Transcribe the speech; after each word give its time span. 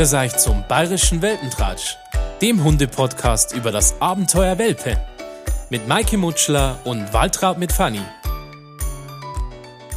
Grüß 0.00 0.14
euch 0.14 0.34
zum 0.38 0.64
Bayerischen 0.66 1.20
Welpentratsch, 1.20 1.98
dem 2.40 2.64
Hundepodcast 2.64 3.54
über 3.54 3.70
das 3.70 4.00
Abenteuer 4.00 4.56
Welpe. 4.56 4.96
Mit 5.68 5.86
Maike 5.88 6.16
Mutschler 6.16 6.78
und 6.86 7.12
Waltraud 7.12 7.58
mit 7.58 7.70
Fanny. 7.70 8.00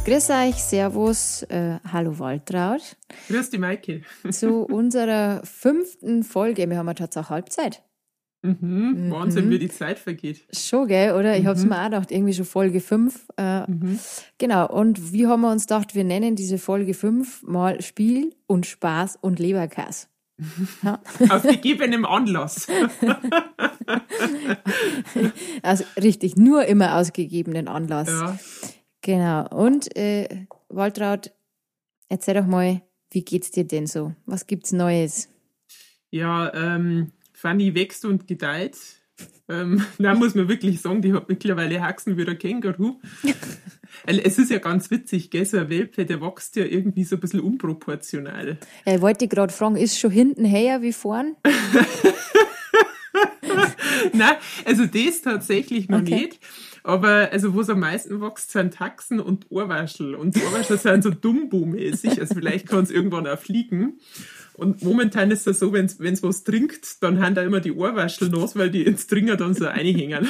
Grüß 0.04 0.28
euch, 0.28 0.56
Servus, 0.56 1.44
äh, 1.44 1.78
hallo 1.90 2.18
Waltraud. 2.18 2.82
Grüß 3.28 3.48
die 3.48 3.56
Maike. 3.56 4.02
Zu 4.30 4.64
unserer 4.64 5.40
fünften 5.42 6.22
Folge. 6.22 6.68
Wir 6.68 6.76
haben 6.76 6.88
ja 6.88 6.92
tatsächlich 6.92 7.30
Halbzeit. 7.30 7.82
Mhm, 8.44 9.10
Wahnsinn, 9.10 9.48
wie 9.48 9.58
die 9.58 9.70
Zeit 9.70 9.98
vergeht. 9.98 10.44
Schon, 10.52 10.86
gell, 10.86 11.14
oder? 11.14 11.34
Ich 11.34 11.44
mhm. 11.44 11.48
habe 11.48 11.58
es 11.58 11.64
mir 11.64 11.80
auch 11.80 11.84
gedacht, 11.84 12.10
irgendwie 12.10 12.34
schon 12.34 12.44
Folge 12.44 12.80
5. 12.80 13.28
Äh, 13.38 13.70
mhm. 13.70 13.98
Genau, 14.36 14.68
und 14.68 15.14
wie 15.14 15.26
haben 15.26 15.40
wir 15.40 15.50
uns 15.50 15.66
gedacht, 15.66 15.94
wir 15.94 16.04
nennen 16.04 16.36
diese 16.36 16.58
Folge 16.58 16.92
5 16.92 17.44
mal 17.44 17.80
Spiel 17.80 18.34
und 18.46 18.66
Spaß 18.66 19.16
und 19.20 19.38
Leberkäse. 19.38 20.08
Ja. 20.82 21.00
Aus 21.30 21.42
gegebenem 21.42 22.04
Anlass. 22.04 22.66
also 25.62 25.84
richtig, 25.96 26.36
nur 26.36 26.66
immer 26.66 26.96
aus 26.96 27.12
gegebenen 27.12 27.68
Anlass. 27.68 28.08
Ja. 28.08 28.38
Genau. 29.00 29.48
Und 29.48 29.96
äh, 29.96 30.46
Waltraud, 30.68 31.32
erzähl 32.08 32.34
doch 32.34 32.46
mal, 32.46 32.82
wie 33.10 33.24
geht's 33.24 33.52
dir 33.52 33.64
denn 33.64 33.86
so? 33.86 34.12
Was 34.26 34.46
gibt's 34.46 34.72
Neues? 34.72 35.28
Ja, 36.10 36.52
ähm, 36.52 37.12
Fanny 37.44 37.74
wächst 37.74 38.06
und 38.06 38.26
gedeiht. 38.26 38.78
Ähm, 39.50 39.84
da 39.98 40.14
muss 40.14 40.34
man 40.34 40.48
wirklich 40.48 40.80
sagen, 40.80 41.02
die 41.02 41.12
hat 41.12 41.28
mittlerweile 41.28 41.82
Haxen 41.82 42.16
wie 42.16 42.24
der 42.24 42.36
Känguru. 42.36 43.00
es 44.06 44.38
ist 44.38 44.50
ja 44.50 44.58
ganz 44.58 44.90
witzig, 44.90 45.30
gell? 45.30 45.44
so 45.44 45.58
ein 45.58 45.68
Welpe, 45.68 46.06
der 46.06 46.22
wächst 46.22 46.56
ja 46.56 46.64
irgendwie 46.64 47.04
so 47.04 47.16
ein 47.16 47.20
bisschen 47.20 47.40
unproportional. 47.40 48.56
Ja, 48.86 48.94
ich 48.94 49.02
wollte 49.02 49.28
gerade 49.28 49.52
fragen, 49.52 49.76
ist 49.76 49.98
schon 49.98 50.10
hinten 50.10 50.46
her 50.46 50.80
wie 50.80 50.94
vorn? 50.94 51.36
Nein, 54.12 54.36
also 54.64 54.86
das 54.86 55.22
tatsächlich 55.22 55.88
noch 55.88 56.00
okay. 56.00 56.14
nicht. 56.14 56.40
Aber 56.82 57.30
also, 57.32 57.54
wo 57.54 57.62
es 57.62 57.70
am 57.70 57.80
meisten 57.80 58.20
wächst, 58.20 58.52
sind 58.52 58.74
Taxen 58.74 59.18
und 59.18 59.50
Ohrwaschel. 59.50 60.14
Und 60.14 60.36
Ohrwaschel 60.36 60.76
sind 60.76 61.02
so 61.02 61.10
Dumbo-mäßig, 61.10 62.20
also 62.20 62.34
vielleicht 62.34 62.68
kann 62.68 62.84
es 62.84 62.90
irgendwann 62.90 63.26
auch 63.26 63.38
fliegen. 63.38 63.98
Und 64.52 64.82
momentan 64.82 65.30
ist 65.30 65.46
es 65.46 65.58
so, 65.58 65.72
wenn 65.72 65.86
es 65.86 66.22
was 66.22 66.44
trinkt, 66.44 67.02
dann 67.02 67.20
haben 67.20 67.34
da 67.34 67.42
immer 67.42 67.60
die 67.60 67.72
Ohrwaschel 67.72 68.30
los, 68.30 68.54
weil 68.54 68.70
die 68.70 68.82
ins 68.82 69.06
Tringer 69.06 69.36
dann 69.36 69.54
so 69.54 69.64
reinhängen. 69.64 70.28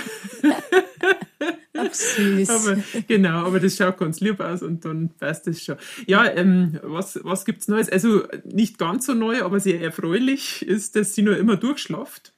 Ach, 1.77 1.93
süß. 1.93 2.49
aber, 2.51 2.83
genau, 3.09 3.47
aber 3.47 3.59
das 3.59 3.77
schaut 3.77 3.99
ganz 3.99 4.21
lieb 4.21 4.41
aus 4.41 4.63
und 4.63 4.85
dann 4.85 5.11
passt 5.19 5.47
das 5.49 5.63
schon. 5.63 5.77
Ja, 6.07 6.25
ähm, 6.25 6.79
was, 6.83 7.19
was 7.25 7.45
gibt's 7.45 7.67
Neues? 7.67 7.89
Also 7.89 8.23
nicht 8.45 8.79
ganz 8.79 9.07
so 9.07 9.15
neu, 9.15 9.43
aber 9.43 9.59
sehr 9.59 9.81
erfreulich 9.81 10.65
ist, 10.67 10.95
dass 10.95 11.15
sie 11.15 11.23
nur 11.23 11.37
immer 11.37 11.57
durchschlaft. 11.57 12.34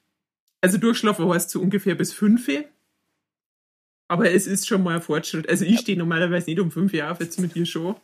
Also 0.60 0.78
durchschlafen 0.78 1.28
heißt 1.28 1.50
so 1.50 1.60
ungefähr 1.60 1.94
bis 1.94 2.12
fünf. 2.12 2.48
Aber 4.08 4.30
es 4.30 4.46
ist 4.46 4.66
schon 4.66 4.82
mal 4.82 4.96
ein 4.96 5.02
Fortschritt. 5.02 5.48
Also 5.48 5.64
ich 5.64 5.80
stehe 5.80 5.98
normalerweise 5.98 6.50
nicht 6.50 6.60
um 6.60 6.70
fünf 6.70 6.92
Jahre 6.92 7.12
auf, 7.12 7.20
jetzt 7.20 7.40
mit 7.40 7.56
ihr 7.56 7.66
schon. 7.66 7.96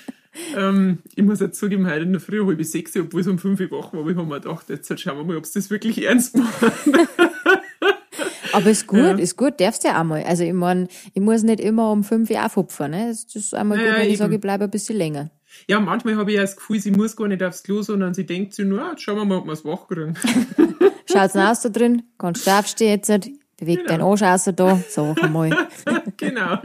ähm, 0.56 0.98
ich 1.14 1.22
muss 1.22 1.40
jetzt 1.40 1.58
zugeben, 1.58 1.86
heute 1.86 2.02
in 2.02 2.12
der 2.12 2.20
Früh 2.20 2.56
ich 2.58 2.70
sechs, 2.70 2.96
obwohl 2.96 3.20
es 3.20 3.26
um 3.28 3.38
fünf 3.38 3.60
Uhr 3.60 3.70
wach 3.70 3.92
war, 3.92 4.00
aber 4.00 4.10
ich 4.10 4.16
habe 4.16 4.26
mir 4.26 4.40
gedacht, 4.40 4.68
jetzt 4.68 5.00
schauen 5.00 5.18
wir 5.18 5.24
mal, 5.24 5.36
ob 5.36 5.44
es 5.44 5.52
das 5.52 5.70
wirklich 5.70 6.02
ernst 6.04 6.36
macht. 6.36 6.72
aber 8.52 8.70
ist 8.70 8.86
gut, 8.88 8.98
ja. 8.98 9.18
ist 9.18 9.36
gut, 9.36 9.60
darfst 9.60 9.84
du 9.84 9.88
ja 9.88 10.00
auch 10.00 10.04
mal. 10.04 10.24
Also 10.24 10.42
ich 10.42 10.52
meine, 10.52 10.88
ich 11.12 11.22
muss 11.22 11.44
nicht 11.44 11.60
immer 11.60 11.92
um 11.92 12.02
fünf 12.02 12.30
Uhr 12.30 12.44
aufhupfen, 12.44 12.90
ne? 12.90 13.06
Das 13.08 13.34
ist 13.34 13.54
einmal 13.54 13.78
gut, 13.78 13.86
ja, 13.86 13.96
wenn 13.96 14.10
ich 14.10 14.18
sage, 14.18 14.34
ich 14.34 14.40
bleibe 14.40 14.64
ein 14.64 14.70
bisschen 14.70 14.96
länger. 14.96 15.30
Ja, 15.68 15.80
manchmal 15.80 16.16
habe 16.16 16.30
ich 16.30 16.36
ja 16.36 16.42
das 16.42 16.56
Gefühl, 16.56 16.80
sie 16.80 16.90
muss 16.90 17.16
gar 17.16 17.28
nicht 17.28 17.42
aufs 17.42 17.62
Klo, 17.62 17.82
sondern 17.82 18.14
sie 18.14 18.26
denkt 18.26 18.54
sich 18.54 18.66
nur, 18.66 18.82
ah, 18.82 18.94
schauen 18.96 19.16
wir 19.16 19.24
mal, 19.24 19.38
ob 19.38 19.46
wir 19.46 19.52
es 19.52 19.64
wach 19.64 19.88
kriegen. 19.88 20.14
Schaut's 21.10 21.36
aus 21.36 21.60
da 21.60 21.68
drin, 21.68 22.02
kannst 22.18 22.46
du 22.46 22.50
aufstehen 22.50 22.90
jetzt, 22.90 23.08
beweg 23.56 23.78
genau. 23.78 23.88
deinen 23.88 24.02
Arsch 24.02 24.22
aus 24.22 24.44
da, 24.56 24.80
sag 24.88 25.30
mal. 25.30 25.50
genau. 26.16 26.58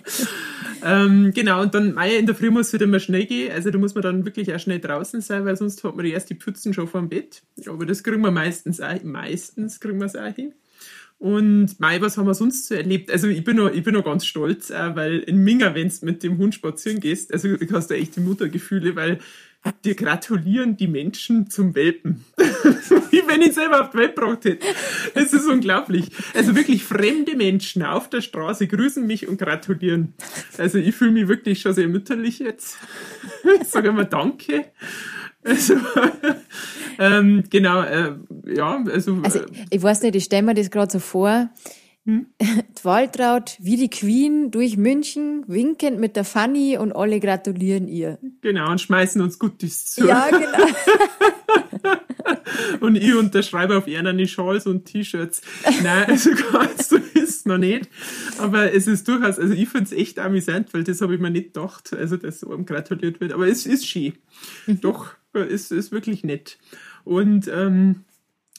ähm, 0.84 1.32
genau, 1.34 1.62
und 1.62 1.74
dann, 1.74 1.94
Meier, 1.94 2.18
in 2.18 2.26
der 2.26 2.34
Früh 2.34 2.50
muss 2.50 2.68
es 2.68 2.72
wieder 2.74 2.86
mal 2.86 3.00
schnell 3.00 3.26
gehen, 3.26 3.52
also 3.52 3.70
da 3.70 3.78
muss 3.78 3.94
man 3.94 4.02
dann 4.02 4.24
wirklich 4.24 4.54
auch 4.54 4.60
schnell 4.60 4.80
draußen 4.80 5.20
sein, 5.20 5.44
weil 5.44 5.56
sonst 5.56 5.82
hat 5.84 5.96
man 5.96 6.04
die 6.04 6.12
erste 6.12 6.34
Pfützen 6.34 6.74
schon 6.74 6.86
vor 6.86 7.00
dem 7.00 7.08
Bett. 7.08 7.42
Aber 7.66 7.86
das 7.86 8.02
kriegen 8.02 8.22
wir 8.22 8.30
meistens 8.30 8.80
auch, 8.80 9.02
meistens 9.02 9.80
kriegen 9.80 9.98
wir 9.98 10.06
es 10.06 10.16
auch 10.16 10.34
hin. 10.34 10.52
Und 11.18 11.80
Mai, 11.80 12.00
was 12.02 12.18
haben 12.18 12.26
wir 12.26 12.34
sonst 12.34 12.68
so 12.68 12.74
erlebt? 12.74 13.10
Also 13.10 13.26
ich 13.26 13.42
bin 13.42 13.56
noch, 13.56 13.72
ich 13.72 13.82
bin 13.82 13.94
noch 13.94 14.04
ganz 14.04 14.26
stolz, 14.26 14.70
äh, 14.70 14.94
weil 14.94 15.20
in 15.20 15.38
Minga, 15.38 15.74
wenn 15.74 15.88
du 15.88 15.94
mit 16.02 16.22
dem 16.22 16.36
Hund 16.36 16.54
spazieren 16.54 17.00
gehst, 17.00 17.32
also 17.32 17.56
du 17.56 17.74
hast 17.74 17.88
da 17.88 17.94
echte 17.94 18.20
Muttergefühle, 18.20 18.96
weil 18.96 19.18
dir 19.84 19.94
gratulieren 19.94 20.76
die 20.76 20.86
Menschen 20.86 21.50
zum 21.50 21.74
Welpen. 21.74 22.24
Wie 23.10 23.22
wenn 23.26 23.42
ich 23.42 23.54
selber 23.54 23.82
auf 23.82 23.90
die 23.90 23.98
Welt 23.98 24.14
gebracht 24.14 24.44
hätte. 24.44 24.66
Es 25.14 25.32
ist 25.32 25.46
unglaublich. 25.46 26.10
Also 26.34 26.54
wirklich 26.54 26.84
fremde 26.84 27.36
Menschen 27.36 27.82
auf 27.82 28.08
der 28.10 28.20
Straße 28.20 28.66
grüßen 28.66 29.06
mich 29.06 29.26
und 29.26 29.38
gratulieren. 29.38 30.14
Also 30.58 30.78
ich 30.78 30.94
fühle 30.94 31.12
mich 31.12 31.28
wirklich 31.28 31.60
schon 31.60 31.72
sehr 31.72 31.88
mütterlich 31.88 32.38
jetzt. 32.38 32.76
Ich 33.60 33.68
sage 33.68 33.88
immer 33.88 34.04
Danke. 34.04 34.66
Also, 35.46 35.74
ähm, 36.98 37.44
genau, 37.50 37.82
äh, 37.82 38.12
ja, 38.46 38.84
also. 38.92 39.18
Also, 39.22 39.38
äh, 39.38 39.46
ich 39.70 39.82
weiß 39.82 40.02
nicht, 40.02 40.16
ich 40.16 40.24
stelle 40.24 40.42
mir 40.42 40.54
das 40.54 40.70
gerade 40.70 40.90
so 40.90 40.98
vor. 40.98 41.48
Hm? 42.06 42.26
Waltraud 42.82 43.56
wie 43.58 43.76
die 43.76 43.90
Queen 43.90 44.52
durch 44.52 44.76
München, 44.76 45.42
winkend 45.48 45.98
mit 45.98 46.14
der 46.14 46.24
Fanny 46.24 46.78
und 46.78 46.92
alle 46.92 47.18
gratulieren 47.18 47.88
ihr. 47.88 48.18
Genau, 48.42 48.70
und 48.70 48.80
schmeißen 48.80 49.20
uns 49.20 49.40
Guttis 49.40 49.86
zu. 49.86 50.06
Ja, 50.06 50.28
genau. 50.30 50.66
und 52.80 52.94
ich 52.94 53.12
unterschreibe 53.12 53.76
auf 53.76 53.88
ihnen 53.88 54.26
Schals 54.28 54.68
und 54.68 54.84
T-Shirts. 54.84 55.42
Nein, 55.82 56.04
also 56.06 56.30
ganz 56.52 56.88
so 56.88 56.96
ist 56.96 57.40
es 57.40 57.44
noch 57.44 57.58
nicht. 57.58 57.88
Aber 58.38 58.72
es 58.72 58.86
ist 58.86 59.08
durchaus, 59.08 59.40
also 59.40 59.52
ich 59.52 59.68
finde 59.68 59.86
es 59.86 59.92
echt 59.92 60.20
amüsant, 60.20 60.72
weil 60.72 60.84
das 60.84 61.00
habe 61.00 61.16
ich 61.16 61.20
mir 61.20 61.30
nicht 61.30 61.54
gedacht, 61.54 61.92
also 61.92 62.16
dass 62.16 62.38
so 62.38 62.56
gratuliert 62.64 63.20
wird. 63.20 63.32
Aber 63.32 63.48
es 63.48 63.66
ist 63.66 63.84
schön. 63.84 64.12
Mhm. 64.66 64.80
Doch, 64.80 65.14
es 65.32 65.72
ist 65.72 65.90
wirklich 65.90 66.22
nett. 66.22 66.58
Und 67.02 67.48
ähm, 67.48 68.04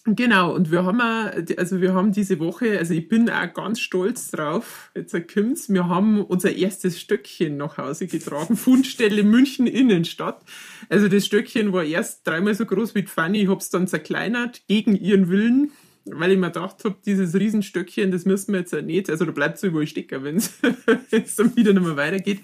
Genau, 0.09 0.55
und 0.55 0.71
wir 0.71 0.85
haben 0.85 1.01
auch, 1.01 1.31
also 1.57 1.81
wir 1.81 1.93
haben 1.93 2.13
diese 2.13 2.39
Woche, 2.39 2.77
also 2.77 2.93
ich 2.93 3.09
bin 3.09 3.29
auch 3.29 3.53
ganz 3.53 3.81
stolz 3.81 4.31
drauf, 4.31 4.89
jetzt 4.95 5.13
kommt's, 5.33 5.67
wir 5.69 5.89
haben 5.89 6.23
unser 6.23 6.55
erstes 6.55 6.97
Stöckchen 6.97 7.57
nach 7.57 7.77
Hause 7.77 8.07
getragen, 8.07 8.55
Fundstelle 8.55 9.23
München 9.23 9.67
Innenstadt. 9.67 10.43
Also 10.87 11.09
das 11.09 11.25
Stöckchen 11.25 11.73
war 11.73 11.83
erst 11.83 12.25
dreimal 12.25 12.55
so 12.55 12.65
groß 12.65 12.95
wie 12.95 13.03
Fanny, 13.03 13.41
ich 13.41 13.49
hab's 13.49 13.69
dann 13.69 13.85
zerkleinert, 13.85 14.61
gegen 14.69 14.95
ihren 14.95 15.27
Willen, 15.27 15.71
weil 16.05 16.31
ich 16.31 16.37
mir 16.37 16.51
gedacht 16.51 16.85
habe, 16.85 16.95
dieses 17.05 17.35
Riesenstöckchen, 17.35 18.09
das 18.09 18.23
müssen 18.23 18.53
wir 18.53 18.61
jetzt 18.61 18.71
ja 18.71 18.81
nicht, 18.81 19.09
also 19.09 19.25
da 19.25 19.31
bleibt 19.33 19.57
so 19.57 19.67
überall 19.67 19.87
stecken, 19.87 20.23
wenn 20.23 20.37
es 20.37 20.53
dann 21.35 21.53
wieder 21.57 21.73
nicht 21.73 21.83
mehr 21.85 21.97
weitergeht. 21.97 22.39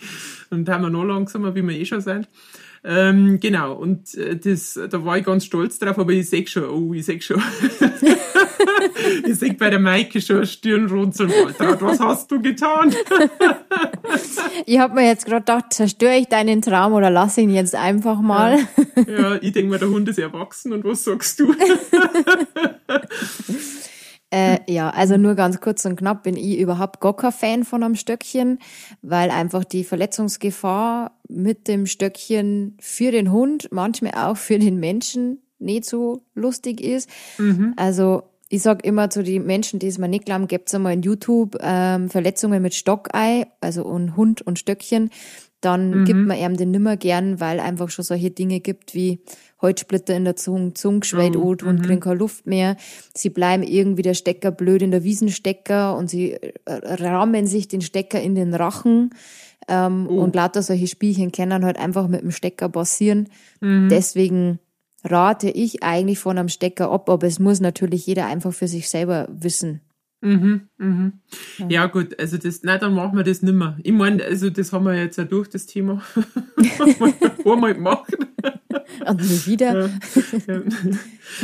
Und 0.50 0.66
da 0.66 0.74
haben 0.74 0.82
wir 0.84 0.90
noch 0.90 1.06
langsamer, 1.06 1.56
wie 1.56 1.62
wir 1.62 1.80
eh 1.80 1.86
schon 1.86 2.02
sind. 2.02 2.28
Ähm, 2.86 3.40
genau, 3.40 3.74
und 3.74 4.14
äh, 4.16 4.36
das, 4.36 4.78
da 4.90 5.06
war 5.06 5.18
ich 5.18 5.24
ganz 5.24 5.46
stolz 5.46 5.80
drauf, 5.80 5.98
aber 5.98 6.12
ich 6.12 6.30
sehe 6.30 6.46
schon, 6.46 6.66
oh, 6.66 6.94
ich 6.94 7.06
sehe 7.06 7.22
schon. 7.22 7.42
ich 9.26 9.36
sehe 9.36 9.54
bei 9.54 9.70
der 9.70 9.80
Maike 9.80 10.20
schon 10.20 10.46
Stirnrunzeln. 10.46 11.32
Alter, 11.32 11.80
was 11.80 12.02
hast 12.02 12.30
du 12.32 12.42
getan? 12.42 12.94
ich 14.66 14.80
habe 14.80 14.96
mir 14.96 15.08
jetzt 15.08 15.26
gerade 15.26 15.42
gedacht, 15.42 15.72
zerstöre 15.72 16.18
ich 16.18 16.28
deinen 16.28 16.62
Traum 16.62 16.92
oder 16.92 17.10
lass 17.10 17.38
ihn 17.38 17.52
jetzt 17.52 17.74
einfach 17.74 18.20
mal? 18.20 18.60
ja, 19.08 19.34
ja 19.34 19.36
ich 19.42 19.54
denke 19.54 19.72
mal, 19.72 19.80
der 19.80 19.90
Hund 19.90 20.10
ist 20.10 20.20
erwachsen 20.20 20.74
und 20.74 20.84
was 20.84 21.06
sagst 21.06 21.40
du? 21.40 21.56
Äh, 24.34 24.60
ja, 24.68 24.90
also 24.90 25.16
nur 25.16 25.36
ganz 25.36 25.62
kurz 25.62 25.86
und 25.86 25.96
knapp 25.96 26.24
bin 26.24 26.36
ich 26.36 26.58
überhaupt 26.58 27.00
gar 27.00 27.16
kein 27.16 27.32
Fan 27.32 27.64
von 27.64 27.84
einem 27.84 27.96
Stöckchen, 27.96 28.58
weil 29.04 29.30
einfach 29.30 29.64
die 29.64 29.84
Verletzungsgefahr 29.84 31.20
mit 31.30 31.68
dem 31.68 31.86
Stöckchen 31.86 32.76
für 32.80 33.12
den 33.12 33.32
Hund, 33.32 33.68
manchmal 33.72 34.14
auch 34.16 34.38
für 34.38 34.58
den 34.58 34.80
Menschen 34.80 35.44
nicht 35.60 35.86
so 35.86 36.24
lustig 36.34 36.82
ist. 36.82 37.08
Mhm. 37.38 37.74
Also 37.76 38.24
ich 38.50 38.64
sag 38.64 38.84
immer 38.84 39.12
zu 39.12 39.24
den 39.24 39.46
Menschen, 39.46 39.78
die 39.78 39.88
es 39.88 40.00
mir 40.00 40.08
nicht 40.08 40.26
glauben, 40.26 40.48
gibt's 40.48 40.74
einmal 40.74 40.94
in 40.94 41.04
YouTube 41.04 41.56
ähm, 41.62 42.10
Verletzungen 42.10 42.64
mit 42.64 42.74
Stockei, 42.74 43.46
also 43.62 43.86
und 43.86 44.18
Hund 44.18 44.42
und 44.42 44.58
Stöckchen. 44.58 45.12
Dann 45.62 46.02
mhm. 46.02 46.06
gibt 46.06 46.20
man 46.20 46.38
ihm 46.38 46.58
den 46.58 46.72
nimmer 46.72 46.98
gern, 46.98 47.40
weil 47.40 47.60
einfach 47.60 47.92
schon 47.92 48.04
solche 48.04 48.32
Dinge 48.32 48.62
gibt 48.62 48.96
wie 48.96 49.22
Holzsplitter 49.64 50.16
in 50.16 50.26
der 50.26 50.36
Zunge, 50.36 50.74
Zunge 50.76 51.04
schwellt 51.04 51.36
oh, 51.36 51.56
und 51.64 51.82
kriegen 51.82 52.00
keine 52.00 52.20
Luft 52.20 52.46
mehr. 52.46 52.78
Sie 53.16 53.30
bleiben 53.30 53.64
irgendwie 53.64 54.04
der 54.04 54.14
Stecker 54.14 54.52
blöd 54.52 54.84
in 54.84 54.92
der 54.92 55.04
Wiesenstecker 55.04 55.98
und 55.98 56.10
sie 56.10 56.34
äh, 56.34 56.50
rammen 56.66 57.48
sich 57.48 57.68
den 57.68 57.82
Stecker 57.82 58.22
in 58.22 58.36
den 58.36 58.54
Rachen. 58.54 59.10
Ähm, 59.68 60.08
oh. 60.10 60.20
Und 60.20 60.36
lauter 60.36 60.62
solche 60.62 60.88
Spielchen 60.88 61.32
können 61.32 61.66
halt 61.66 61.78
einfach 61.78 62.08
mit 62.08 62.22
dem 62.22 62.32
Stecker 62.32 62.70
passieren. 62.70 63.30
Mhm. 63.62 63.88
Deswegen 63.90 64.60
rate 65.04 65.50
ich 65.50 65.84
eigentlich 65.84 66.20
von 66.20 66.38
einem 66.38 66.50
Stecker 66.50 66.92
ab, 66.92 67.10
aber 67.10 67.28
es 67.28 67.40
muss 67.40 67.60
natürlich 67.60 68.06
jeder 68.06 68.26
einfach 68.26 68.54
für 68.54 68.68
sich 68.68 68.90
selber 68.90 69.28
wissen. 69.32 69.82
Mhm, 70.24 70.70
mhm. 70.78 71.14
Ja. 71.58 71.68
ja. 71.70 71.86
gut, 71.88 72.18
also 72.20 72.38
das, 72.38 72.64
nein, 72.64 72.80
dann 72.80 72.94
machen 72.94 73.18
wir 73.18 73.24
das 73.24 73.42
nimmer. 73.42 73.78
Ich 73.84 73.92
meine, 73.92 74.24
also 74.24 74.50
das 74.50 74.72
haben 74.72 74.86
wir 74.86 74.96
jetzt 74.96 75.18
ja 75.18 75.26
durch, 75.26 75.50
das 75.50 75.66
Thema. 75.66 76.02
Einmal 77.46 77.74
gemacht. 77.74 78.18
Und 79.08 79.22
nie 79.22 79.46
wieder. 79.46 79.90
Ja. 80.48 80.62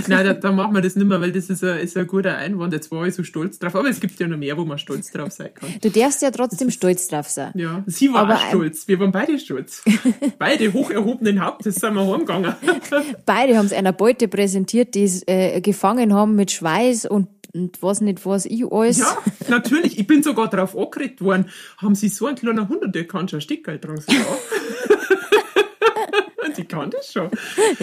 Nein, 0.07 0.25
da, 0.25 0.33
da 0.33 0.51
machen 0.51 0.73
wir 0.73 0.81
das 0.81 0.95
nicht 0.95 1.07
mehr, 1.07 1.19
weil 1.21 1.31
das 1.31 1.49
ist 1.49 1.63
ein, 1.63 1.79
ist 1.79 1.97
ein 1.97 2.07
guter 2.07 2.37
Einwand. 2.37 2.73
Jetzt 2.73 2.91
war 2.91 3.05
ich 3.05 3.15
so 3.15 3.23
stolz 3.23 3.59
drauf. 3.59 3.75
Aber 3.75 3.89
es 3.89 3.99
gibt 3.99 4.19
ja 4.19 4.27
noch 4.27 4.37
mehr, 4.37 4.57
wo 4.57 4.65
man 4.65 4.77
stolz 4.77 5.11
drauf 5.11 5.31
sein 5.31 5.53
kann. 5.53 5.69
Du 5.81 5.89
darfst 5.89 6.21
ja 6.21 6.31
trotzdem 6.31 6.69
stolz 6.69 7.07
drauf 7.07 7.29
sein. 7.29 7.51
Ja, 7.55 7.83
sie 7.85 8.11
war 8.11 8.21
Aber 8.23 8.35
auch 8.35 8.47
stolz. 8.47 8.87
Wir 8.87 8.99
waren 8.99 9.11
beide 9.11 9.37
stolz. 9.39 9.83
beide 10.39 10.71
hoch 10.73 10.89
erhobenen 10.91 11.43
Hauptes 11.43 11.75
sind 11.75 11.93
wir 11.93 12.05
heimgegangen. 12.05 12.53
Beide 13.25 13.57
haben 13.57 13.65
es 13.65 13.73
einer 13.73 13.93
Beute 13.93 14.27
präsentiert, 14.27 14.95
die 14.95 15.03
es 15.03 15.23
äh, 15.27 15.61
gefangen 15.61 16.13
haben 16.13 16.35
mit 16.35 16.51
Schweiß 16.51 17.05
und, 17.05 17.27
und 17.53 17.81
was 17.81 18.01
nicht 18.01 18.25
was 18.25 18.45
ich 18.45 18.71
alles. 18.71 18.99
Ja, 18.99 19.17
natürlich. 19.47 19.97
Ich 19.99 20.07
bin 20.07 20.23
sogar 20.23 20.49
drauf 20.49 20.77
angeredet 20.77 21.21
worden. 21.21 21.45
Haben 21.77 21.95
sie 21.95 22.09
so 22.09 22.27
ein 22.27 22.35
kleiner 22.35 22.69
Hund, 22.69 22.93
der 22.93 23.07
kann 23.07 23.27
schon 23.27 23.41
Stickerl 23.41 23.79
dran 23.79 23.99
sein. 24.01 24.17
Die 26.57 26.65
kann 26.65 26.89
das 26.89 27.13
schon. 27.13 27.29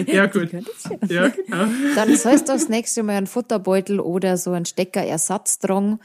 Ja, 0.05 0.25
gut. 0.27 0.51
schon. 0.51 0.99
Ja, 1.09 1.29
genau. 1.29 1.65
Dann 1.95 2.15
sollst 2.15 2.47
du 2.47 2.53
das 2.53 2.69
nächste 2.69 3.01
Mal 3.01 3.15
einen 3.15 3.25
Futterbeutel 3.27 3.99
oder 3.99 4.37
so 4.37 4.51
einen 4.51 4.65
Steckerersatz 4.65 5.57
tragen. 5.59 5.99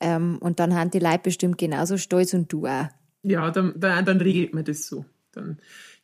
Ähm, 0.00 0.38
und 0.40 0.58
dann 0.58 0.74
haben 0.74 0.90
die 0.90 0.98
Leute 0.98 1.20
bestimmt 1.24 1.58
genauso 1.58 1.98
stolz 1.98 2.34
und 2.34 2.52
du 2.52 2.66
auch. 2.66 2.88
Ja, 3.22 3.50
dann, 3.52 3.74
dann, 3.76 4.04
dann 4.04 4.20
regelt 4.20 4.52
man 4.52 4.64
das 4.64 4.86
so. 4.86 5.04
Dann, 5.32 5.58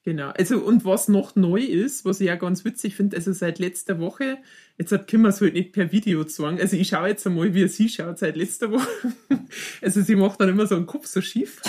genau. 0.09 0.31
Also, 0.31 0.59
und 0.59 0.87
was 0.87 1.09
noch 1.09 1.37
neu 1.37 1.61
ist, 1.61 2.07
was 2.07 2.21
ich 2.21 2.29
ja 2.29 2.37
ganz 2.37 2.65
witzig 2.65 2.97
finde, 2.97 3.17
also 3.17 3.33
seit 3.33 3.59
letzter 3.59 4.01
Woche, 4.01 4.39
jetzt 4.79 4.91
hat 4.91 5.07
Kim 5.07 5.27
es 5.27 5.41
halt 5.43 5.53
nicht 5.53 5.73
per 5.73 5.93
Video 5.93 6.25
zwang. 6.25 6.59
Also, 6.59 6.77
ich 6.77 6.89
schaue 6.89 7.09
jetzt 7.09 7.27
einmal, 7.27 7.53
wie 7.53 7.69
sie 7.69 7.91
schaut 7.91 8.19
seit 8.19 8.37
letzter 8.37 8.71
Woche. 8.71 8.89
Also, 9.81 10.03
sie 10.03 10.17
macht 10.17 10.41
dann 10.41 10.49
immer 10.49 10.67
so 10.67 10.77
einen 10.77 10.87
Kopf 10.87 11.07
so 11.07 11.21
schief. 11.21 11.61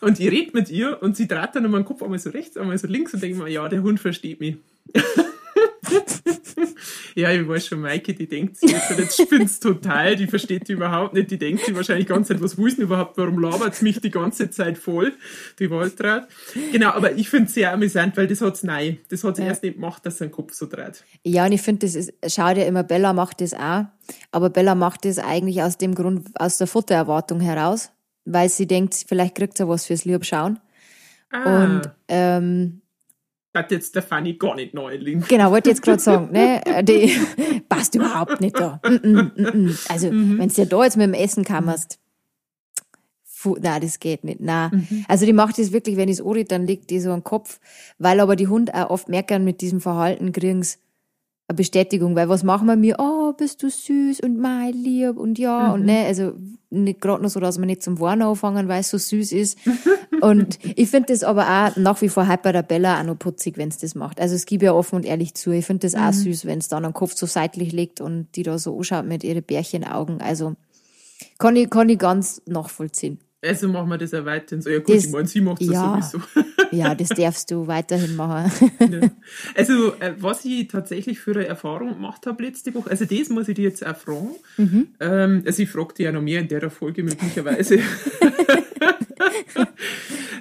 Und 0.00 0.20
ich 0.20 0.30
rede 0.30 0.50
mit 0.54 0.70
ihr 0.70 1.02
und 1.02 1.16
sie 1.16 1.28
dreht 1.28 1.50
dann 1.54 1.64
immer 1.64 1.78
den 1.78 1.84
Kopf 1.84 2.02
einmal 2.02 2.18
so 2.18 2.30
rechts, 2.30 2.56
einmal 2.56 2.76
so 2.76 2.86
links 2.86 3.14
und 3.14 3.22
denke 3.22 3.38
mir, 3.38 3.48
ja, 3.48 3.68
der 3.68 3.82
Hund 3.82 4.00
versteht 4.00 4.40
mich. 4.40 4.56
Ja, 7.16 7.30
ich 7.30 7.46
weiß 7.46 7.66
schon, 7.68 7.80
Maike, 7.80 8.12
die 8.14 8.26
denkt 8.26 8.56
sich 8.56 8.70
jetzt, 8.72 8.90
jetzt 8.98 9.20
spinnst 9.20 9.62
total, 9.62 10.16
die 10.16 10.26
versteht 10.26 10.68
die 10.68 10.72
überhaupt 10.72 11.14
nicht, 11.14 11.30
die 11.30 11.38
denkt 11.38 11.64
sich 11.64 11.74
wahrscheinlich 11.74 12.06
die 12.06 12.12
ganze 12.12 12.32
Zeit, 12.34 12.42
was 12.42 12.58
will 12.58 12.68
sie 12.70 12.76
denn 12.76 12.86
überhaupt, 12.86 13.16
warum 13.16 13.38
labert 13.38 13.80
mich 13.82 14.00
die 14.00 14.10
ganze 14.10 14.50
Zeit 14.50 14.76
voll, 14.78 15.12
die 15.60 15.70
Waldrad. 15.70 16.26
Genau, 16.72 16.90
aber 16.90 17.12
ich 17.12 17.28
finde 17.28 17.46
es 17.46 17.54
sehr 17.54 17.72
amüsant, 17.72 18.16
weil 18.16 18.26
das 18.26 18.40
hat's 18.40 18.64
neu. 18.64 18.96
Das 19.10 19.22
hat 19.22 19.36
sie 19.36 19.42
Ja. 19.42 19.48
erst 19.48 19.62
nicht 19.62 19.74
gemacht, 19.76 20.04
dass 20.04 20.18
sein 20.18 20.30
Kopf 20.32 20.52
so 20.54 20.66
dreht. 20.66 21.04
Ja, 21.22 21.46
und 21.46 21.52
ich 21.52 21.62
finde, 21.62 21.86
das 21.86 21.94
ist, 21.94 22.12
schaut 22.26 22.56
ja 22.56 22.64
immer, 22.64 22.82
Bella 22.82 23.12
macht 23.12 23.40
das 23.40 23.54
auch. 23.54 23.84
Aber 24.32 24.50
Bella 24.50 24.74
macht 24.74 25.04
das 25.04 25.18
eigentlich 25.20 25.62
aus 25.62 25.78
dem 25.78 25.94
Grund, 25.94 26.28
aus 26.34 26.58
der 26.58 26.66
Futtererwartung 26.66 27.38
heraus, 27.40 27.92
weil 28.24 28.48
sie 28.48 28.66
denkt, 28.66 29.04
vielleicht 29.08 29.36
kriegt 29.36 29.56
sie 29.56 29.68
was 29.68 29.86
fürs 29.86 30.04
Liebschauen. 30.04 30.58
Ah, 31.30 31.64
Und 31.64 31.82
ähm, 32.08 32.80
hat 33.54 33.70
jetzt 33.70 33.94
der 33.94 34.02
Fanny 34.02 34.34
gar 34.34 34.54
nicht 34.54 34.74
neu 34.74 34.96
liegen. 34.96 35.24
genau, 35.28 35.50
wollte 35.50 35.70
ich 35.70 35.76
jetzt 35.76 35.82
gerade 35.82 36.00
sagen, 36.00 36.32
ne, 36.32 36.60
die 36.82 37.16
passt 37.68 37.94
überhaupt 37.94 38.40
nicht 38.40 38.58
da. 38.58 38.80
Mm 38.84 38.94
-mm, 38.94 39.56
mm. 39.56 39.78
Also, 39.88 40.10
wenn 40.10 40.48
du 40.48 40.54
dir 40.54 40.66
da 40.66 40.84
jetzt 40.84 40.96
mit 40.96 41.06
dem 41.06 41.14
Essen 41.14 41.44
kammerst, 41.44 41.98
na, 43.60 43.78
das 43.78 44.00
geht 44.00 44.24
nicht, 44.24 44.40
na. 44.40 44.70
Also, 45.06 45.26
die 45.26 45.32
macht 45.32 45.58
das 45.58 45.72
wirklich, 45.72 45.96
wenn 45.96 46.08
ich 46.08 46.18
es 46.18 46.24
anrede, 46.24 46.46
dann 46.46 46.66
liegt 46.66 46.90
die 46.90 47.00
so 47.00 47.10
am 47.10 47.22
Kopf, 47.22 47.60
weil 47.98 48.20
aber 48.20 48.36
die 48.36 48.48
Hunde 48.48 48.74
auch 48.74 48.90
oft 48.90 49.08
merken, 49.08 49.44
mit 49.44 49.60
diesem 49.60 49.80
Verhalten 49.80 50.32
kriegen's 50.32 50.78
eine 51.46 51.56
Bestätigung, 51.56 52.16
weil 52.16 52.28
was 52.28 52.42
machen 52.42 52.66
wir 52.66 52.76
mir? 52.76 52.96
Oh, 52.98 53.32
bist 53.34 53.62
du 53.62 53.68
süß 53.68 54.20
und 54.20 54.38
mein 54.38 54.72
Lieb 54.72 55.18
und 55.18 55.38
ja 55.38 55.72
und 55.72 55.84
ne, 55.84 56.06
also 56.06 56.32
nicht 56.70 57.00
gerade 57.00 57.20
nur 57.20 57.30
so, 57.30 57.38
dass 57.38 57.58
wir 57.58 57.66
nicht 57.66 57.82
zum 57.82 58.00
Warnen 58.00 58.22
anfangen, 58.22 58.66
weil 58.66 58.80
es 58.80 58.90
so 58.90 58.98
süß 58.98 59.32
ist. 59.32 59.58
und 60.20 60.58
ich 60.62 60.88
finde 60.88 61.12
das 61.12 61.22
aber 61.22 61.42
auch 61.42 61.76
nach 61.76 62.00
wie 62.00 62.08
vor 62.08 62.26
halt 62.26 62.42
bei 62.42 62.52
der 62.52 62.62
Bella 62.62 62.98
auch 62.98 63.04
noch 63.04 63.18
putzig, 63.18 63.58
wenn 63.58 63.68
es 63.68 63.78
das 63.78 63.94
macht. 63.94 64.20
Also 64.20 64.34
es 64.34 64.46
gebe 64.46 64.66
ja 64.66 64.72
offen 64.72 64.96
und 64.96 65.04
ehrlich 65.04 65.34
zu, 65.34 65.50
ich 65.50 65.66
finde 65.66 65.86
das 65.86 65.94
auch 65.94 66.12
süß, 66.12 66.46
wenn 66.46 66.58
es 66.58 66.68
dann 66.68 66.84
am 66.84 66.94
Kopf 66.94 67.14
so 67.14 67.26
seitlich 67.26 67.72
liegt 67.72 68.00
und 68.00 68.28
die 68.34 68.42
da 68.42 68.58
so 68.58 68.76
anschaut 68.76 69.06
mit 69.06 69.22
ihren 69.22 69.42
Bärchenaugen. 69.42 70.20
Also 70.20 70.54
kann 71.38 71.56
ich, 71.56 71.68
kann 71.68 71.88
ich 71.88 71.98
ganz 71.98 72.42
nachvollziehen. 72.46 73.18
Also 73.46 73.68
machen 73.68 73.90
wir 73.90 73.98
das 73.98 74.14
auch 74.14 74.24
weiterhin 74.24 74.62
so. 74.62 74.70
Ja 74.70 74.78
gut, 74.78 74.96
Das- 74.96 75.04
ich 75.04 75.12
meine, 75.12 75.28
sie 75.28 75.40
macht 75.40 75.60
das 75.60 75.68
ja. 75.68 76.02
sowieso. 76.02 76.26
Ja, 76.70 76.92
das 76.94 77.10
darfst 77.10 77.50
du 77.52 77.68
weiterhin 77.68 78.16
machen. 78.16 78.50
Ja. 78.80 79.08
Also, 79.54 79.92
äh, 80.00 80.14
was 80.18 80.44
ich 80.44 80.66
tatsächlich 80.66 81.20
für 81.20 81.32
eine 81.32 81.46
Erfahrung 81.46 81.90
gemacht 81.94 82.26
habe 82.26 82.42
letzte 82.42 82.74
Woche, 82.74 82.90
also 82.90 83.04
das 83.04 83.28
muss 83.28 83.48
ich 83.48 83.54
dir 83.54 83.62
jetzt 83.62 83.86
auch 83.86 83.96
fragen. 83.96 84.30
Mhm. 84.56 84.88
Ähm, 84.98 85.42
also 85.46 85.62
ich 85.62 85.70
frage 85.70 85.94
dich 85.94 86.04
ja 86.04 86.12
noch 86.12 86.22
mehr 86.22 86.40
in 86.40 86.48
der 86.48 86.68
Folge 86.70 87.04
möglicherweise. 87.04 87.78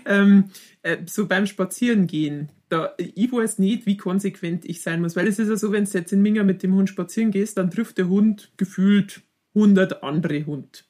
ähm, 0.05 0.45
äh, 0.81 0.97
so 1.05 1.27
beim 1.27 1.45
Spazierengehen, 1.45 2.49
da, 2.69 2.93
ich 2.97 3.31
weiß 3.31 3.59
nicht, 3.59 3.85
wie 3.85 3.97
konsequent 3.97 4.65
ich 4.65 4.81
sein 4.81 5.01
muss, 5.01 5.15
weil 5.15 5.27
es 5.27 5.39
ist 5.39 5.49
ja 5.49 5.55
so, 5.55 5.71
wenn 5.71 5.85
du 5.85 5.91
jetzt 5.91 6.13
in 6.13 6.21
Minga 6.21 6.43
mit 6.43 6.63
dem 6.63 6.73
Hund 6.73 6.89
spazieren 6.89 7.31
gehst, 7.31 7.57
dann 7.57 7.71
trifft 7.71 7.97
der 7.97 8.07
Hund 8.07 8.51
gefühlt 8.57 9.21
100 9.55 10.03
andere 10.03 10.45
Hund. 10.45 10.85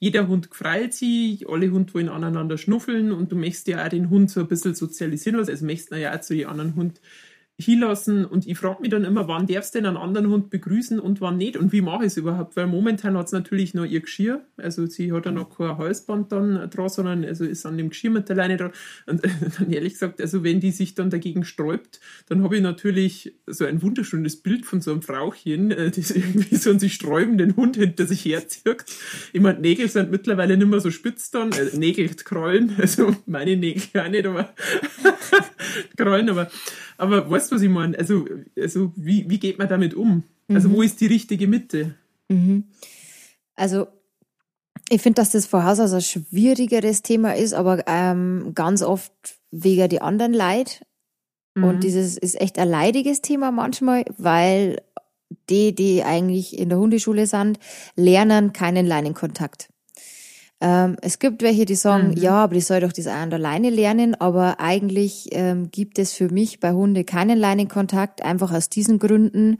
Jeder 0.00 0.28
Hund 0.28 0.50
gefreut 0.50 0.92
sich, 0.92 1.48
alle 1.48 1.70
Hunde 1.70 1.92
wollen 1.94 2.08
aneinander 2.08 2.58
schnuffeln 2.58 3.12
und 3.12 3.32
du 3.32 3.36
möchtest 3.36 3.68
ja 3.68 3.84
auch 3.84 3.88
den 3.88 4.10
Hund 4.10 4.30
so 4.30 4.40
ein 4.40 4.48
bisschen 4.48 4.74
sozialisieren. 4.74 5.38
Lassen, 5.38 5.50
also 5.50 5.66
möchtest 5.66 5.92
ihn 5.92 5.98
ja 5.98 6.14
auch 6.14 6.20
zu 6.20 6.34
den 6.34 6.46
anderen 6.46 6.74
Hund 6.74 7.00
hinlassen 7.56 8.24
und 8.24 8.48
ich 8.48 8.58
frage 8.58 8.82
mich 8.82 8.90
dann 8.90 9.04
immer, 9.04 9.28
wann 9.28 9.46
darfst 9.46 9.74
du 9.74 9.78
denn 9.78 9.86
einen 9.86 9.96
anderen 9.96 10.28
Hund 10.28 10.50
begrüßen 10.50 10.98
und 10.98 11.20
wann 11.20 11.36
nicht 11.36 11.56
und 11.56 11.72
wie 11.72 11.82
mache 11.82 12.02
ich 12.02 12.08
es 12.08 12.16
überhaupt, 12.16 12.56
weil 12.56 12.66
momentan 12.66 13.16
hat 13.16 13.26
es 13.26 13.32
natürlich 13.32 13.74
noch 13.74 13.84
ihr 13.84 14.00
Geschirr, 14.00 14.44
also 14.56 14.86
sie 14.86 15.12
hat 15.12 15.26
ja 15.26 15.30
noch 15.30 15.56
kein 15.56 15.78
Halsband 15.78 16.32
dann 16.32 16.68
dran, 16.68 16.88
sondern 16.88 17.24
also 17.24 17.44
ist 17.44 17.64
an 17.64 17.78
dem 17.78 17.90
Geschirr 17.90 18.10
mit 18.10 18.28
der 18.28 18.36
Leine 18.36 18.56
dran. 18.56 18.72
Und 19.06 19.22
dann 19.58 19.70
ehrlich 19.70 19.92
gesagt, 19.92 20.20
also 20.20 20.42
wenn 20.42 20.58
die 20.58 20.72
sich 20.72 20.94
dann 20.96 21.10
dagegen 21.10 21.44
sträubt, 21.44 22.00
dann 22.28 22.42
habe 22.42 22.56
ich 22.56 22.62
natürlich 22.62 23.36
so 23.46 23.64
ein 23.64 23.82
wunderschönes 23.82 24.42
Bild 24.42 24.66
von 24.66 24.80
so 24.80 24.90
einem 24.90 25.02
Frauchen, 25.02 25.70
äh, 25.70 25.92
das 25.92 26.10
irgendwie 26.10 26.56
so 26.56 26.70
einen 26.70 26.80
sich 26.80 26.94
sträubenden 26.94 27.54
Hund 27.54 27.76
hinter 27.76 28.06
sich 28.06 28.24
herzirkt. 28.24 28.92
Ich 29.32 29.40
meine, 29.40 29.60
Nägel 29.60 29.88
sind 29.88 30.10
mittlerweile 30.10 30.56
nicht 30.56 30.68
mehr 30.68 30.80
so 30.80 30.90
spitz 30.90 31.30
dann, 31.30 31.52
äh, 31.52 31.76
Nägel, 31.76 32.08
Krollen, 32.08 32.72
also 32.78 33.14
meine 33.26 33.56
Nägel 33.56 34.00
auch 34.00 34.08
nicht, 34.08 34.26
aber 34.26 34.54
Krollen, 35.96 36.28
aber, 36.30 36.50
aber 36.96 37.30
weißt 37.30 37.50
du, 37.50 37.56
was 37.56 37.62
ich 37.62 37.70
meine? 37.70 37.98
Also, 37.98 38.26
also 38.58 38.92
wie, 38.96 39.28
wie 39.28 39.38
geht 39.38 39.58
man 39.58 39.68
damit 39.68 39.94
um? 39.94 40.24
Also, 40.48 40.70
wo 40.70 40.82
ist 40.82 41.00
die 41.00 41.06
richtige 41.06 41.48
Mitte? 41.48 41.94
Also, 43.56 43.86
ich 44.90 45.00
finde, 45.00 45.22
dass 45.22 45.30
das 45.30 45.46
von 45.46 45.64
Haus 45.64 45.80
aus 45.80 45.92
ein 45.92 46.02
schwierigeres 46.02 47.02
Thema 47.02 47.34
ist, 47.34 47.54
aber 47.54 47.84
ähm, 47.86 48.52
ganz 48.54 48.82
oft 48.82 49.12
wegen 49.50 49.88
die 49.88 50.02
anderen 50.02 50.32
Leid. 50.32 50.84
Und 51.56 51.84
dieses 51.84 52.16
ist 52.16 52.40
echt 52.40 52.58
ein 52.58 52.68
leidiges 52.68 53.22
Thema 53.22 53.52
manchmal, 53.52 54.04
weil 54.18 54.82
die, 55.48 55.74
die 55.74 56.02
eigentlich 56.02 56.58
in 56.58 56.68
der 56.68 56.78
Hundeschule 56.78 57.26
sind, 57.26 57.58
lernen 57.96 58.52
keinen 58.52 58.86
Leinenkontakt. 58.86 59.68
Ähm, 60.60 60.96
es 61.02 61.18
gibt 61.18 61.42
welche, 61.42 61.64
die 61.64 61.74
sagen, 61.74 62.10
Mhm. 62.10 62.16
ja, 62.16 62.44
aber 62.44 62.54
die 62.54 62.60
soll 62.60 62.80
doch 62.80 62.92
das 62.92 63.06
auch 63.06 63.12
an 63.12 63.30
der 63.30 63.38
Leine 63.38 63.70
lernen, 63.70 64.14
aber 64.14 64.60
eigentlich 64.60 65.28
ähm, 65.32 65.70
gibt 65.70 65.98
es 65.98 66.12
für 66.12 66.30
mich 66.30 66.60
bei 66.60 66.72
Hunde 66.72 67.04
keinen 67.04 67.38
Leinenkontakt, 67.38 68.22
einfach 68.24 68.52
aus 68.52 68.68
diesen 68.68 68.98
Gründen. 68.98 69.58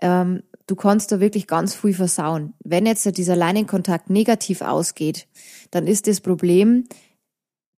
Ähm, 0.00 0.42
du 0.66 0.74
kannst 0.74 1.12
da 1.12 1.20
wirklich 1.20 1.46
ganz 1.46 1.74
viel 1.74 1.94
versauen. 1.94 2.54
Wenn 2.64 2.86
jetzt 2.86 3.16
dieser 3.16 3.36
Leinenkontakt 3.36 4.10
negativ 4.10 4.62
ausgeht, 4.62 5.28
dann 5.70 5.86
ist 5.86 6.06
das 6.06 6.20
Problem, 6.20 6.84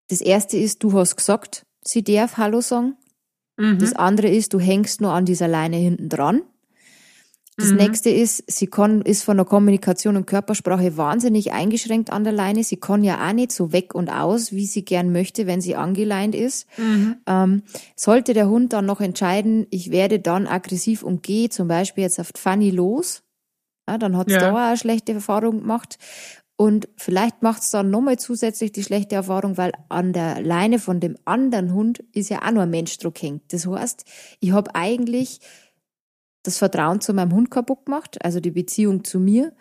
das 0.08 0.20
erste 0.20 0.56
ist, 0.56 0.82
du 0.82 0.92
hast 0.92 1.16
gesagt, 1.16 1.66
sie 1.82 2.02
darf 2.04 2.36
Hallo 2.36 2.60
sagen. 2.60 2.96
Mhm. 3.56 3.78
Das 3.78 3.92
andere 3.94 4.28
ist, 4.28 4.52
du 4.52 4.60
hängst 4.60 5.00
nur 5.00 5.12
an 5.12 5.24
dieser 5.24 5.48
Leine 5.48 5.76
hinten 5.76 6.08
dran. 6.08 6.42
Das 7.56 7.70
nächste 7.70 8.10
ist, 8.10 8.42
sie 8.50 8.66
kann, 8.66 9.02
ist 9.02 9.22
von 9.22 9.36
der 9.36 9.46
Kommunikation 9.46 10.16
und 10.16 10.26
Körpersprache 10.26 10.96
wahnsinnig 10.96 11.52
eingeschränkt 11.52 12.10
an 12.12 12.24
der 12.24 12.32
Leine. 12.32 12.64
Sie 12.64 12.76
kann 12.78 13.04
ja 13.04 13.28
auch 13.28 13.32
nicht 13.32 13.52
so 13.52 13.72
weg 13.72 13.94
und 13.94 14.10
aus, 14.10 14.50
wie 14.52 14.66
sie 14.66 14.84
gern 14.84 15.12
möchte, 15.12 15.46
wenn 15.46 15.60
sie 15.60 15.76
angeleint 15.76 16.34
ist. 16.34 16.66
Ähm, 17.26 17.62
sollte 17.94 18.34
der 18.34 18.48
Hund 18.48 18.72
dann 18.72 18.86
noch 18.86 19.00
entscheiden, 19.00 19.66
ich 19.70 19.92
werde 19.92 20.18
dann 20.18 20.48
aggressiv 20.48 21.04
und 21.04 21.22
gehe 21.22 21.48
zum 21.48 21.68
Beispiel 21.68 22.02
jetzt 22.02 22.18
auf 22.18 22.30
Fanny 22.34 22.70
los, 22.70 23.22
ja, 23.88 23.98
dann 23.98 24.16
hat 24.16 24.28
es 24.28 24.34
Ja. 24.34 24.40
da 24.40 24.52
auch 24.52 24.56
eine 24.56 24.76
schlechte 24.76 25.12
Erfahrung 25.12 25.60
gemacht. 25.60 25.98
Und 26.56 26.88
vielleicht 26.96 27.42
macht 27.42 27.62
es 27.62 27.70
dann 27.70 27.90
nochmal 27.90 28.16
zusätzlich 28.18 28.70
die 28.70 28.84
schlechte 28.84 29.16
Erfahrung, 29.16 29.56
weil 29.56 29.72
an 29.88 30.12
der 30.12 30.40
Leine 30.40 30.78
von 30.78 31.00
dem 31.00 31.16
anderen 31.24 31.72
Hund 31.74 31.98
ist 32.12 32.30
ja 32.30 32.42
auch 32.46 32.52
nur 32.52 32.62
ein 32.62 32.70
Mensch 32.70 32.96
drauf 32.98 33.14
hängt. 33.20 33.52
Das 33.52 33.66
heißt, 33.66 34.04
ich 34.38 34.52
habe 34.52 34.72
eigentlich 34.74 35.40
das 36.44 36.58
Vertrauen 36.58 37.00
zu 37.00 37.12
meinem 37.12 37.34
Hund 37.34 37.50
kaputt 37.50 37.86
gemacht, 37.86 38.24
also 38.24 38.38
die 38.38 38.52
Beziehung 38.52 39.02
zu 39.02 39.18
mir. 39.18 39.52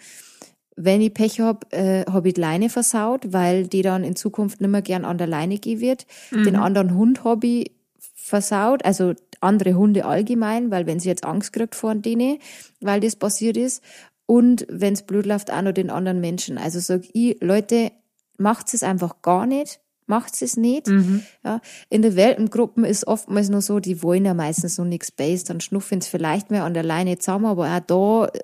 Wenn 0.75 1.01
ich 1.01 1.13
Pech 1.13 1.39
hab, 1.39 1.71
äh, 1.73 2.03
habe 2.05 2.27
ich 2.27 2.33
die 2.35 2.41
Leine 2.41 2.69
versaut, 2.69 3.33
weil 3.33 3.67
die 3.67 3.81
dann 3.81 4.03
in 4.03 4.15
Zukunft 4.15 4.61
nicht 4.61 4.69
mehr 4.69 4.81
gern 4.81 5.05
an 5.05 5.17
der 5.17 5.27
Leine 5.27 5.57
gehen 5.57 5.79
wird. 5.79 6.05
Den 6.45 6.55
anderen 6.55 6.95
Hund 6.95 7.23
habe 7.23 7.45
ich 7.45 7.71
versaut, 8.15 8.83
also 8.85 9.13
andere 9.41 9.73
Hunde 9.75 10.05
allgemein, 10.05 10.71
weil 10.71 10.87
wenn 10.87 10.99
sie 10.99 11.09
jetzt 11.09 11.25
Angst 11.25 11.53
kriegt 11.53 11.75
vor 11.75 11.93
denen, 11.95 12.39
weil 12.79 13.01
das 13.01 13.15
passiert 13.15 13.57
ist. 13.57 13.83
Und 14.25 14.65
wenn 14.69 14.93
es 14.93 15.03
blöd 15.03 15.25
läuft, 15.25 15.51
auch 15.51 15.61
noch 15.61 15.73
den 15.73 15.89
anderen 15.89 16.21
Menschen. 16.21 16.57
Also 16.57 16.79
sag 16.79 17.01
ich, 17.13 17.37
Leute, 17.41 17.91
macht 18.37 18.73
es 18.73 18.81
einfach 18.81 19.21
gar 19.21 19.45
nicht. 19.45 19.79
Macht 20.07 20.41
es 20.41 20.57
nicht. 20.57 20.87
Mhm. 20.87 21.23
Ja, 21.43 21.61
in 21.89 22.01
der 22.01 22.15
Welpengruppen 22.15 22.85
ist 22.85 23.07
oftmals 23.07 23.49
nur 23.49 23.61
so, 23.61 23.79
die 23.79 24.03
wollen 24.03 24.25
ja 24.25 24.33
meistens 24.33 24.77
noch 24.77 24.85
nichts 24.85 25.11
Base, 25.11 25.45
dann 25.45 25.61
schnuffen 25.61 26.01
sie 26.01 26.09
vielleicht 26.09 26.51
mehr 26.51 26.63
an 26.63 26.73
der 26.73 26.83
Leine 26.83 27.17
zusammen, 27.17 27.45
aber 27.45 27.67
auch 27.67 27.79
da 27.79 28.25
äh, 28.27 28.39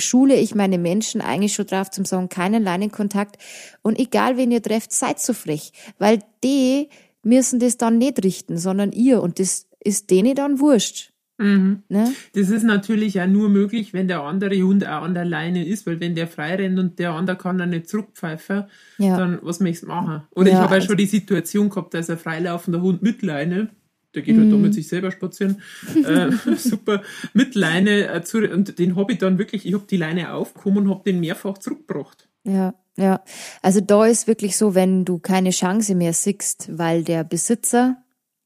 schule 0.00 0.36
ich 0.36 0.54
meine 0.54 0.78
Menschen 0.78 1.20
eigentlich 1.20 1.54
schon 1.54 1.66
drauf 1.66 1.90
zum 1.90 2.04
sagen, 2.04 2.28
keinen 2.28 2.62
Leinenkontakt. 2.62 3.36
Und 3.82 3.98
egal 3.98 4.36
wen 4.36 4.50
ihr 4.50 4.62
trefft, 4.62 4.92
seid 4.92 5.20
so 5.20 5.32
frech, 5.32 5.72
weil 5.98 6.20
die 6.44 6.88
müssen 7.22 7.58
das 7.58 7.76
dann 7.76 7.98
nicht 7.98 8.24
richten, 8.24 8.56
sondern 8.56 8.92
ihr 8.92 9.22
und 9.22 9.38
das 9.38 9.66
ist 9.82 10.10
denen 10.10 10.34
dann 10.34 10.60
wurscht. 10.60 11.09
Mhm. 11.40 11.82
Ne? 11.88 12.12
Das 12.34 12.50
ist 12.50 12.62
natürlich 12.64 13.14
ja 13.14 13.26
nur 13.26 13.48
möglich, 13.48 13.92
wenn 13.94 14.06
der 14.08 14.22
andere 14.22 14.56
Hund 14.62 14.86
auch 14.86 15.02
an 15.02 15.14
der 15.14 15.24
Leine 15.24 15.66
ist, 15.66 15.86
weil 15.86 15.98
wenn 16.00 16.14
der 16.14 16.28
frei 16.28 16.54
rennt 16.56 16.78
und 16.78 16.98
der 16.98 17.12
andere 17.12 17.36
kann 17.36 17.58
dann 17.58 17.70
nicht 17.70 17.88
zurückpfeifen, 17.88 18.64
Ja. 18.98 19.16
dann 19.16 19.38
was 19.42 19.58
möchtest 19.60 19.84
du 19.84 19.88
machen? 19.88 20.22
Oder 20.34 20.48
ich 20.48 20.52
Ja, 20.52 20.60
habe 20.60 20.70
ja 20.74 20.74
also- 20.76 20.88
schon 20.88 20.96
die 20.98 21.06
Situation 21.06 21.70
gehabt, 21.70 21.94
dass 21.94 22.10
ein 22.10 22.18
freilaufender 22.18 22.80
Hund 22.82 23.02
mit 23.02 23.22
Leine, 23.22 23.70
der 24.14 24.22
geht 24.22 24.36
halt 24.36 24.50
da 24.52 24.56
Mhm. 24.56 24.62
mit 24.62 24.74
sich 24.74 24.86
selber 24.88 25.10
spazieren, 25.12 25.62
äh, 26.04 26.30
super, 26.56 27.02
mit 27.32 27.54
Leine, 27.54 28.08
äh, 28.12 28.22
zu, 28.22 28.38
und 28.38 28.78
den 28.78 28.96
habe 28.96 29.12
ich 29.12 29.18
dann 29.18 29.38
wirklich, 29.38 29.64
ich 29.66 29.72
habe 29.74 29.84
die 29.88 29.96
Leine 29.96 30.32
aufgekommen 30.34 30.84
und 30.84 30.90
habe 30.90 31.02
den 31.04 31.20
mehrfach 31.20 31.58
zurückgebracht. 31.58 32.28
Ja, 32.44 32.74
ja. 32.96 33.22
Also 33.62 33.80
da 33.80 34.04
ist 34.06 34.26
wirklich 34.26 34.56
so, 34.56 34.74
wenn 34.74 35.04
du 35.04 35.18
keine 35.18 35.50
Chance 35.50 35.94
mehr 35.94 36.12
siehst, 36.12 36.70
weil 36.76 37.04
der 37.04 37.22
Besitzer 37.24 37.98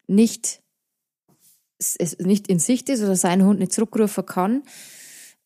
nicht, 0.06 0.60
es 1.78 2.18
nicht 2.18 2.48
in 2.48 2.58
Sicht 2.58 2.88
ist 2.88 3.02
oder 3.02 3.16
seinen 3.16 3.44
Hund 3.44 3.60
nicht 3.60 3.72
zurückrufen 3.72 4.26
kann. 4.26 4.62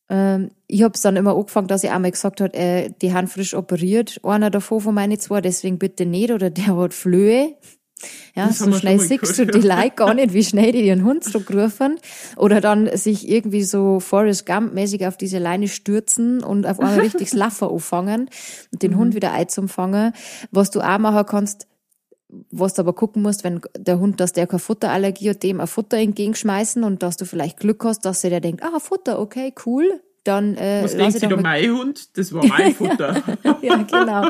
Ähm, 0.08 0.50
ich 0.66 0.82
habe 0.82 0.94
es 0.94 1.02
dann 1.02 1.16
immer 1.16 1.36
angefangen, 1.36 1.68
dass 1.68 1.84
ich 1.84 1.90
einmal 1.90 2.10
gesagt 2.10 2.40
habe, 2.40 2.54
äh, 2.54 2.90
die 3.02 3.12
haben 3.12 3.28
frisch 3.28 3.54
operiert, 3.54 4.20
einer 4.22 4.50
davon 4.50 4.80
von 4.80 4.94
meinen 4.94 5.18
zwei, 5.18 5.40
deswegen 5.40 5.78
bitte 5.78 6.06
nicht, 6.06 6.30
oder 6.32 6.50
der 6.50 6.76
hat 6.76 6.94
Flöhe. 6.94 7.54
Ja, 8.34 8.46
Das 8.46 8.58
so 8.58 8.72
schnell 8.72 9.00
siehst 9.00 9.38
du 9.38 9.46
die. 9.46 9.58
Leute 9.58 9.90
gar 9.96 10.14
nicht, 10.14 10.32
wie 10.32 10.44
schnell 10.44 10.72
die 10.72 10.86
ihren 10.86 11.04
Hund 11.04 11.24
zurückrufen. 11.24 11.98
Oder 12.36 12.60
dann 12.60 12.96
sich 12.96 13.28
irgendwie 13.28 13.64
so 13.64 13.98
Forrest 13.98 14.46
Gump-mäßig 14.46 15.06
auf 15.06 15.16
diese 15.16 15.38
Leine 15.38 15.66
stürzen 15.66 16.44
und 16.44 16.66
auf 16.66 16.78
einmal 16.78 17.00
richtig 17.00 17.30
das 17.30 17.38
Laffer 17.38 17.68
auffangen 17.68 18.30
und 18.72 18.82
den 18.82 18.96
Hund 18.96 19.14
wieder 19.14 19.32
einzufangen. 19.32 20.12
Was 20.52 20.70
du 20.70 20.80
auch 20.80 20.98
machen 20.98 21.26
kannst, 21.26 21.66
was 22.50 22.74
du 22.74 22.82
aber 22.82 22.92
gucken 22.92 23.22
musst, 23.22 23.44
wenn 23.44 23.60
der 23.76 23.98
Hund, 23.98 24.20
dass 24.20 24.32
der 24.32 24.46
keine 24.46 24.58
Futterallergie 24.58 25.30
hat, 25.30 25.42
dem 25.42 25.60
ein 25.60 25.66
Futter 25.66 25.96
entgegenschmeißen 25.96 26.84
und 26.84 27.02
dass 27.02 27.16
du 27.16 27.24
vielleicht 27.24 27.58
Glück 27.58 27.84
hast, 27.84 28.04
dass 28.04 28.20
der 28.20 28.40
denkt, 28.40 28.62
ah, 28.62 28.78
Futter, 28.78 29.18
okay, 29.18 29.54
cool, 29.64 30.00
dann 30.24 30.56
äh, 30.56 30.82
Was 30.84 31.14
der 31.14 31.30
mal 31.30 31.42
mein 31.42 31.70
Hund? 31.72 32.18
Das 32.18 32.32
war 32.34 32.44
mein 32.46 32.74
Futter. 32.74 33.22
ja, 33.62 33.76
genau. 33.76 34.28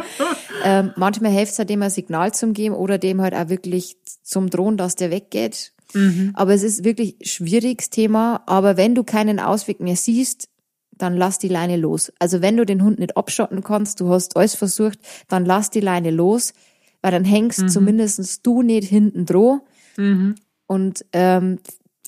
ähm, 0.65 0.93
manchmal 0.97 1.33
hilft 1.33 1.53
es 1.53 1.59
halt, 1.59 1.71
dem 1.71 1.83
ein 1.83 1.91
Signal 1.91 2.33
zum 2.33 2.53
geben 2.53 2.75
oder 2.75 2.99
dem 2.99 3.21
halt 3.21 3.35
auch 3.35 3.49
wirklich 3.49 3.97
zum 4.23 4.49
Drohen, 4.49 4.77
dass 4.77 4.95
der 4.95 5.11
weggeht. 5.11 5.73
Aber 6.35 6.53
es 6.53 6.63
ist 6.63 6.85
wirklich 6.85 7.17
ein 7.19 7.27
schwieriges 7.27 7.91
Thema. 7.91 8.43
Aber 8.47 8.77
wenn 8.77 8.95
du 8.95 9.05
keinen 9.05 9.41
Ausweg 9.41 9.81
mehr 9.81 9.97
siehst, 9.97 10.49
dann 10.99 11.17
lass 11.17 11.39
die 11.39 11.49
Leine 11.49 11.77
los. 11.77 12.13
Also 12.19 12.43
wenn 12.43 12.57
du 12.57 12.67
den 12.67 12.83
Hund 12.83 12.99
nicht 12.99 13.17
abschotten 13.17 13.63
kannst, 13.63 14.01
du 14.01 14.11
hast 14.11 14.37
alles 14.37 14.55
versucht, 14.55 14.99
dann 15.29 15.47
lass 15.47 15.71
die 15.71 15.81
Leine 15.81 16.11
los, 16.11 16.53
weil 17.03 17.13
dann 17.13 17.25
hängst 17.25 17.71
zumindest 17.71 18.47
du 18.47 18.63
nicht 18.63 18.89
hinten 18.89 19.27
droh. 19.27 19.61
Und 20.67 21.05
ähm, 21.13 21.59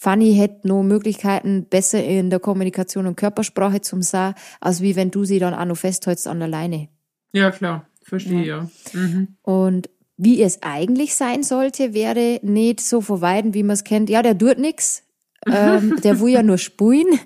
Fanny 0.01 0.35
hätte 0.35 0.67
noch 0.67 0.83
Möglichkeiten 0.83 1.67
besser 1.69 2.03
in 2.03 2.31
der 2.31 2.41
Kommunikation 2.41 3.07
und 3.07 3.17
Körpersprache 3.17 3.83
zum 3.83 4.01
sagen, 4.01 4.35
als 4.61 4.81
wie 4.81 4.97
wenn 4.97 5.11
du 5.11 5.25
sie 5.25 5.39
dann 5.39 5.55
auch 5.55 5.67
noch 5.67 5.77
festhältst 5.77 6.27
an 6.27 6.39
der 6.39 6.49
Leine. 6.49 6.89
ja, 7.33 7.51
klar, 7.51 7.87
verstehe, 8.03 8.45
ja. 8.45 8.71
Mhm. 8.95 9.37
Und 9.43 9.91
wie 10.17 10.43
es 10.43 10.63
eigentlich 10.63 11.15
sein 11.15 11.43
sollte, 11.43 11.93
wäre 11.95 12.41
nicht 12.43 12.81
so 12.81 13.01
verweiden, 13.01 13.55
wie 13.55 13.63
man 13.63 13.75
es 13.75 13.85
kennt. 13.85 14.11
Ja, 14.11 14.23
der 14.23 14.37
tut 14.37 14.59
nix. 14.59 15.03
ähm, 15.47 15.97
der 16.05 16.21
will 16.21 16.29
ja 16.29 16.43
nur 16.43 16.59
spulen, 16.59 17.19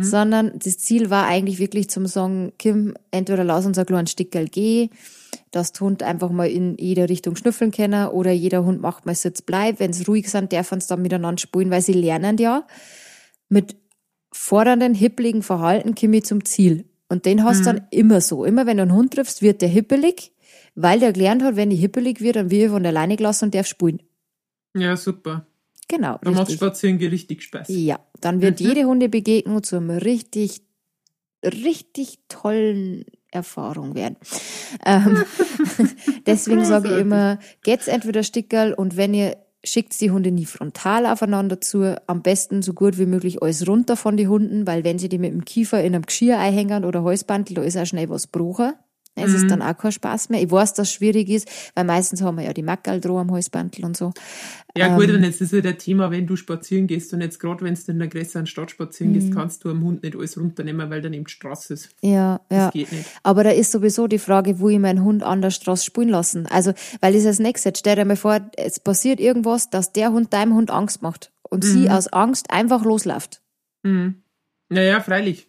sondern 0.00 0.58
das 0.58 0.78
Ziel 0.78 1.10
war 1.10 1.26
eigentlich 1.26 1.58
wirklich 1.58 1.90
zum 1.90 2.06
sagen, 2.06 2.52
Kim, 2.58 2.94
entweder 3.10 3.44
lass 3.44 3.66
uns 3.66 3.78
ein 3.78 3.86
kleines 3.86 4.12
Stickerl 4.12 4.48
gehen, 4.48 4.90
dass 5.50 5.72
der 5.72 5.80
Hund 5.80 6.02
einfach 6.02 6.30
mal 6.30 6.48
in 6.48 6.76
jede 6.78 7.08
Richtung 7.08 7.36
schnüffeln 7.36 7.70
kann 7.70 7.92
oder 8.08 8.30
jeder 8.32 8.64
Hund 8.64 8.80
macht 8.80 9.06
mal 9.06 9.14
Sitz 9.14 9.42
bleib. 9.42 9.80
Wenn 9.80 9.92
sie 9.92 10.04
ruhig 10.04 10.30
sind, 10.30 10.52
dürfen 10.52 10.80
sie 10.80 10.88
dann 10.88 11.02
miteinander 11.02 11.40
spulen, 11.40 11.70
weil 11.70 11.82
sie 11.82 11.92
lernen 11.92 12.38
ja 12.38 12.66
mit 13.48 13.76
fordernden, 14.32 14.94
hippligen 14.94 15.42
Verhalten 15.42 15.94
komme 15.94 16.18
ich 16.18 16.24
zum 16.24 16.44
Ziel. 16.44 16.84
Und 17.08 17.26
den 17.26 17.42
hast 17.42 17.60
du 17.60 17.64
dann 17.64 17.80
immer 17.90 18.20
so. 18.20 18.44
Immer 18.44 18.66
wenn 18.66 18.76
du 18.76 18.84
einen 18.84 18.94
Hund 18.94 19.14
triffst, 19.14 19.42
wird 19.42 19.62
der 19.62 19.68
hippelig, 19.68 20.30
weil 20.76 21.00
der 21.00 21.12
gelernt 21.12 21.42
hat, 21.42 21.56
wenn 21.56 21.70
die 21.70 21.76
hippelig 21.76 22.20
wird, 22.20 22.36
dann 22.36 22.50
wird 22.52 22.62
er 22.62 22.70
von 22.70 22.84
der 22.84 22.92
Leine 22.92 23.16
gelassen 23.16 23.46
und 23.46 23.54
darf 23.56 23.66
spulen. 23.66 24.00
Ja, 24.76 24.96
super. 24.96 25.46
Genau. 25.88 26.18
Da 26.22 26.30
macht. 26.30 26.52
Spazieren 26.52 26.98
richtig 26.98 27.42
Spaß. 27.42 27.66
Ja, 27.70 27.98
dann 28.20 28.40
wird 28.40 28.60
Mhm. 28.60 28.66
jede 28.68 28.84
Hundebegegnung 28.84 29.64
zu 29.64 29.76
einem 29.76 29.90
richtig, 29.90 30.62
richtig 31.44 32.20
tollen 32.28 33.04
Erfahrung 33.30 33.94
werden. 33.94 34.16
Ähm, 34.84 35.24
deswegen 36.26 36.64
sage 36.64 36.92
ich 36.92 36.98
immer, 36.98 37.38
geht's 37.62 37.88
entweder 37.88 38.22
Stickerl 38.22 38.72
und 38.72 38.96
wenn 38.96 39.14
ihr 39.14 39.36
schickt 39.62 40.00
die 40.00 40.10
Hunde 40.10 40.30
nie 40.30 40.46
frontal 40.46 41.06
aufeinander 41.06 41.60
zu, 41.60 42.00
am 42.06 42.22
besten 42.22 42.62
so 42.62 42.72
gut 42.72 42.98
wie 42.98 43.06
möglich 43.06 43.42
alles 43.42 43.68
runter 43.68 43.96
von 43.96 44.16
die 44.16 44.28
Hunden, 44.28 44.66
weil 44.66 44.84
wenn 44.84 44.98
sie 44.98 45.08
die 45.08 45.18
mit 45.18 45.32
dem 45.32 45.44
Kiefer 45.44 45.80
in 45.80 45.94
einem 45.94 46.06
Geschirr 46.06 46.38
einhängen 46.38 46.84
oder 46.84 47.04
Halsbandel, 47.04 47.56
da 47.56 47.62
ist 47.62 47.76
auch 47.76 47.86
schnell 47.86 48.08
was 48.08 48.32
gebrochen. 48.32 48.72
Es 49.16 49.30
Mhm. 49.30 49.36
ist 49.36 49.50
dann 49.50 49.60
auch 49.60 49.76
kein 49.76 49.90
Spaß 49.92 50.28
mehr. 50.28 50.40
Ich 50.40 50.50
weiß, 50.50 50.72
dass 50.74 50.88
es 50.88 50.94
schwierig 50.94 51.28
ist, 51.28 51.48
weil 51.74 51.84
meistens 51.84 52.22
haben 52.22 52.36
wir 52.38 52.44
ja 52.44 52.52
die 52.52 52.62
Mackerl 52.62 53.00
droh 53.00 53.18
am 53.18 53.32
Halsbandel 53.32 53.84
und 53.84 53.96
so. 53.96 54.12
Ja 54.76 54.94
gut, 54.96 55.08
Ähm. 55.08 55.16
und 55.16 55.24
jetzt 55.24 55.40
ist 55.40 55.52
wieder 55.52 55.70
ein 55.70 55.78
Thema, 55.78 56.10
wenn 56.12 56.26
du 56.28 56.36
spazieren 56.36 56.86
gehst 56.86 57.12
und 57.12 57.20
jetzt 57.20 57.40
gerade 57.40 57.64
wenn 57.64 57.74
du 57.74 57.80
in 57.88 57.96
einer 58.00 58.06
größeren 58.08 58.46
Stadt 58.46 58.70
spazieren 58.70 59.10
Mhm. 59.12 59.14
gehst, 59.18 59.34
kannst 59.34 59.64
du 59.64 59.70
am 59.70 59.82
Hund 59.82 60.04
nicht 60.04 60.14
alles 60.16 60.38
runternehmen, 60.38 60.88
weil 60.90 61.02
dann 61.02 61.12
eben 61.12 61.24
die 61.24 61.30
Straße 61.32 61.74
ist. 61.74 61.90
Ja, 62.02 62.40
Das 62.48 62.58
ja. 62.58 62.70
geht 62.70 62.92
nicht. 62.92 63.04
Aber 63.24 63.42
da 63.44 63.50
ist 63.50 63.72
sowieso 63.72 64.06
die 64.06 64.18
Frage, 64.20 64.60
wo 64.60 64.68
ich 64.68 64.78
meinen 64.78 65.02
Hund 65.02 65.22
an 65.24 65.42
der 65.42 65.50
Straße 65.50 65.84
spielen 65.84 66.08
lassen. 66.08 66.46
Also, 66.46 66.72
weil 67.00 67.12
das 67.12 67.22
ist 67.22 67.28
das 67.28 67.38
nächste. 67.40 67.72
Stell 67.76 67.96
dir 67.96 68.04
mal 68.04 68.16
vor, 68.16 68.40
es 68.56 68.78
passiert 68.78 69.18
irgendwas, 69.18 69.70
dass 69.70 69.92
der 69.92 70.12
Hund 70.12 70.32
deinem 70.32 70.54
Hund 70.54 70.70
Angst 70.70 71.02
macht 71.02 71.32
und 71.42 71.64
sie 71.64 71.80
Mhm. 71.86 71.88
aus 71.88 72.06
Angst 72.12 72.50
einfach 72.52 72.84
losläuft. 72.84 73.42
Mhm. 73.82 74.22
Naja, 74.68 75.00
freilich. 75.00 75.48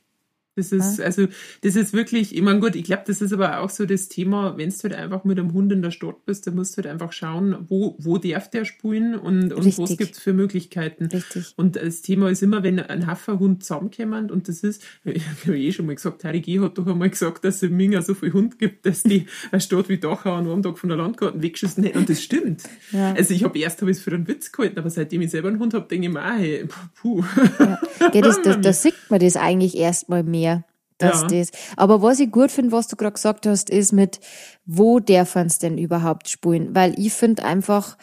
Das 0.62 0.72
ist, 0.72 1.02
also, 1.02 1.28
das 1.62 1.76
ist 1.76 1.94
wirklich, 1.94 2.36
ich 2.36 2.42
meine, 2.42 2.60
gut, 2.60 2.76
ich 2.76 2.84
glaube, 2.84 3.04
das 3.08 3.22
ist 3.22 3.34
aber 3.34 3.60
auch 3.60 3.70
so 3.70 3.86
das 3.86 4.08
Thema, 4.08 4.58
wenn 4.58 4.70
du 4.70 4.76
halt 4.84 4.94
einfach 4.94 5.24
mit 5.24 5.40
einem 5.40 5.54
Hund 5.54 5.72
in 5.72 5.82
der 5.82 5.92
Stadt 5.92 6.26
bist, 6.26 6.48
dann 6.48 6.56
musst 6.56 6.78
du 6.78 6.84
halt 6.84 6.88
einfach 6.88 7.12
schauen, 7.12 7.66
wo, 7.68 7.96
wo 8.00 8.18
darf 8.18 8.50
der 8.50 8.66
spulen 8.66 9.16
und, 9.16 9.54
und 9.54 9.66
was 9.66 9.80
Richtig. 9.80 9.98
gibt's 9.98 10.20
für 10.20 10.34
Möglichkeiten. 10.34 11.06
Richtig. 11.06 11.54
Und 11.58 11.76
das 11.76 12.02
Thema 12.02 12.30
ist 12.30 12.44
immer, 12.44 12.64
wenn 12.64 12.80
ein 12.80 13.08
Hafferhund 13.08 13.64
zusammenkommt, 13.64 14.32
und 14.32 14.48
das 14.48 14.64
ist, 14.64 14.84
ich 15.04 15.24
habe 15.46 15.58
eh 15.58 15.72
schon 15.72 15.86
mal 15.86 15.96
gesagt, 15.96 16.24
Harry 16.24 16.42
G. 16.42 16.60
hat 16.60 16.78
doch 16.78 16.88
einmal 16.88 17.10
gesagt, 17.10 17.44
dass 17.44 17.58
es 17.58 17.64
in 17.64 17.76
Minga 17.76 18.02
so 18.02 18.14
viel 18.14 18.34
Hund 18.34 18.60
gibt, 18.60 18.86
dass 18.86 19.04
die 19.04 19.26
eine 19.52 19.62
Stadt 19.62 19.90
wie 19.90 19.98
Dachau 19.98 20.34
an 20.34 20.48
einem 20.48 20.62
Tag 20.62 20.78
von 20.78 20.90
der 20.90 20.98
Landkarten 20.98 21.42
weggeschissen 21.42 21.84
hätten. 21.84 22.00
Und 22.00 22.10
das 22.10 22.22
stimmt. 22.22 22.64
Ja. 22.92 23.14
Also 23.14 23.34
ich 23.34 23.44
habe 23.44 23.58
erst 23.58 23.82
hab 23.82 23.90
ich's 23.90 24.02
für 24.02 24.12
einen 24.12 24.28
Witz 24.28 24.52
gehalten, 24.52 24.80
aber 24.80 24.90
seitdem 24.90 25.22
ich 25.22 25.32
selber 25.32 25.50
einen 25.50 25.60
Hund 25.60 25.74
habe, 25.74 25.88
denke 25.88 26.08
ich 26.08 26.14
mir, 26.14 26.24
auch, 26.24 26.38
hey, 26.38 26.66
puh. 26.96 27.24
Ja, 27.60 28.10
das, 28.22 28.42
das, 28.42 28.62
da 28.62 28.74
sieht 28.74 28.96
man 29.10 29.20
das 29.20 29.36
eigentlich 29.36 29.78
erstmal 29.78 30.24
mehr. 30.24 30.51
Dass 31.02 31.22
Ja. 31.22 31.28
das. 31.28 31.52
Aber 31.78 32.02
was 32.02 32.20
ich 32.20 32.32
gut 32.32 32.52
finde, 32.52 32.72
was 32.72 32.88
du 32.88 32.96
gerade 32.96 33.14
gesagt 33.14 33.46
hast, 33.46 33.70
ist 33.70 33.92
mit, 33.92 34.20
wo 34.66 35.00
dürfen 35.00 35.48
es 35.48 35.60
denn 35.60 35.78
überhaupt 35.78 36.30
spulen? 36.30 36.74
Weil 36.76 36.98
ich 37.00 37.14
finde 37.14 37.44
einfach, 37.44 37.98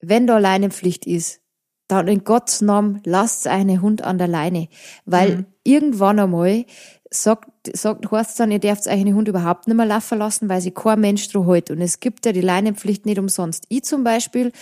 wenn 0.00 0.26
da 0.26 0.38
Leinenpflicht 0.38 1.06
ist, 1.06 1.40
dann 1.88 2.06
in 2.06 2.22
Gottes 2.24 2.60
Namen 2.60 3.00
lasst 3.04 3.46
einen 3.46 3.80
Hund 3.80 4.02
an 4.02 4.18
der 4.18 4.28
Leine. 4.28 4.68
Weil 5.06 5.36
Mhm. 5.36 5.46
irgendwann 5.64 6.18
einmal 6.18 6.64
sagt, 7.10 7.48
sagt, 7.74 8.10
heißt 8.10 8.38
dann, 8.40 8.50
ihr 8.50 8.58
dürft 8.58 8.86
euch 8.86 8.92
einen 8.92 9.14
Hund 9.14 9.28
überhaupt 9.28 9.66
nicht 9.66 9.76
mehr 9.76 9.86
laufen 9.86 10.18
lassen, 10.18 10.48
weil 10.48 10.60
sie 10.60 10.70
kein 10.70 11.00
Mensch 11.00 11.28
drauf 11.28 11.46
hält. 11.46 11.70
Und 11.70 11.80
es 11.80 12.00
gibt 12.00 12.26
ja 12.26 12.32
die 12.32 12.40
Leinenpflicht 12.40 13.06
nicht 13.06 13.18
umsonst. 13.18 13.64
Ich 13.68 13.84
zum 13.84 14.04
Beispiel, 14.04 14.52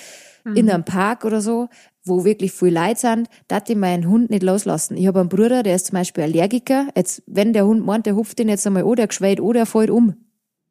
in 0.55 0.71
einem 0.71 0.85
Park 0.85 1.25
oder 1.25 1.41
so, 1.41 1.69
wo 2.05 2.25
wirklich 2.25 2.53
viel 2.53 2.73
Leute 2.73 3.00
sind, 3.00 3.29
darf 3.49 3.69
ich 3.69 3.76
meinen 3.76 4.09
Hund 4.09 4.31
nicht 4.31 4.43
loslassen. 4.43 4.97
Ich 4.97 5.07
habe 5.07 5.21
einen 5.21 5.29
Bruder, 5.29 5.62
der 5.62 5.75
ist 5.75 5.87
zum 5.87 5.95
Beispiel 5.95 6.25
Allergiker. 6.25 6.87
Jetzt, 6.95 7.23
wenn 7.26 7.53
der 7.53 7.67
Hund 7.67 7.85
meint, 7.85 8.07
der 8.07 8.15
hupft 8.15 8.38
den 8.38 8.49
jetzt 8.49 8.67
einmal 8.67 8.85
an, 8.85 8.95
der 8.95 9.43
oder 9.43 9.61
er 9.61 9.67
fällt 9.67 9.91
um. 9.91 10.15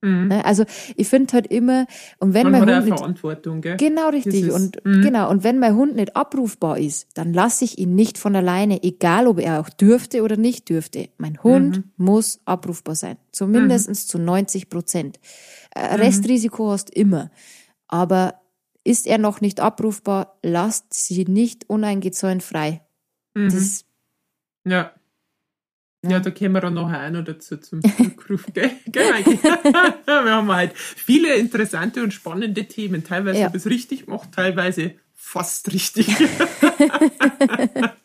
Ne? 0.05 0.45
Also, 0.45 0.65
ich 0.95 1.07
finde 1.07 1.33
halt 1.33 1.47
immer, 1.47 1.88
und 2.19 2.33
wenn 2.33 2.47
Mhm. 2.47 2.51
Man 2.51 2.65
mein 2.65 2.83
Hund 2.83 2.97
Verantwortung, 3.00 3.62
gell? 3.62 3.77
Genau 3.77 4.09
richtig. 4.09 4.51
Und 4.51 4.83
mhm. 4.85 5.01
genau. 5.01 5.29
Und 5.29 5.43
wenn 5.43 5.59
mein 5.59 5.75
Hund 5.75 5.95
nicht 5.95 6.15
abrufbar 6.15 6.77
ist, 6.77 7.07
dann 7.15 7.33
lasse 7.33 7.65
ich 7.65 7.77
ihn 7.77 7.95
nicht 7.95 8.17
von 8.17 8.35
alleine, 8.35 8.83
egal 8.83 9.27
ob 9.27 9.39
er 9.39 9.59
auch 9.59 9.69
dürfte 9.69 10.24
oder 10.24 10.38
nicht 10.38 10.69
dürfte. 10.69 11.09
Mein 11.17 11.41
Hund 11.43 11.77
Mhm. 11.77 11.83
muss 11.97 12.39
abrufbar 12.45 12.95
sein. 12.95 13.17
Zumindest 13.31 14.07
zu 14.07 14.17
90 14.17 14.69
Prozent. 14.69 15.19
Mhm. 15.75 15.81
Äh, 15.81 15.95
Restrisiko 15.95 16.71
hast 16.71 16.89
immer. 16.89 17.31
Aber 17.88 18.35
ist 18.83 19.07
er 19.07 19.17
noch 19.17 19.41
nicht 19.41 19.59
abrufbar, 19.59 20.38
lasst 20.43 20.93
sie 20.93 21.25
nicht 21.25 21.69
uneingezäunt 21.69 22.43
frei. 22.43 22.81
Mhm. 23.33 23.50
Das, 23.50 23.85
ja. 24.65 24.91
Ja, 26.09 26.19
da 26.19 26.31
kommen 26.31 26.53
wir 26.53 26.62
dann 26.62 26.74
nachher 26.74 27.07
auch 27.07 27.12
noch 27.12 27.24
dazu 27.24 27.57
zum 27.57 27.79
Rückruf. 28.00 28.45
gell? 28.53 28.71
Gell, 28.88 29.03
wir 29.03 30.31
haben 30.31 30.51
halt 30.51 30.71
viele 30.75 31.35
interessante 31.35 32.03
und 32.03 32.13
spannende 32.13 32.65
Themen. 32.65 33.03
Teilweise 33.03 33.39
ja. 33.39 33.45
habe 33.45 33.57
ich 33.57 33.65
es 33.65 33.71
richtig 33.71 34.05
gemacht, 34.05 34.29
teilweise 34.33 34.95
fast 35.25 35.74
richtig. 35.74 36.07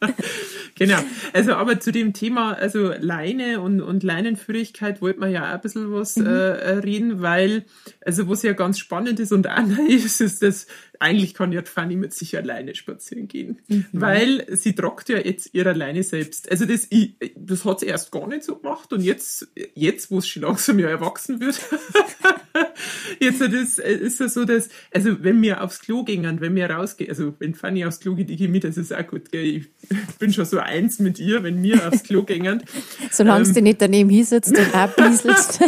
genau. 0.74 0.98
Also, 1.32 1.54
aber 1.54 1.78
zu 1.78 1.92
dem 1.92 2.12
Thema, 2.12 2.54
also 2.54 2.92
Leine 2.98 3.60
und, 3.60 3.82
und 3.82 4.02
Leinenführigkeit 4.02 5.02
wollten 5.02 5.20
wir 5.20 5.28
ja 5.28 5.50
auch 5.50 5.54
ein 5.54 5.60
bisschen 5.60 5.92
was 5.92 6.16
mhm. 6.16 6.26
äh, 6.26 6.30
reden, 6.30 7.20
weil, 7.20 7.66
also 8.04 8.28
was 8.28 8.42
ja 8.42 8.52
ganz 8.54 8.78
spannend 8.78 9.20
ist 9.20 9.32
und 9.32 9.48
auch 9.48 9.78
ist, 9.88 10.20
ist 10.20 10.42
das, 10.42 10.66
eigentlich 11.00 11.32
kann 11.34 11.50
ja 11.50 11.62
Fanny 11.64 11.96
mit 11.96 12.12
sich 12.12 12.36
alleine 12.36 12.74
spazieren 12.74 13.26
gehen, 13.26 13.60
mhm. 13.68 13.86
weil 13.92 14.46
sie 14.56 14.74
tragt 14.74 15.08
ja 15.08 15.18
jetzt 15.18 15.50
ihre 15.54 15.72
Leine 15.72 16.02
selbst. 16.02 16.50
Also 16.50 16.66
das, 16.66 16.86
ich, 16.90 17.14
das 17.34 17.64
hat 17.64 17.80
sie 17.80 17.86
erst 17.86 18.12
gar 18.12 18.28
nicht 18.28 18.44
so 18.44 18.56
gemacht 18.56 18.92
und 18.92 19.00
jetzt, 19.00 19.48
jetzt, 19.74 20.10
wo 20.10 20.18
es 20.18 20.28
schon 20.28 20.42
langsam 20.42 20.78
ja 20.78 20.88
erwachsen 20.88 21.40
wird, 21.40 21.58
jetzt 23.20 23.40
ist, 23.40 23.78
ist 23.78 24.20
es 24.20 24.34
so, 24.34 24.44
dass, 24.44 24.68
also 24.92 25.22
wenn 25.24 25.40
wir 25.40 25.62
aufs 25.62 25.80
Klo 25.80 26.04
gehen, 26.04 26.40
wenn 26.40 26.54
wir 26.54 26.70
rausgehen, 26.70 27.10
also 27.10 27.34
wenn 27.38 27.54
Fanny 27.54 27.84
aufs 27.86 28.00
Klo 28.00 28.14
geht, 28.14 28.30
ich 28.30 28.36
gehe 28.36 28.48
mit, 28.48 28.64
das 28.64 28.76
ist 28.76 28.94
auch 28.94 29.06
gut, 29.06 29.32
gell? 29.32 29.44
ich 29.44 29.70
bin 30.18 30.32
schon 30.34 30.44
so 30.44 30.58
eins 30.58 30.98
mit 30.98 31.18
ihr, 31.18 31.42
wenn 31.42 31.62
wir 31.62 31.88
aufs 31.88 32.02
Klo 32.02 32.24
gehen. 32.24 32.62
Solange 33.10 33.46
ähm, 33.46 33.54
du 33.54 33.62
nicht 33.62 33.80
daneben 33.80 34.10
hinsitzt 34.10 34.56
und 34.56 34.74
abbieselst. 34.74 35.60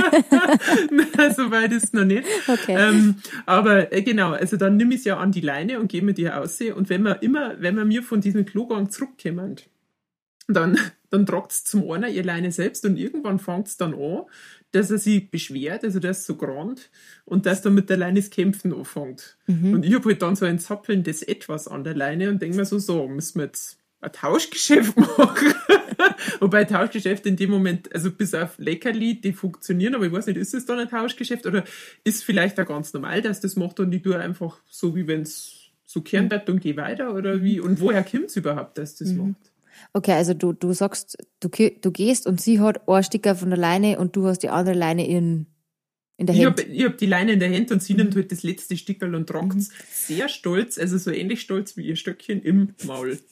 Nein, 0.91 1.35
so 1.35 1.51
weit 1.51 1.73
ist 1.73 1.85
es 1.85 1.93
noch 1.95 2.05
nicht. 2.05 2.25
Okay. 2.47 2.77
Ähm, 2.79 3.17
aber 3.47 3.93
äh, 3.93 4.03
genau, 4.03 4.33
also 4.33 4.59
dann 4.59 4.77
nimm 4.77 4.91
ich 4.91 4.99
es 4.99 5.05
ja 5.05 5.22
an 5.23 5.33
die 5.33 5.41
Leine 5.41 5.81
und 5.81 5.91
gehen 5.91 6.05
mit 6.05 6.19
ihr 6.19 6.39
aussehen. 6.39 6.75
Und 6.75 6.91
wenn 6.91 7.03
wir 7.03 7.23
immer, 7.23 7.61
wenn 7.61 7.77
wir 7.77 7.85
mir 7.85 8.03
von 8.03 8.21
diesem 8.21 8.45
Klogang 8.45 8.91
zurückkommen, 8.91 9.57
dann, 10.49 10.79
dann 11.11 11.25
tragt 11.25 11.53
es 11.53 11.65
zum 11.65 11.91
einen 11.91 12.13
ihr 12.13 12.25
Leine 12.25 12.51
selbst 12.53 12.85
und 12.85 12.97
irgendwann 12.97 13.39
fängt 13.39 13.69
es 13.69 13.77
dann 13.77 13.95
an, 13.95 14.23
dass 14.73 14.91
er 14.91 14.99
sich 14.99 15.31
beschwert, 15.31 15.85
also 15.85 16.01
das 16.01 16.21
ist 16.21 16.27
so 16.27 16.37
grand, 16.37 16.91
und 17.25 17.47
dass 17.47 17.63
dann 17.63 17.75
mit 17.75 17.91
der 17.91 17.99
Leine 17.99 18.21
das 18.21 18.31
Kämpfen 18.31 18.73
anfängt. 18.73 19.39
Mhm. 19.47 19.75
Und 19.75 19.87
ich 19.87 19.95
habe 19.95 20.09
halt 20.09 20.23
dann 20.23 20.37
so 20.37 20.45
ein 20.47 20.59
zappelndes 20.59 21.23
Etwas 21.23 21.69
an 21.69 21.85
der 21.85 21.95
Leine 21.95 22.31
und 22.31 22.43
denke 22.43 22.57
mir 22.57 22.65
so, 22.65 22.79
so, 22.79 23.07
müssen 23.07 23.39
wir 23.39 23.47
jetzt 23.47 23.79
ein 24.03 24.13
Tauschgeschäft 24.13 24.97
machen. 25.19 25.55
Wobei 26.41 26.65
Tauschgeschäfte 26.65 27.29
in 27.29 27.37
dem 27.37 27.51
Moment, 27.51 27.95
also 27.95 28.11
bis 28.11 28.35
auf 28.35 28.59
Leckerli, 28.59 29.21
die 29.21 29.33
funktionieren, 29.33 29.95
aber 29.95 30.07
ich 30.07 30.13
weiß 30.13 30.27
nicht, 30.27 30.37
ist 30.37 30.55
es 30.55 30.67
dann 30.67 30.79
ein 30.79 30.89
Tauschgeschäft 30.89 31.47
oder 31.47 31.65
ist 32.05 32.25
vielleicht 32.25 32.59
auch 32.61 32.67
ganz 32.67 32.93
normal, 32.93 33.23
dass 33.23 33.41
das 33.41 33.57
macht 33.57 33.81
und 33.81 33.93
ich 33.93 34.03
tue 34.03 34.19
einfach 34.19 34.59
so, 34.69 34.95
wie 34.95 35.07
wenn 35.07 35.23
es 35.23 35.71
so 35.87 36.01
kehren 36.01 36.31
wird 36.31 36.49
und 36.51 36.61
gehe 36.61 36.77
weiter 36.77 37.15
oder 37.15 37.43
wie? 37.43 37.61
Und 37.61 37.81
woher 37.81 38.03
kommt 38.03 38.27
es 38.27 38.37
überhaupt, 38.37 38.79
dass 38.79 38.97
das 38.97 39.09
mhm. 39.09 39.29
macht? 39.29 39.53
Okay, 39.93 40.13
also 40.13 40.35
du, 40.35 40.53
du 40.53 40.73
sagst, 40.73 41.17
du, 41.41 41.49
du 41.49 41.91
gehst 41.93 42.27
und 42.27 42.41
sie 42.41 42.61
hat 42.61 42.89
ein 42.89 43.03
Sticker 43.05 43.35
von 43.35 43.51
der 43.51 43.59
Leine 43.59 43.99
und 43.99 44.17
du 44.17 44.27
hast 44.27 44.41
die 44.41 44.49
andere 44.49 44.75
Leine 44.75 45.07
in, 45.07 45.47
in 46.17 46.27
der 46.27 46.37
Hand. 46.37 46.61
Ich 46.61 46.83
habe 46.83 46.93
hab 46.93 46.99
die 46.99 47.07
Leine 47.07 47.33
in 47.33 47.41
der 47.41 47.53
Hand 47.53 47.71
und 47.71 47.83
sie 47.83 47.95
nimmt 47.95 48.15
halt 48.15 48.31
das 48.33 48.43
letzte 48.43 48.77
Stickerl 48.77 49.15
und 49.15 49.29
tragt 49.29 49.57
es 49.57 49.69
mhm. 49.69 49.75
sehr 49.91 50.29
stolz, 50.29 50.79
also 50.79 50.99
so 50.99 51.11
ähnlich 51.11 51.41
stolz 51.41 51.77
wie 51.77 51.87
ihr 51.87 51.97
Stöckchen 51.97 52.43
im 52.43 52.75
Maul. 52.85 53.19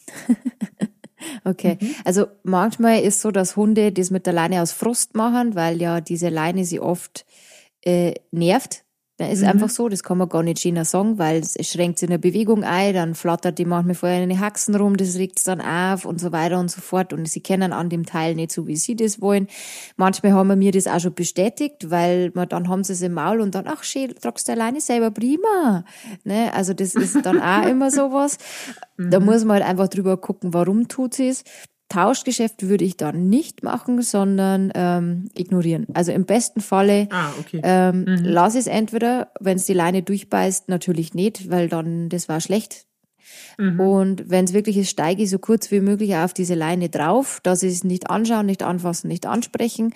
Okay, 1.44 1.76
mhm. 1.80 1.94
also 2.04 2.26
manchmal 2.44 3.02
ist 3.02 3.20
so, 3.20 3.30
dass 3.30 3.56
Hunde 3.56 3.92
das 3.92 4.10
mit 4.10 4.26
der 4.26 4.32
Leine 4.32 4.62
aus 4.62 4.72
Frust 4.72 5.14
machen, 5.14 5.54
weil 5.54 5.80
ja 5.80 6.00
diese 6.00 6.28
Leine 6.28 6.64
sie 6.64 6.80
oft 6.80 7.26
äh, 7.82 8.14
nervt. 8.30 8.84
Das 9.20 9.32
ist 9.32 9.42
mhm. 9.42 9.48
einfach 9.48 9.68
so, 9.68 9.90
das 9.90 10.02
kann 10.02 10.16
man 10.16 10.30
gar 10.30 10.42
nicht 10.42 10.60
schöner 10.60 10.86
sagen, 10.86 11.18
weil 11.18 11.42
es 11.42 11.54
schränkt 11.68 11.98
sie 11.98 12.06
in 12.06 12.10
der 12.10 12.16
Bewegung 12.16 12.64
ein, 12.64 12.94
dann 12.94 13.14
flattert 13.14 13.58
die 13.58 13.66
manchmal 13.66 13.94
vorher 13.94 14.22
in 14.22 14.30
den 14.30 14.40
Haxen 14.40 14.74
rum, 14.74 14.96
das 14.96 15.16
regt 15.16 15.36
es 15.36 15.44
dann 15.44 15.60
auf 15.60 16.06
und 16.06 16.18
so 16.18 16.32
weiter 16.32 16.58
und 16.58 16.70
so 16.70 16.80
fort 16.80 17.12
und 17.12 17.28
sie 17.28 17.42
kennen 17.42 17.74
an 17.74 17.90
dem 17.90 18.06
Teil 18.06 18.34
nicht 18.34 18.50
so, 18.50 18.66
wie 18.66 18.76
sie 18.76 18.96
das 18.96 19.20
wollen. 19.20 19.46
Manchmal 19.98 20.32
haben 20.32 20.48
wir 20.48 20.56
mir 20.56 20.72
das 20.72 20.86
auch 20.86 21.00
schon 21.00 21.12
bestätigt, 21.12 21.90
weil 21.90 22.30
man, 22.34 22.48
dann 22.48 22.68
haben 22.68 22.82
sie 22.82 22.94
es 22.94 23.02
im 23.02 23.12
Maul 23.12 23.42
und 23.42 23.54
dann, 23.54 23.66
ach 23.68 23.84
schön, 23.84 24.14
tragst 24.18 24.48
du 24.48 24.52
alleine 24.52 24.80
selber 24.80 25.10
prima. 25.10 25.84
Ne? 26.24 26.50
Also 26.54 26.72
das 26.72 26.94
ist 26.94 27.26
dann 27.26 27.42
auch 27.42 27.66
immer 27.68 27.90
sowas. 27.90 28.38
Da 28.96 29.20
mhm. 29.20 29.26
muss 29.26 29.44
man 29.44 29.58
halt 29.58 29.68
einfach 29.68 29.88
drüber 29.88 30.16
gucken, 30.16 30.54
warum 30.54 30.88
tut 30.88 31.12
sie 31.12 31.28
es. 31.28 31.44
Tauschgeschäft 31.90 32.68
würde 32.68 32.84
ich 32.84 32.96
dann 32.96 33.28
nicht 33.28 33.62
machen, 33.62 34.00
sondern 34.00 34.70
ähm, 34.74 35.28
ignorieren. 35.34 35.86
Also 35.92 36.12
im 36.12 36.24
besten 36.24 36.60
Falle 36.60 37.08
ah, 37.10 37.30
okay. 37.38 37.60
ähm, 37.62 38.04
mhm. 38.04 38.18
lass 38.22 38.54
es 38.54 38.66
entweder, 38.68 39.32
wenn 39.40 39.56
es 39.56 39.66
die 39.66 39.74
Leine 39.74 40.02
durchbeißt, 40.02 40.68
natürlich 40.68 41.14
nicht, 41.14 41.50
weil 41.50 41.68
dann 41.68 42.08
das 42.08 42.28
war 42.28 42.40
schlecht. 42.40 42.86
Mhm. 43.58 43.80
Und 43.80 44.30
wenn 44.30 44.44
es 44.44 44.52
wirklich 44.52 44.76
ist, 44.76 44.90
steige 44.90 45.24
ich 45.24 45.30
so 45.30 45.38
kurz 45.38 45.70
wie 45.72 45.80
möglich 45.80 46.14
auf 46.14 46.32
diese 46.32 46.54
Leine 46.54 46.88
drauf, 46.88 47.40
dass 47.42 47.62
ich 47.62 47.72
es 47.72 47.84
nicht 47.84 48.08
anschauen, 48.08 48.46
nicht 48.46 48.62
anfassen, 48.62 49.08
nicht 49.08 49.26
ansprechen. 49.26 49.92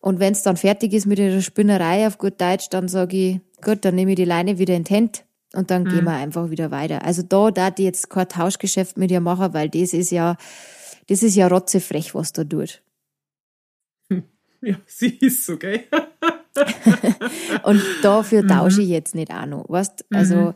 Und 0.00 0.20
wenn 0.20 0.32
es 0.32 0.42
dann 0.42 0.56
fertig 0.56 0.92
ist 0.92 1.06
mit 1.06 1.18
der 1.18 1.40
Spinnerei 1.40 2.06
auf 2.06 2.18
gut 2.18 2.40
Deutsch, 2.40 2.68
dann 2.68 2.88
sage 2.88 3.16
ich, 3.16 3.40
gut, 3.64 3.84
dann 3.86 3.94
nehme 3.94 4.12
ich 4.12 4.16
die 4.16 4.24
Leine 4.24 4.58
wieder 4.58 4.74
in 4.74 4.84
den 4.84 4.88
Tent 4.88 5.24
und 5.54 5.70
dann 5.70 5.84
mhm. 5.84 5.88
gehen 5.88 6.04
wir 6.04 6.12
einfach 6.12 6.50
wieder 6.50 6.70
weiter. 6.70 7.04
Also 7.04 7.22
da 7.22 7.50
da 7.50 7.70
die 7.70 7.84
jetzt 7.84 8.10
kein 8.10 8.28
Tauschgeschäft 8.28 8.98
mit 8.98 9.10
ihr 9.10 9.20
machen, 9.20 9.54
weil 9.54 9.70
das 9.70 9.94
ist 9.94 10.10
ja 10.10 10.36
das 11.08 11.22
ist 11.22 11.34
ja 11.34 11.48
rotzefrech, 11.48 12.14
was 12.14 12.32
da 12.32 12.44
tut. 12.44 12.82
Ja, 14.62 14.76
sie 14.86 15.16
ist 15.18 15.46
so, 15.46 15.56
gell? 15.56 15.84
und 17.62 17.82
dafür 18.02 18.42
mhm. 18.42 18.48
tausche 18.48 18.82
ich 18.82 18.88
jetzt 18.88 19.14
nicht 19.14 19.32
auch 19.32 19.46
noch. 19.46 19.68
Weißt, 19.68 20.04
also, 20.10 20.36
mhm. 20.36 20.54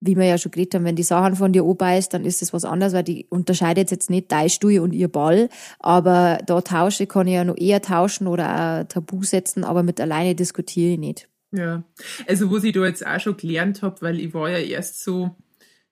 wie 0.00 0.16
wir 0.16 0.24
ja 0.24 0.38
schon 0.38 0.52
geredet 0.52 0.74
haben, 0.74 0.84
wenn 0.84 0.96
die 0.96 1.02
Sachen 1.02 1.36
von 1.36 1.52
dir 1.52 1.64
ist, 1.96 2.14
dann 2.14 2.24
ist 2.24 2.42
das 2.42 2.52
was 2.52 2.64
anderes, 2.64 2.92
weil 2.92 3.04
die 3.04 3.26
unterscheidet 3.30 3.90
jetzt 3.90 4.10
nicht 4.10 4.30
deine 4.30 4.50
Stuhe 4.50 4.82
und 4.82 4.92
ihr 4.92 5.08
Ball. 5.08 5.48
Aber 5.78 6.38
da 6.46 6.60
tausche 6.60 7.06
kann 7.06 7.26
ich 7.26 7.34
ja 7.34 7.44
noch 7.44 7.56
eher 7.56 7.80
tauschen 7.80 8.26
oder 8.26 8.82
auch 8.82 8.88
Tabu 8.88 9.22
setzen, 9.22 9.64
aber 9.64 9.82
mit 9.82 10.00
alleine 10.00 10.34
diskutiere 10.34 10.92
ich 10.92 10.98
nicht. 10.98 11.28
Ja, 11.52 11.84
also 12.26 12.50
was 12.50 12.64
ich 12.64 12.72
da 12.72 12.84
jetzt 12.84 13.06
auch 13.06 13.20
schon 13.20 13.36
gelernt 13.36 13.80
habe, 13.80 14.02
weil 14.02 14.20
ich 14.20 14.34
war 14.34 14.50
ja 14.50 14.58
erst 14.58 15.02
so, 15.02 15.34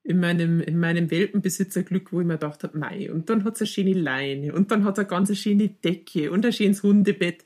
in 0.04 0.20
meinem, 0.20 0.60
in 0.60 0.78
meinem 0.78 1.10
Welpenbesitzerglück, 1.10 2.12
wo 2.12 2.20
ich 2.20 2.26
mir 2.26 2.34
gedacht 2.34 2.62
habe, 2.62 2.78
mei, 2.78 3.10
und 3.10 3.30
dann 3.30 3.42
hat 3.44 3.54
es 3.54 3.62
eine 3.62 3.66
schöne 3.66 3.94
Leine 3.94 4.52
und 4.52 4.70
dann 4.70 4.84
hat 4.84 4.98
er 4.98 5.04
ganz 5.04 5.30
eine 5.30 5.36
schöne 5.36 5.68
Decke 5.68 6.30
und 6.30 6.44
ein 6.44 6.52
schönes 6.52 6.82
Hundebett 6.82 7.44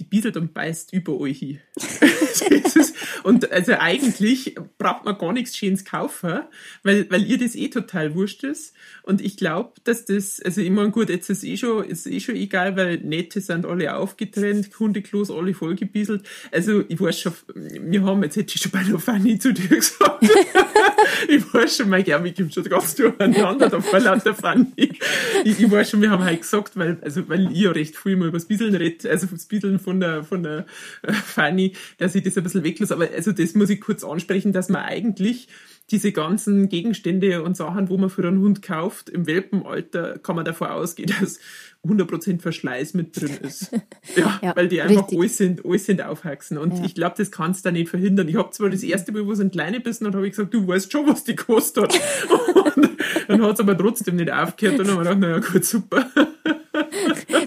die 0.00 0.04
bieselt 0.04 0.36
und 0.36 0.54
beißt 0.54 0.92
über 0.92 1.18
euch 1.18 1.38
hin. 1.38 1.58
und 3.24 3.50
also 3.50 3.72
eigentlich 3.72 4.54
braucht 4.78 5.04
man 5.04 5.18
gar 5.18 5.32
nichts 5.32 5.56
Schönes 5.56 5.84
kaufen, 5.84 6.40
weil, 6.84 7.10
weil 7.10 7.24
ihr 7.24 7.38
das 7.38 7.56
eh 7.56 7.68
total 7.68 8.14
wurscht 8.14 8.44
ist. 8.44 8.74
Und 9.02 9.20
ich 9.20 9.36
glaube, 9.36 9.72
dass 9.84 10.04
das, 10.04 10.40
also 10.40 10.60
ich 10.60 10.70
meine, 10.70 10.90
gut, 10.90 11.08
jetzt 11.08 11.30
ist 11.30 11.42
eh 11.42 11.56
schon, 11.56 11.84
ist 11.84 12.06
eh 12.06 12.20
schon 12.20 12.36
egal, 12.36 12.76
weil 12.76 12.98
Nette 12.98 13.40
sind 13.40 13.66
alle 13.66 13.96
aufgetrennt, 13.96 14.70
Hundeklos 14.78 15.30
alle 15.30 15.54
vollgebieselt. 15.54 16.24
Also 16.52 16.84
ich 16.88 17.00
weiß 17.00 17.18
schon, 17.18 17.32
wir 17.54 18.02
haben, 18.04 18.22
jetzt 18.22 18.36
hätte 18.36 18.54
ich 18.54 18.62
schon 18.62 18.70
bei 18.70 18.84
der 18.84 18.98
Fanny 18.98 19.38
zu 19.38 19.52
dir 19.52 19.68
gesagt. 19.68 20.22
ich 21.28 21.54
weiß 21.54 21.76
schon, 21.76 21.88
mein 21.88 22.04
Germi 22.04 22.32
kommt 22.32 22.54
schon 22.54 22.64
ganz 22.64 22.94
durcheinander, 22.94 23.68
da 23.68 23.80
vor 23.80 23.98
lauter 23.98 24.34
Fanny. 24.34 24.66
Ich, 24.76 25.58
ich 25.58 25.70
weiß 25.70 25.90
schon, 25.90 26.02
wir 26.02 26.10
haben 26.10 26.22
halt 26.22 26.42
gesagt, 26.42 26.76
weil, 26.76 26.98
also, 27.00 27.28
weil 27.28 27.50
ja 27.52 27.72
recht 27.72 27.96
viel 27.96 28.16
mal 28.16 28.28
über 28.28 28.38
das 28.38 28.46
Bieseln 28.46 28.74
rede, 28.74 29.10
also 29.10 29.26
das 29.26 29.46
Bieseln 29.46 29.78
von 29.88 30.00
der, 30.00 30.22
von 30.22 30.42
der 30.42 30.66
äh, 31.00 31.12
Fanny, 31.14 31.72
dass 31.96 32.14
ich 32.14 32.22
das 32.22 32.36
ein 32.36 32.44
bisschen 32.44 32.62
weglasse. 32.62 32.92
Aber 32.92 33.08
also 33.10 33.32
das 33.32 33.54
muss 33.54 33.70
ich 33.70 33.80
kurz 33.80 34.04
ansprechen, 34.04 34.52
dass 34.52 34.68
man 34.68 34.82
eigentlich 34.82 35.48
diese 35.90 36.12
ganzen 36.12 36.68
Gegenstände 36.68 37.42
und 37.42 37.56
Sachen, 37.56 37.88
wo 37.88 37.96
man 37.96 38.10
für 38.10 38.26
einen 38.28 38.40
Hund 38.40 38.60
kauft, 38.60 39.08
im 39.08 39.26
Welpenalter 39.26 40.18
kann 40.18 40.36
man 40.36 40.44
davon 40.44 40.68
ausgehen, 40.68 41.10
dass 41.20 41.38
100% 41.86 42.42
Verschleiß 42.42 42.92
mit 42.92 43.18
drin 43.18 43.38
ist. 43.42 43.70
Ja, 44.16 44.38
ja 44.42 44.56
weil 44.56 44.68
die 44.68 44.82
einfach 44.82 45.02
richtig. 45.02 45.18
alles 45.18 45.36
sind, 45.38 45.64
alles 45.64 45.86
sind 45.86 46.02
aufwachsen. 46.02 46.58
Und 46.58 46.76
ja. 46.76 46.84
ich 46.84 46.94
glaube, 46.94 47.14
das 47.16 47.30
kannst 47.30 47.64
du 47.64 47.68
da 47.68 47.72
nicht 47.72 47.88
verhindern. 47.88 48.28
Ich 48.28 48.36
habe 48.36 48.50
zwar 48.50 48.68
das 48.68 48.82
erste 48.82 49.12
Mal, 49.12 49.26
wo 49.26 49.32
es 49.32 49.40
ein 49.40 49.50
kleine 49.50 49.80
bissen 49.80 50.06
hat, 50.06 50.14
habe 50.14 50.26
ich 50.26 50.32
gesagt, 50.32 50.52
du 50.52 50.66
weißt 50.66 50.92
schon, 50.92 51.06
was 51.06 51.24
die 51.24 51.36
kostet 51.36 51.94
hat. 51.94 52.56
Und 52.76 52.90
dann 53.28 53.42
hat 53.42 53.54
es 53.54 53.60
aber 53.60 53.76
trotzdem 53.76 54.16
nicht 54.16 54.30
aufgehört. 54.30 54.80
Und 54.80 54.88
dann 54.88 54.98
habe 54.98 55.04
ich 55.04 55.10
gedacht, 55.14 55.20
naja, 55.20 55.52
gut, 55.52 55.64
super. 55.64 56.06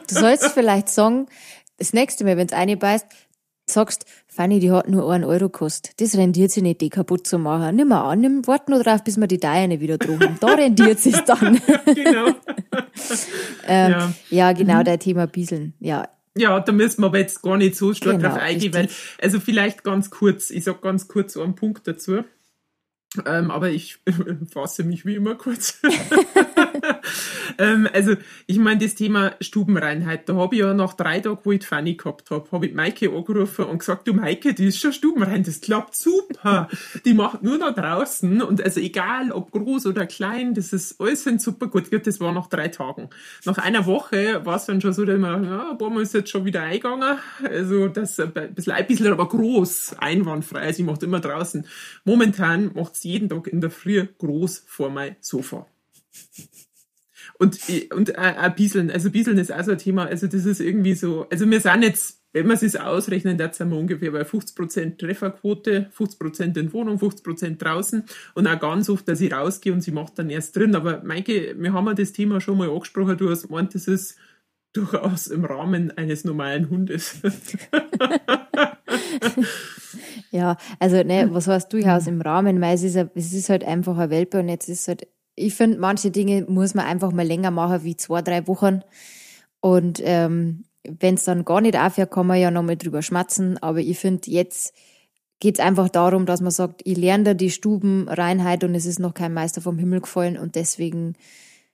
Du 0.07 0.15
sollst 0.15 0.47
vielleicht 0.53 0.89
sagen, 0.89 1.27
das 1.81 1.93
nächste 1.93 2.23
Mal, 2.23 2.37
wenn 2.37 2.47
es 2.47 2.53
eine 2.53 2.77
beißt, 2.77 3.07
sagst, 3.65 4.05
Fanny, 4.27 4.59
die 4.59 4.71
hat 4.71 4.87
nur 4.87 5.11
einen 5.11 5.23
Euro 5.23 5.49
gekostet. 5.49 5.99
Das 5.99 6.15
rendiert 6.15 6.51
sich 6.51 6.63
nicht, 6.63 6.81
die 6.81 6.89
kaputt 6.89 7.25
zu 7.25 7.39
machen. 7.39 7.75
Nimm 7.75 7.89
mal 7.89 8.09
an, 8.09 8.19
nimm, 8.19 8.45
wart 8.47 8.69
nur 8.69 8.83
drauf, 8.83 9.03
bis 9.03 9.17
wir 9.17 9.27
die 9.27 9.39
Deine 9.39 9.79
wieder 9.79 9.97
drum 9.97 10.19
Da 10.39 10.47
rendiert 10.55 10.99
sich 10.99 11.17
dann. 11.21 11.59
genau. 11.85 12.27
ähm, 13.67 13.91
ja. 13.91 14.13
ja. 14.29 14.51
genau, 14.53 14.79
mhm. 14.79 14.83
der 14.83 14.99
Thema 14.99 15.27
Bieseln. 15.27 15.73
Ja. 15.79 16.07
Ja, 16.37 16.59
da 16.59 16.71
müssen 16.71 17.01
wir 17.01 17.07
aber 17.07 17.19
jetzt 17.19 17.41
gar 17.41 17.57
nicht 17.57 17.75
so 17.75 17.93
stark 17.93 18.17
genau, 18.17 18.29
drauf 18.29 18.39
eingehen, 18.41 18.73
weil, 18.73 18.87
also 19.21 19.41
vielleicht 19.41 19.83
ganz 19.83 20.09
kurz, 20.09 20.49
ich 20.49 20.63
sag 20.63 20.81
ganz 20.81 21.09
kurz 21.09 21.35
einen 21.35 21.55
Punkt 21.55 21.87
dazu. 21.87 22.23
Ähm, 23.25 23.51
aber 23.51 23.69
ich 23.69 23.99
fasse 24.53 24.85
mich 24.85 25.05
wie 25.05 25.15
immer 25.15 25.35
kurz. 25.35 25.81
Ähm, 27.57 27.87
also, 27.93 28.15
ich 28.47 28.57
meine, 28.57 28.79
das 28.79 28.95
Thema 28.95 29.33
Stubenreinheit, 29.41 30.27
da 30.27 30.35
habe 30.35 30.55
ich 30.55 30.61
ja 30.61 30.73
nach 30.73 30.93
drei 30.93 31.19
Tagen, 31.19 31.39
wo 31.43 31.51
ich 31.51 31.65
Fanny 31.65 31.95
gehabt 31.95 32.31
habe, 32.31 32.51
habe 32.51 32.67
ich 32.67 32.73
Maike 32.73 33.09
angerufen 33.09 33.65
und 33.65 33.79
gesagt, 33.79 34.07
du 34.07 34.13
Maike, 34.13 34.53
die 34.53 34.65
ist 34.65 34.79
schon 34.79 34.93
stubenrein, 34.93 35.43
das 35.43 35.61
klappt 35.61 35.95
super. 35.95 36.67
die 37.05 37.13
macht 37.13 37.43
nur 37.43 37.57
noch 37.57 37.73
draußen 37.73 38.41
und 38.41 38.63
also 38.63 38.79
egal, 38.79 39.31
ob 39.31 39.51
groß 39.51 39.87
oder 39.87 40.05
klein, 40.05 40.53
das 40.53 40.73
ist 40.73 40.99
alles 40.99 41.23
super 41.23 41.67
gut. 41.67 41.85
Das 41.91 42.19
war 42.19 42.31
nach 42.31 42.47
drei 42.47 42.67
Tagen. 42.67 43.09
Nach 43.45 43.57
einer 43.57 43.85
Woche 43.85 44.45
war 44.45 44.57
es 44.57 44.65
dann 44.65 44.81
schon 44.81 44.93
so, 44.93 45.05
dass 45.05 45.19
man, 45.19 45.43
ja, 45.43 45.71
ein 45.71 45.77
paar 45.77 45.89
Mal 45.89 46.03
ist 46.03 46.13
jetzt 46.13 46.29
schon 46.29 46.45
wieder 46.45 46.63
eingegangen. 46.63 47.17
Also, 47.43 47.87
das 47.87 48.19
ein 48.19 48.53
bisschen, 48.53 48.73
ein 48.73 48.87
bisschen 48.87 49.11
aber 49.11 49.27
groß, 49.27 49.95
einwandfrei. 49.99 50.59
Also, 50.61 50.81
ich 50.81 50.85
mache 50.85 51.05
immer 51.05 51.19
draußen. 51.19 51.65
Momentan 52.05 52.71
macht 52.73 52.93
es 52.93 53.03
jeden 53.03 53.29
Tag 53.29 53.47
in 53.47 53.61
der 53.61 53.71
Früh 53.71 54.05
groß 54.17 54.63
vor 54.67 54.89
mein 54.89 55.15
Sofa. 55.19 55.65
Und, 57.41 57.59
und 57.91 58.09
äh, 58.09 58.17
ein 58.17 58.53
Bieseln, 58.53 58.91
also 58.91 59.09
Bieseln 59.09 59.39
ist 59.39 59.51
auch 59.51 59.63
so 59.63 59.71
ein 59.71 59.79
Thema, 59.79 60.05
also 60.05 60.27
das 60.27 60.45
ist 60.45 60.61
irgendwie 60.61 60.93
so, 60.93 61.25
also 61.31 61.49
wir 61.49 61.59
sind 61.59 61.81
jetzt, 61.81 62.21
wenn 62.33 62.45
wir 62.45 62.53
es 62.53 62.75
ausrechnen, 62.75 63.35
da 63.39 63.51
sind 63.51 63.71
wir 63.71 63.79
ungefähr 63.79 64.11
bei 64.11 64.21
50% 64.21 64.99
Trefferquote, 64.99 65.89
50% 65.97 66.55
in 66.59 66.71
Wohnung, 66.71 66.99
50% 66.99 67.57
draußen. 67.57 68.03
Und 68.35 68.45
auch 68.45 68.59
ganz 68.59 68.89
oft, 68.89 69.07
dass 69.07 69.21
ich 69.21 69.33
rausgehe 69.33 69.73
und 69.73 69.81
sie 69.81 69.91
macht 69.91 70.19
dann 70.19 70.29
erst 70.29 70.55
drin. 70.55 70.75
Aber 70.75 71.01
Maike, 71.03 71.55
wir 71.57 71.73
haben 71.73 71.87
ja 71.87 71.95
das 71.95 72.11
Thema 72.11 72.41
schon 72.41 72.59
mal 72.59 72.69
angesprochen, 72.69 73.17
du 73.17 73.31
hast 73.31 73.47
gemeint, 73.47 73.73
das 73.73 73.87
ist 73.87 74.19
durchaus 74.73 75.25
im 75.25 75.43
Rahmen 75.43 75.89
eines 75.97 76.23
normalen 76.23 76.69
Hundes. 76.69 77.21
ja, 80.29 80.57
also 80.77 81.01
ne, 81.01 81.27
was 81.31 81.47
heißt 81.47 81.73
durchaus 81.73 82.05
im 82.05 82.21
Rahmen, 82.21 82.61
weil 82.61 82.75
es 82.75 82.83
ist, 82.83 82.97
es 83.15 83.33
ist 83.33 83.49
halt 83.49 83.63
einfach 83.63 83.97
ein 83.97 84.11
Welpe 84.11 84.39
und 84.39 84.47
jetzt 84.47 84.69
ist 84.69 84.87
halt 84.87 85.07
ich 85.41 85.53
finde, 85.53 85.79
manche 85.79 86.11
Dinge 86.11 86.45
muss 86.47 86.73
man 86.73 86.85
einfach 86.85 87.11
mal 87.11 87.25
länger 87.25 87.51
machen 87.51 87.83
wie 87.83 87.95
zwei, 87.95 88.21
drei 88.21 88.47
Wochen. 88.47 88.81
Und 89.59 90.01
ähm, 90.03 90.63
wenn 90.83 91.15
es 91.15 91.25
dann 91.25 91.45
gar 91.45 91.61
nicht 91.61 91.77
aufhört, 91.77 92.11
kann 92.11 92.27
man 92.27 92.39
ja 92.39 92.51
nochmal 92.51 92.77
drüber 92.77 93.01
schmatzen. 93.01 93.57
Aber 93.61 93.79
ich 93.79 93.99
finde, 93.99 94.29
jetzt 94.31 94.73
geht 95.39 95.59
es 95.59 95.65
einfach 95.65 95.89
darum, 95.89 96.25
dass 96.25 96.41
man 96.41 96.51
sagt, 96.51 96.81
ich 96.85 96.97
lerne 96.97 97.23
da 97.23 97.33
die 97.33 97.49
Stubenreinheit 97.49 98.63
und 98.63 98.75
es 98.75 98.85
ist 98.85 98.99
noch 98.99 99.13
kein 99.13 99.33
Meister 99.33 99.61
vom 99.61 99.77
Himmel 99.77 100.01
gefallen. 100.01 100.37
Und 100.37 100.55
deswegen 100.55 101.15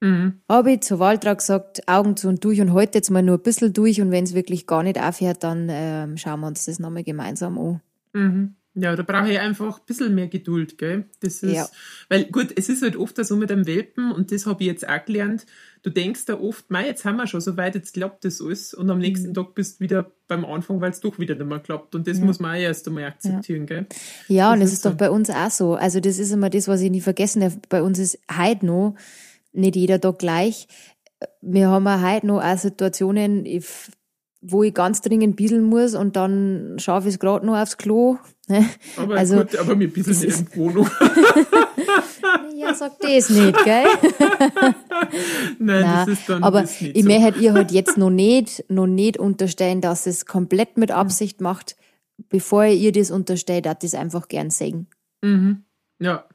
mhm. 0.02 0.42
habe 0.50 0.74
ich 0.74 0.82
zu 0.82 1.00
Waltra 1.00 1.34
gesagt, 1.34 1.88
Augen 1.88 2.18
zu 2.18 2.30
und 2.30 2.44
durch 2.44 2.60
und 2.62 2.74
heute 2.74 2.98
jetzt 2.98 3.12
mal 3.12 3.22
nur 3.22 3.38
ein 3.38 3.44
bisschen 3.44 3.74
durch. 3.74 4.02
Und 4.02 4.12
wenn 4.12 4.24
es 4.24 4.34
wirklich 4.34 4.68
gar 4.68 4.84
nicht 4.84 5.00
aufhört, 5.00 5.44
dann 5.44 5.68
ähm, 5.70 6.18
schauen 6.18 6.40
wir 6.40 6.48
uns 6.48 6.66
das 6.66 6.80
nochmal 6.80 7.04
gemeinsam 7.04 7.58
an. 7.58 7.82
Mhm. 8.14 8.56
Ja, 8.80 8.96
da 8.96 9.02
brauche 9.02 9.32
ich 9.32 9.40
einfach 9.40 9.80
ein 9.80 9.86
bisschen 9.88 10.14
mehr 10.14 10.28
Geduld, 10.28 10.78
gell? 10.78 11.06
Das 11.20 11.42
ist, 11.42 11.56
ja. 11.56 11.68
weil 12.10 12.26
gut, 12.26 12.54
es 12.56 12.70
ist 12.70 12.84
halt 12.84 12.96
oft 12.96 13.18
so 13.26 13.36
mit 13.36 13.52
einem 13.52 13.66
Welpen 13.66 14.12
und 14.12 14.32
das 14.32 14.46
habe 14.46 14.62
ich 14.62 14.68
jetzt 14.68 14.88
auch 14.88 15.04
gelernt. 15.04 15.48
Du 15.82 15.90
denkst 15.90 16.26
da 16.26 16.40
oft, 16.40 16.70
mei, 16.70 16.86
jetzt 16.86 17.04
haben 17.04 17.18
wir 17.18 17.26
schon 17.26 17.42
so 17.42 17.58
weit, 17.58 17.74
jetzt 17.74 17.96
klappt 17.96 18.24
das 18.24 18.40
alles 18.40 18.76
und 18.76 18.88
am 18.92 19.00
nächsten 19.00 19.30
mhm. 19.30 19.34
Tag 19.34 19.56
bist 19.56 19.80
du 19.80 19.86
wieder 19.86 20.12
beim 20.28 20.46
Anfang, 20.46 20.80
weil 20.80 20.92
es 20.92 21.00
doch 21.00 21.18
wieder 21.18 21.34
nicht 21.34 21.48
mehr 21.48 21.60
klappt 21.60 21.96
und 21.96 22.08
das 22.08 22.20
ja. 22.20 22.26
muss 22.26 22.40
man 22.40 22.56
auch 22.56 22.62
erst 22.62 22.88
einmal 22.88 23.06
akzeptieren, 23.06 23.62
ja. 23.62 23.66
gell? 23.66 23.86
Ja, 24.28 24.46
das 24.50 24.54
und 24.54 24.60
das 24.62 24.74
ist, 24.74 24.84
so. 24.84 24.90
doch 24.90 24.98
bei 24.98 25.10
uns 25.10 25.32
auch 25.32 25.50
so. 25.50 25.74
Also 25.74 26.00
das 26.00 26.20
ist 26.20 26.32
immer 26.32 26.52
das, 26.52 26.68
was 26.68 26.82
ich 26.82 26.92
nie 26.92 27.02
vergessen 27.02 27.42
darf. 27.42 27.58
Bei 27.70 27.82
uns 27.82 27.98
ist 27.98 28.20
heute 28.38 28.64
noch 28.68 28.96
nicht 29.54 29.76
jeder 29.76 30.00
Tag 30.00 30.20
gleich. 30.20 30.68
Wir 31.42 31.70
haben 31.70 31.88
auch 31.88 32.02
heute 32.02 32.28
noch 32.28 32.44
auch 32.44 32.58
Situationen, 32.60 33.48
wo 34.42 34.64
ich 34.64 34.74
ganz 34.74 35.02
dringend 35.02 35.36
bieseln 35.36 35.64
muss 35.64 35.96
und 35.96 36.16
dann 36.16 36.76
schaffe 36.78 37.08
ich 37.08 37.16
es 37.16 37.20
gerade 37.20 37.46
noch 37.46 37.58
aufs 37.58 37.78
Klo. 37.78 38.18
Ne? 38.48 38.66
Aber 38.96 39.16
also, 39.16 39.38
gut, 39.38 39.56
aber 39.58 39.80
wir 39.80 39.92
bieseln 39.92 40.20
nicht 40.20 40.40
in 40.40 40.56
Wohnung. 40.56 40.90
ja, 42.56 42.74
sag 42.74 43.00
das 43.00 43.30
nicht, 43.30 43.64
gell? 43.64 43.84
Nein, 45.60 45.82
Nein, 45.82 45.84
das 45.84 46.08
ist 46.08 46.30
dann 46.30 46.44
aber 46.44 46.64
ich 46.64 47.04
so. 47.04 47.08
möchte 47.10 47.40
ihr 47.40 47.54
halt 47.54 47.72
jetzt 47.72 47.98
noch 47.98 48.10
nicht, 48.10 48.64
noch 48.70 48.88
nicht 48.88 49.18
unterstellen, 49.18 49.82
dass 49.82 50.06
es 50.06 50.26
komplett 50.26 50.78
mit 50.78 50.92
Absicht 50.92 51.42
macht. 51.42 51.76
Bevor 52.30 52.66
ihr 52.66 52.92
das 52.92 53.12
unterstellt, 53.12 53.68
hat 53.68 53.84
das 53.84 53.94
einfach 53.94 54.28
gern 54.28 54.50
sagen. 54.50 54.88
Mhm. 55.22 55.64
Ja, 56.00 56.26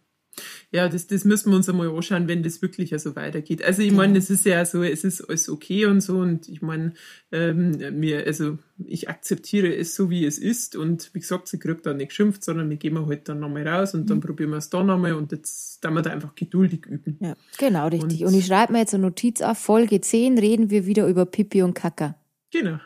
ja, 0.71 0.89
das, 0.89 1.07
das 1.07 1.25
müssen 1.25 1.51
wir 1.51 1.57
uns 1.57 1.69
einmal 1.69 1.89
anschauen, 1.89 2.29
wenn 2.29 2.43
das 2.43 2.63
wirklich 2.63 2.91
so 2.91 2.95
also 2.95 3.17
weitergeht. 3.17 3.63
Also 3.63 3.83
ich 3.83 3.89
genau. 3.89 4.03
meine, 4.03 4.19
es 4.19 4.31
ist 4.31 4.47
ja 4.47 4.65
so, 4.65 4.83
es 4.83 5.05
ist 5.05 5.29
alles 5.29 5.49
okay 5.49 5.87
und 5.87 6.01
so 6.01 6.19
und 6.19 6.49
ich 6.49 6.63
meine, 6.63 6.95
ähm, 7.31 7.77
mir, 7.99 8.27
also 8.27 8.59
ich 8.85 9.09
akzeptiere 9.09 9.75
es 9.75 9.95
so, 9.95 10.11
wie 10.11 10.25
es 10.25 10.39
ist 10.39 10.77
und 10.77 11.11
wie 11.15 11.21
gesagt, 11.21 11.49
sie 11.49 11.59
kriegt 11.59 11.85
dann 11.87 11.99
nicht 11.99 12.09
geschimpft, 12.09 12.43
sondern 12.45 12.71
wir 12.71 12.77
gehen 12.79 13.07
halt 13.07 13.29
dann 13.29 13.41
nochmal 13.41 13.67
raus 13.67 13.95
und 13.95 14.09
dann 14.09 14.19
mhm. 14.19 14.23
probieren 14.23 14.51
wir 14.51 14.57
es 14.59 14.71
da 14.71 14.83
nochmal 14.83 15.13
und 15.15 15.33
jetzt 15.33 15.85
dann 15.85 15.95
wir 15.95 16.03
da 16.03 16.11
einfach 16.11 16.35
geduldig 16.35 16.87
üben. 16.87 17.19
Ja, 17.21 17.37
genau, 17.59 17.89
richtig. 17.89 18.23
Und, 18.23 18.29
und 18.29 18.39
ich 18.39 18.47
schreibe 18.47 18.73
mir 18.73 18.81
jetzt 18.81 18.95
eine 18.95 19.03
Notiz 19.05 19.43
auf, 19.43 19.59
Folge 19.59 20.01
10 20.01 20.39
reden 20.39 20.71
wir 20.71 20.87
wieder 20.87 21.07
über 21.07 21.27
Pipi 21.27 21.63
und 21.63 21.75
Kaka. 21.75 22.17
Genau. 22.51 22.79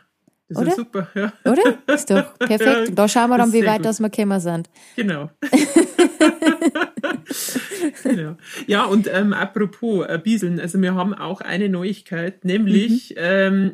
Das 0.48 0.58
Oder? 0.58 0.68
ist 0.68 0.76
super, 0.76 1.08
ja. 1.14 1.32
Oder? 1.44 1.78
Ist 1.92 2.08
doch 2.08 2.34
perfekt. 2.38 2.90
Und 2.90 2.94
da 2.96 3.08
schauen 3.08 3.30
wir 3.30 3.38
dann, 3.38 3.52
wie 3.52 3.66
weit 3.66 3.84
das 3.84 3.98
wir 3.98 4.10
gekommen 4.10 4.38
sind. 4.38 4.70
Genau. 4.94 5.30
genau. 8.02 8.36
Ja, 8.66 8.84
und 8.84 9.08
ähm, 9.12 9.32
apropos 9.32 10.06
äh, 10.06 10.18
Bieseln, 10.22 10.60
also 10.60 10.80
wir 10.80 10.94
haben 10.94 11.14
auch 11.14 11.40
eine 11.40 11.68
Neuigkeit, 11.68 12.44
nämlich 12.44 13.10
mhm. 13.10 13.16
ähm, 13.18 13.72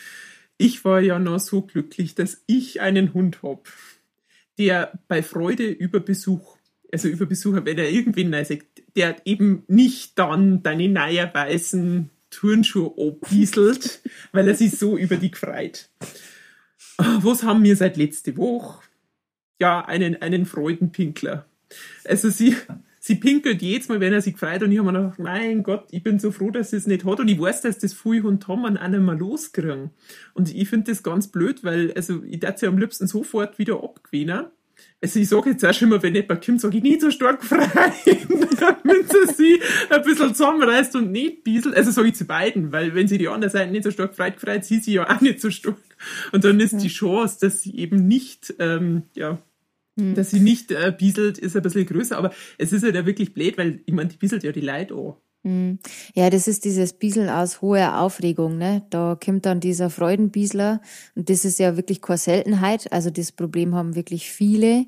ich 0.58 0.84
war 0.84 1.00
ja 1.00 1.18
noch 1.18 1.40
so 1.40 1.62
glücklich, 1.62 2.14
dass 2.14 2.42
ich 2.46 2.80
einen 2.80 3.14
Hund 3.14 3.42
habe, 3.42 3.62
der 4.58 4.98
bei 5.08 5.22
Freude 5.22 5.68
über 5.68 6.00
Besuch, 6.00 6.56
also 6.92 7.08
über 7.08 7.26
Besucher, 7.26 7.64
wenn 7.64 7.78
er 7.78 7.90
irgendwen 7.90 8.32
sagt, 8.44 8.82
der 8.96 9.16
eben 9.26 9.64
nicht 9.68 10.18
dann 10.18 10.62
deine 10.62 10.88
neue 10.88 11.30
weißen 11.32 12.10
Turnschuhe 12.30 12.94
abbieselt, 12.98 14.00
weil 14.32 14.48
er 14.48 14.54
sich 14.54 14.78
so 14.78 14.96
über 14.96 15.16
die 15.16 15.30
gefreut. 15.30 15.90
Was 16.98 17.42
haben 17.42 17.62
wir 17.62 17.76
seit 17.76 17.96
letzte 17.96 18.36
Woche? 18.36 18.82
Ja, 19.60 19.84
einen, 19.84 20.20
einen 20.22 20.46
Freudenpinkler. 20.46 21.46
Also 22.04 22.30
sie, 22.30 22.56
sie 23.00 23.16
pinkelt 23.16 23.62
jedes 23.62 23.88
Mal, 23.88 24.00
wenn 24.00 24.12
er 24.12 24.20
sich 24.20 24.36
freut 24.36 24.62
und 24.62 24.72
ich 24.72 24.78
habe 24.78 24.92
mir 24.92 24.98
gedacht, 24.98 25.18
mein 25.18 25.62
Gott, 25.62 25.86
ich 25.90 26.02
bin 26.02 26.18
so 26.18 26.30
froh, 26.30 26.50
dass 26.50 26.70
sie 26.70 26.76
es 26.76 26.86
nicht 26.86 27.04
hat 27.04 27.20
und 27.20 27.28
ich 27.28 27.40
weiß, 27.40 27.62
dass 27.62 27.78
das 27.78 28.04
haben 28.04 28.24
und 28.24 28.48
auch 28.48 28.88
nicht 28.88 29.00
mehr 29.00 29.14
loskriegen. 29.14 29.90
Und 30.34 30.54
ich 30.54 30.68
finde 30.68 30.90
das 30.90 31.02
ganz 31.02 31.28
blöd, 31.28 31.64
weil, 31.64 31.92
also, 31.94 32.22
ich 32.24 32.40
darf 32.40 32.58
sie 32.58 32.66
am 32.66 32.78
liebsten 32.78 33.06
sofort 33.06 33.58
wieder 33.58 33.82
abgewinnen. 33.82 34.46
Also 35.00 35.20
ich 35.20 35.28
sage 35.28 35.50
jetzt 35.50 35.64
auch 35.64 35.72
schon 35.72 35.88
mal, 35.88 36.02
wenn 36.02 36.14
jemand 36.14 36.44
kommt, 36.44 36.60
sage 36.60 36.78
ich 36.78 36.82
nicht 36.82 37.00
so 37.00 37.10
stark 37.10 37.44
frei, 37.44 37.68
damit 38.04 39.12
sie 39.12 39.34
sich 39.34 39.60
ein 39.90 40.02
bisschen 40.02 40.34
zusammenreißt 40.34 40.96
und 40.96 41.12
nicht 41.12 41.44
bieselt. 41.44 41.74
Also 41.74 41.90
sage 41.90 42.08
ich 42.08 42.14
zu 42.14 42.24
beiden, 42.24 42.72
weil 42.72 42.94
wenn 42.94 43.08
sie 43.08 43.18
die 43.18 43.28
andere 43.28 43.50
Seite 43.50 43.70
nicht 43.70 43.84
so 43.84 43.90
stark 43.90 44.14
freit, 44.14 44.40
freut 44.40 44.64
sie 44.64 44.78
sich 44.78 44.94
ja 44.94 45.08
auch 45.08 45.20
nicht 45.20 45.40
so 45.40 45.50
stark. 45.50 45.76
Und 46.32 46.44
dann 46.44 46.60
ist 46.60 46.80
die 46.80 46.88
Chance, 46.88 47.38
dass 47.40 47.62
sie 47.62 47.76
eben 47.76 48.06
nicht 48.06 48.54
ähm, 48.58 49.02
ja, 49.14 49.38
hm. 49.98 50.14
Dass 50.14 50.30
sie 50.30 50.40
nicht 50.40 50.70
äh, 50.70 50.94
bieselt, 50.96 51.38
ist 51.38 51.56
ein 51.56 51.62
bisschen 51.62 51.86
größer, 51.86 52.18
aber 52.18 52.32
es 52.58 52.72
ist 52.72 52.84
halt 52.84 52.94
ja 52.94 53.06
wirklich 53.06 53.32
blöd, 53.32 53.56
weil 53.56 53.80
ich 53.86 53.94
meine, 53.94 54.10
die 54.10 54.16
bieselt 54.16 54.44
ja 54.44 54.52
die 54.52 54.60
Leute 54.60 54.94
an. 54.94 55.14
Hm. 55.42 55.78
Ja, 56.14 56.28
das 56.28 56.48
ist 56.48 56.64
dieses 56.64 56.92
Bieseln 56.92 57.28
aus 57.28 57.62
hoher 57.62 58.00
Aufregung, 58.00 58.58
ne? 58.58 58.82
Da 58.90 59.18
kommt 59.22 59.46
dann 59.46 59.60
dieser 59.60 59.90
Freudenbiesler 59.90 60.82
und 61.14 61.30
das 61.30 61.44
ist 61.44 61.58
ja 61.58 61.76
wirklich 61.76 62.02
keine 62.02 62.18
Seltenheit. 62.18 62.92
Also 62.92 63.10
das 63.10 63.32
Problem 63.32 63.74
haben 63.74 63.94
wirklich 63.94 64.30
viele 64.30 64.86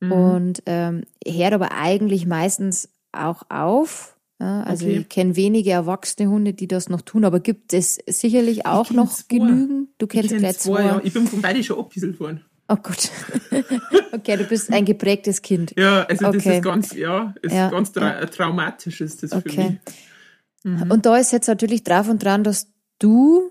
mhm. 0.00 0.12
und 0.12 0.62
ähm, 0.66 1.02
hört 1.24 1.52
aber 1.52 1.72
eigentlich 1.72 2.26
meistens 2.26 2.88
auch 3.12 3.42
auf. 3.50 4.16
Ja, 4.40 4.62
also 4.62 4.86
okay. 4.86 5.00
ich 5.00 5.08
kenne 5.10 5.36
wenige 5.36 5.70
erwachsene 5.70 6.30
Hunde, 6.30 6.54
die 6.54 6.66
das 6.66 6.88
noch 6.88 7.02
tun, 7.02 7.26
aber 7.26 7.40
gibt 7.40 7.74
es 7.74 7.98
sicherlich 8.06 8.64
auch 8.64 8.90
noch 8.90 9.28
genügend. 9.28 9.90
Du 9.98 10.06
kennst 10.06 10.34
gleich 10.34 10.58
zwei. 10.58 10.82
Ja. 10.82 11.00
Ich 11.04 11.12
bin 11.12 11.26
von 11.26 11.42
beiden 11.42 11.62
schon 11.62 11.78
abgebieselt 11.78 12.18
worden. 12.18 12.42
Oh 12.70 12.76
Gott. 12.76 13.10
okay, 14.12 14.36
du 14.36 14.44
bist 14.44 14.72
ein 14.72 14.84
geprägtes 14.84 15.42
Kind. 15.42 15.74
Ja, 15.76 16.04
also 16.04 16.28
okay. 16.28 16.36
das 16.36 16.46
ist 16.46 16.62
ganz, 16.62 16.94
ja, 16.94 17.34
ist 17.42 17.52
ja, 17.52 17.68
ganz 17.68 17.90
tra 17.90 18.24
traumatisch 18.26 19.00
ist 19.00 19.24
das 19.24 19.32
okay. 19.32 19.50
für 19.50 20.70
mich. 20.72 20.82
Mhm. 20.84 20.90
Und 20.92 21.04
da 21.04 21.16
ist 21.16 21.32
jetzt 21.32 21.48
natürlich 21.48 21.82
drauf 21.82 22.08
und 22.08 22.22
dran, 22.22 22.44
dass 22.44 22.68
du 23.00 23.50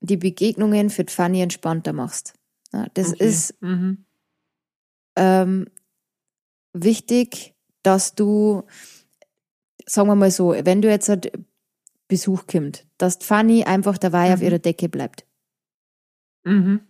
die 0.00 0.16
Begegnungen 0.16 0.90
für 0.90 1.04
Fanny 1.06 1.42
entspannter 1.42 1.92
machst. 1.92 2.34
Ja, 2.72 2.88
das 2.94 3.12
okay. 3.12 3.24
ist 3.24 3.62
mhm. 3.62 4.04
ähm, 5.14 5.66
wichtig, 6.72 7.54
dass 7.84 8.16
du, 8.16 8.64
sagen 9.86 10.08
wir 10.08 10.16
mal 10.16 10.32
so, 10.32 10.56
wenn 10.58 10.82
du 10.82 10.90
jetzt 10.90 11.08
halt 11.08 11.30
Besuch 12.08 12.48
kommt, 12.48 12.84
dass 12.98 13.18
Fanny 13.20 13.62
einfach 13.62 13.96
dabei 13.96 14.28
mhm. 14.28 14.34
auf 14.34 14.42
ihrer 14.42 14.58
Decke 14.58 14.88
bleibt. 14.88 15.24
Mhm. 16.42 16.80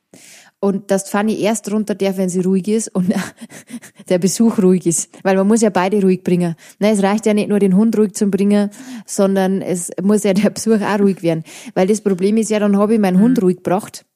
Und 0.67 0.91
dass 0.91 1.09
Fanny 1.09 1.41
erst 1.41 1.71
runter 1.71 1.95
darf, 1.95 2.17
wenn 2.17 2.29
sie 2.29 2.41
ruhig 2.41 2.67
ist 2.67 2.89
und 2.89 3.15
der 4.09 4.19
Besuch 4.19 4.59
ruhig 4.59 4.85
ist. 4.85 5.11
Weil 5.23 5.37
man 5.37 5.47
muss 5.47 5.61
ja 5.61 5.71
beide 5.71 6.03
ruhig 6.03 6.25
bringen. 6.25 6.57
Ne, 6.81 6.91
es 6.91 7.05
reicht 7.05 7.25
ja 7.25 7.35
nicht 7.35 7.49
nur 7.49 7.61
den 7.61 7.77
Hund 7.77 7.97
ruhig 7.97 8.15
zu 8.15 8.27
bringen, 8.27 8.71
sondern 9.07 9.63
es 9.63 9.93
muss 10.03 10.25
ja 10.25 10.35
der 10.35 10.51
Besuch 10.51 10.81
auch 10.81 10.99
ruhig 10.99 11.23
werden. 11.23 11.45
Weil 11.75 11.87
das 11.87 12.01
Problem 12.01 12.37
ist 12.37 12.51
ja, 12.51 12.59
dann 12.59 12.77
habe 12.77 12.95
ich 12.95 12.99
meinen 12.99 13.21
Hund 13.21 13.37
mhm. 13.37 13.45
ruhig 13.45 13.57
gebracht. 13.59 14.07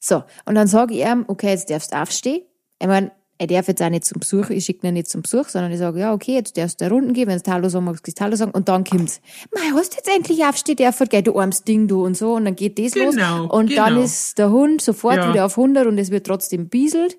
So, 0.00 0.24
und 0.44 0.56
dann 0.56 0.66
sage 0.66 0.94
ich 0.94 1.02
ihm, 1.02 1.24
okay, 1.28 1.50
jetzt 1.50 1.70
darfst 1.70 1.92
du 1.92 2.02
aufstehen. 2.02 2.42
Ich 2.80 2.88
meine, 2.88 3.12
er 3.36 3.46
darf 3.48 3.66
jetzt 3.68 3.82
auch 3.82 3.90
nicht 3.90 4.04
zum 4.04 4.20
Besuch, 4.20 4.50
ich 4.50 4.64
schicke 4.64 4.86
ihn 4.86 4.94
nicht 4.94 5.08
zum 5.08 5.22
Besuch, 5.22 5.48
sondern 5.48 5.72
ich 5.72 5.78
sage, 5.78 5.98
ja, 5.98 6.12
okay, 6.12 6.34
jetzt 6.34 6.56
darfst 6.56 6.80
du 6.80 6.88
Runden 6.88 7.12
gehen, 7.12 7.26
wenn 7.26 7.38
du 7.38 7.50
Hallo 7.50 7.68
sagen 7.68 7.84
magst, 7.84 8.04
gehst 8.04 8.20
Hallo 8.20 8.36
sagen 8.36 8.52
und 8.52 8.68
dann 8.68 8.84
kommt's. 8.84 9.20
Mei, 9.52 9.60
hast 9.74 9.92
du 9.92 9.96
jetzt 9.96 10.08
endlich 10.14 10.44
aufstehen 10.44 10.76
dürfen, 10.76 11.08
gell, 11.08 11.22
du 11.22 11.38
armes 11.38 11.64
Ding, 11.64 11.88
du 11.88 12.04
und 12.04 12.16
so 12.16 12.34
und 12.34 12.44
dann 12.44 12.54
geht 12.54 12.78
das 12.78 12.92
Genau, 12.92 13.42
los 13.42 13.50
und 13.50 13.70
genau. 13.70 13.84
dann 13.86 14.02
ist 14.02 14.38
der 14.38 14.50
Hund 14.50 14.80
sofort 14.82 15.16
Ja. 15.16 15.30
wieder 15.32 15.46
auf 15.46 15.56
100 15.58 15.86
und 15.86 15.98
es 15.98 16.10
wird 16.10 16.26
trotzdem 16.26 16.68
bieselt. 16.68 17.16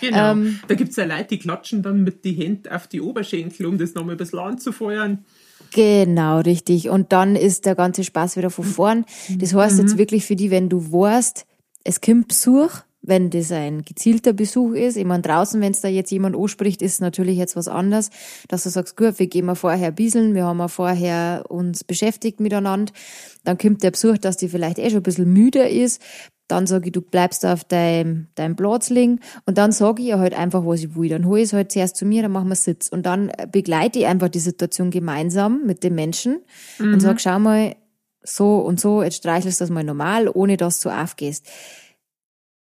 Genau. 0.00 0.32
Ähm, 0.32 0.60
da 0.68 0.74
gibt's 0.74 0.96
ja 0.96 1.04
Leute, 1.04 1.26
die 1.30 1.38
klatschen 1.38 1.82
dann 1.82 2.04
mit 2.04 2.24
die 2.24 2.32
Hände 2.32 2.74
auf 2.74 2.86
die 2.86 3.00
Oberschenkel, 3.00 3.66
um 3.66 3.76
das 3.78 3.94
nochmal 3.94 4.14
ein 4.14 4.18
bisschen 4.18 4.38
anzufeuern. 4.38 5.24
Genau, 5.72 6.38
richtig. 6.40 6.90
Und 6.90 7.12
dann 7.12 7.34
ist 7.34 7.66
der 7.66 7.74
ganze 7.74 8.04
Spaß 8.04 8.36
wieder 8.36 8.50
von 8.50 8.64
vorn. 8.64 9.04
Das 9.36 9.52
heißt 9.52 9.78
jetzt 9.80 9.98
wirklich 9.98 10.24
für 10.24 10.36
die, 10.36 10.50
wenn 10.50 10.68
du 10.68 10.92
weißt, 10.92 11.44
es 11.84 12.00
kommt 12.00 12.28
Besuch, 12.28 12.70
wenn 13.06 13.30
das 13.30 13.52
ein 13.52 13.82
gezielter 13.82 14.32
Besuch 14.32 14.74
ist. 14.74 14.96
Ich 14.96 15.04
meine, 15.04 15.22
draußen, 15.22 15.60
wenn 15.60 15.72
es 15.72 15.80
da 15.80 15.88
jetzt 15.88 16.10
jemand 16.10 16.36
anspricht, 16.36 16.82
ist 16.82 17.00
natürlich 17.00 17.38
jetzt 17.38 17.56
was 17.56 17.68
anderes, 17.68 18.10
dass 18.48 18.64
du 18.64 18.70
sagst, 18.70 18.96
gut, 18.96 19.18
wir 19.18 19.26
gehen 19.28 19.46
mal 19.46 19.54
vorher 19.54 19.92
bieseln, 19.92 20.34
wir 20.34 20.44
haben 20.44 20.58
mal 20.58 20.68
vorher 20.68 21.44
uns 21.48 21.84
beschäftigt 21.84 22.40
miteinander. 22.40 22.92
Dann 23.44 23.58
kommt 23.58 23.82
der 23.82 23.92
Besuch, 23.92 24.18
dass 24.18 24.36
die 24.36 24.48
vielleicht 24.48 24.78
eh 24.78 24.90
schon 24.90 25.00
ein 25.00 25.04
bisschen 25.04 25.32
müde 25.32 25.68
ist. 25.68 26.02
Dann 26.48 26.66
sage 26.66 26.86
ich, 26.86 26.92
du 26.92 27.00
bleibst 27.00 27.44
auf 27.44 27.64
deinem, 27.64 28.28
deinem 28.36 28.54
Platz 28.54 28.90
liegen. 28.90 29.20
Und 29.46 29.58
dann 29.58 29.72
sage 29.72 30.02
ich 30.02 30.08
ihr 30.08 30.18
halt 30.18 30.34
einfach, 30.34 30.64
was 30.64 30.82
ich 30.82 30.94
will. 30.94 31.08
Dann 31.08 31.26
hole 31.26 31.40
ich 31.40 31.46
es 31.46 31.52
halt 31.52 31.72
zuerst 31.72 31.96
zu 31.96 32.04
mir, 32.04 32.22
dann 32.22 32.32
machen 32.32 32.48
wir 32.48 32.54
Sitz. 32.54 32.88
Und 32.88 33.06
dann 33.06 33.32
begleite 33.50 33.98
ich 33.98 34.06
einfach 34.06 34.28
die 34.28 34.38
Situation 34.38 34.90
gemeinsam 34.90 35.62
mit 35.66 35.82
dem 35.82 35.94
Menschen 35.96 36.38
und 36.78 37.00
sag, 37.00 37.20
schau 37.20 37.38
mal, 37.38 37.74
so 38.28 38.58
und 38.58 38.80
so, 38.80 39.02
jetzt 39.02 39.18
streichelst 39.18 39.60
du 39.60 39.64
das 39.64 39.70
mal 39.70 39.84
normal, 39.84 40.28
ohne 40.28 40.56
dass 40.56 40.80
du 40.80 40.90
aufgehst. 40.90 41.46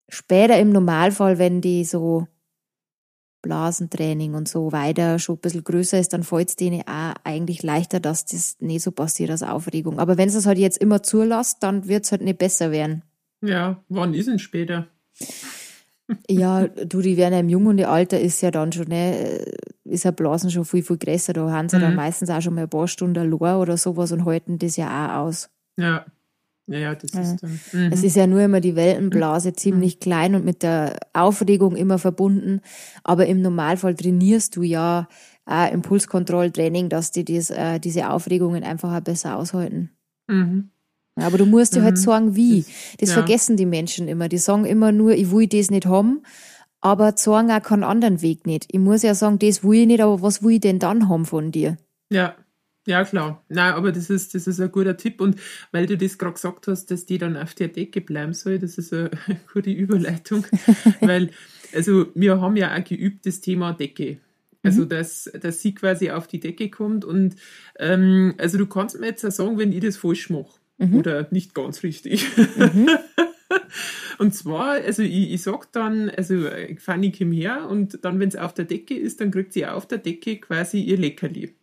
Später 0.09 0.57
im 0.59 0.71
Normalfall, 0.71 1.39
wenn 1.39 1.61
die 1.61 1.83
so 1.83 2.27
Blasentraining 3.41 4.33
und 4.33 4.47
so 4.47 4.71
weiter 4.71 5.19
schon 5.19 5.35
ein 5.35 5.41
bisschen 5.41 5.63
größer 5.63 5.99
ist, 5.99 6.13
dann 6.13 6.23
fällt 6.23 6.49
es 6.49 6.55
denen 6.55 6.81
auch 6.87 7.13
eigentlich 7.23 7.61
leichter, 7.61 7.99
dass 7.99 8.25
das 8.25 8.57
nicht 8.59 8.81
so 8.81 8.91
passiert 8.91 9.29
als 9.29 9.43
Aufregung. 9.43 9.99
Aber 9.99 10.17
wenn 10.17 10.27
es 10.27 10.33
das 10.33 10.47
halt 10.47 10.57
jetzt 10.57 10.79
immer 10.79 11.03
zulässt, 11.03 11.61
dann 11.61 11.87
wird 11.87 12.05
es 12.05 12.11
halt 12.11 12.21
nicht 12.21 12.39
besser 12.39 12.71
werden. 12.71 13.03
Ja, 13.41 13.83
wann 13.87 14.13
ist 14.13 14.27
denn 14.27 14.39
später? 14.39 14.87
Ja, 16.29 16.67
du, 16.67 17.01
die 17.01 17.17
werden 17.17 17.33
ja 17.33 17.39
im 17.39 17.49
Junghundealter 17.49 18.19
ist 18.19 18.39
ja 18.41 18.51
dann 18.51 18.71
schon, 18.71 18.89
ne, 18.89 19.43
ist 19.85 20.03
ja 20.03 20.11
Blasen 20.11 20.51
schon 20.51 20.63
viel, 20.63 20.83
viel 20.83 20.99
größer. 20.99 21.33
Da 21.33 21.49
haben 21.49 21.67
sie 21.67 21.79
dann 21.79 21.95
meistens 21.95 22.29
auch 22.29 22.41
schon 22.41 22.53
mal 22.53 22.61
ein 22.61 22.69
paar 22.69 22.87
Stunden 22.87 23.17
allein 23.17 23.55
oder 23.59 23.75
sowas 23.75 24.11
und 24.11 24.23
halten 24.23 24.59
das 24.59 24.75
ja 24.77 24.87
auch 24.87 25.25
aus. 25.25 25.49
Ja. 25.77 26.05
Ja, 26.67 26.79
ja, 26.79 26.95
das 26.95 27.11
ist 27.11 27.43
dann. 27.43 27.59
Mhm. 27.73 27.91
Es 27.91 28.03
ist 28.03 28.15
ja 28.15 28.25
nur 28.25 28.41
immer 28.41 28.59
die 28.59 28.75
Weltenblase 28.75 29.53
ziemlich 29.53 29.99
klein 29.99 30.33
und 30.33 30.45
mit 30.45 30.63
der 30.63 30.97
Aufregung 31.13 31.75
immer 31.75 31.99
verbunden. 31.99 32.61
Aber 33.03 33.27
im 33.27 33.41
Normalfall 33.41 33.93
trainierst 33.93 34.55
du 34.55 34.63
ja 34.63 35.07
auch 35.45 35.71
Impulskontrolltraining, 35.71 36.89
dass 36.89 37.11
die 37.11 37.23
das, 37.23 37.51
äh, 37.51 37.79
diese 37.79 38.09
Aufregungen 38.09 38.63
einfach 38.63 38.95
auch 38.95 39.01
besser 39.01 39.37
aushalten. 39.37 39.91
Mhm. 40.27 40.71
Aber 41.17 41.37
du 41.37 41.45
musst 41.45 41.75
dir 41.75 41.83
halt 41.83 41.97
sagen, 41.97 42.35
wie. 42.35 42.65
Das 42.99 43.09
ja. 43.09 43.15
vergessen 43.15 43.57
die 43.57 43.65
Menschen 43.65 44.07
immer. 44.07 44.27
Die 44.27 44.37
sagen 44.37 44.65
immer 44.65 44.91
nur, 44.91 45.13
ich 45.13 45.31
will 45.31 45.47
das 45.47 45.69
nicht 45.69 45.85
haben, 45.85 46.23
aber 46.81 47.13
sagen 47.15 47.51
auch 47.51 47.61
keinen 47.61 47.83
anderen 47.83 48.21
Weg 48.21 48.45
nicht. 48.45 48.65
Ich 48.69 48.79
muss 48.79 49.03
ja 49.03 49.13
sagen, 49.13 49.39
das 49.39 49.63
will 49.63 49.81
ich 49.81 49.87
nicht, 49.87 50.01
aber 50.01 50.21
was 50.21 50.43
will 50.43 50.55
ich 50.55 50.61
denn 50.61 50.79
dann 50.79 51.07
haben 51.07 51.25
von 51.25 51.51
dir? 51.51 51.77
Ja, 52.11 52.35
ja, 52.85 53.03
klar. 53.03 53.43
Nein, 53.49 53.73
aber 53.73 53.91
das 53.91 54.09
ist, 54.09 54.35
das 54.35 54.47
ist 54.47 54.59
ein 54.59 54.71
guter 54.71 54.97
Tipp. 54.97 55.21
Und 55.21 55.39
weil 55.71 55.85
du 55.85 55.97
das 55.97 56.17
gerade 56.17 56.33
gesagt 56.33 56.67
hast, 56.67 56.91
dass 56.91 57.05
die 57.05 57.17
dann 57.17 57.37
auf 57.37 57.53
der 57.53 57.67
Decke 57.67 58.01
bleiben 58.01 58.33
soll, 58.33 58.59
das 58.59 58.77
ist 58.77 58.93
eine 58.93 59.09
gute 59.53 59.71
Überleitung. 59.71 60.45
weil, 61.01 61.31
also, 61.73 62.07
wir 62.15 62.39
haben 62.41 62.55
ja 62.57 62.75
auch 62.75 62.83
geübt 62.83 63.25
das 63.25 63.41
Thema 63.41 63.73
Decke. 63.73 64.17
Also, 64.63 64.85
dass, 64.85 65.31
dass 65.39 65.61
sie 65.61 65.75
quasi 65.75 66.09
auf 66.09 66.25
die 66.25 66.39
Decke 66.39 66.69
kommt. 66.69 67.05
Und, 67.05 67.35
ähm, 67.77 68.33
also, 68.37 68.57
du 68.57 68.65
kannst 68.65 68.99
mir 68.99 69.07
jetzt 69.07 69.25
auch 69.25 69.31
sagen, 69.31 69.59
wenn 69.59 69.71
ich 69.71 69.81
das 69.81 69.97
falsch 69.97 70.29
mache. 70.29 70.59
Oder 70.77 71.27
nicht 71.31 71.53
ganz 71.53 71.83
richtig. 71.83 72.25
Und 74.17 74.33
zwar, 74.33 74.75
also 74.75 75.03
ich, 75.03 75.33
ich 75.33 75.41
sag 75.41 75.71
dann, 75.71 76.09
also 76.09 76.45
äh, 76.45 76.75
Fanny 76.77 77.11
komm 77.11 77.31
her 77.31 77.67
und 77.69 78.03
dann, 78.03 78.19
wenn 78.19 78.31
sie 78.31 78.39
auf 78.39 78.53
der 78.53 78.65
Decke 78.65 78.95
ist, 78.95 79.19
dann 79.19 79.31
kriegt 79.31 79.53
sie 79.53 79.65
auf 79.65 79.87
der 79.87 79.97
Decke 79.97 80.37
quasi 80.37 80.79
ihr 80.79 80.97
Leckerli. 80.97 81.53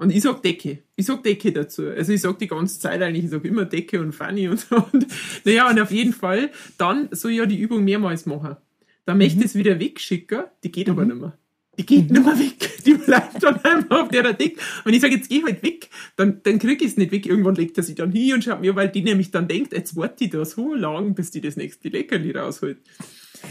Und 0.00 0.08
ich 0.08 0.22
sag 0.22 0.42
Decke. 0.42 0.78
Ich 0.96 1.04
sag 1.04 1.22
Decke 1.22 1.52
dazu. 1.52 1.86
Also 1.86 2.14
ich 2.14 2.22
sag 2.22 2.38
die 2.38 2.46
ganze 2.46 2.80
Zeit 2.80 3.02
eigentlich, 3.02 3.24
ich 3.24 3.30
sag 3.30 3.44
immer 3.44 3.66
Decke 3.66 4.00
und 4.00 4.12
Fanny 4.12 4.48
und 4.48 4.58
so. 4.58 4.76
Und, 4.92 5.06
naja, 5.44 5.68
und 5.68 5.78
auf 5.78 5.90
jeden 5.90 6.14
Fall, 6.14 6.50
dann 6.78 7.08
soll 7.10 7.32
ich 7.32 7.36
ja 7.36 7.44
die 7.44 7.58
Übung 7.60 7.84
mehrmals 7.84 8.24
machen. 8.24 8.56
Dann 9.04 9.18
möchte 9.18 9.40
ich 9.40 9.44
es 9.44 9.54
wieder 9.56 9.78
wegschicken, 9.78 10.44
die 10.64 10.72
geht 10.72 10.88
aber 10.88 11.04
nicht 11.04 11.20
mehr. 11.20 11.36
Die 11.78 11.84
geht 11.84 12.10
nicht 12.10 12.24
mehr 12.24 12.38
weg. 12.38 12.70
Die 12.86 12.94
bleibt 12.94 13.42
dann 13.42 13.62
einfach 13.62 14.04
auf 14.04 14.08
der 14.08 14.32
Decke. 14.32 14.58
Und 14.86 14.94
ich 14.94 15.02
sage, 15.02 15.16
jetzt 15.16 15.28
geh 15.28 15.42
halt 15.42 15.62
weg, 15.62 15.90
dann, 16.16 16.40
dann 16.44 16.58
krieg 16.58 16.80
ich 16.80 16.88
es 16.88 16.96
nicht 16.96 17.12
weg. 17.12 17.26
Irgendwann 17.26 17.54
legt 17.54 17.76
er 17.76 17.84
sich 17.84 17.94
dann 17.94 18.10
hin 18.10 18.32
und 18.32 18.42
schaut 18.42 18.62
mir, 18.62 18.74
weil 18.74 18.88
die 18.88 19.02
nämlich 19.02 19.30
dann 19.30 19.48
denkt, 19.48 19.74
jetzt 19.74 19.96
warte 19.96 20.24
ich 20.24 20.30
da 20.30 20.46
so 20.46 20.74
lang, 20.74 21.14
bis 21.14 21.30
die 21.30 21.42
das 21.42 21.56
nächste 21.56 21.90
Leckerli 21.90 22.30
rausholt. 22.30 22.78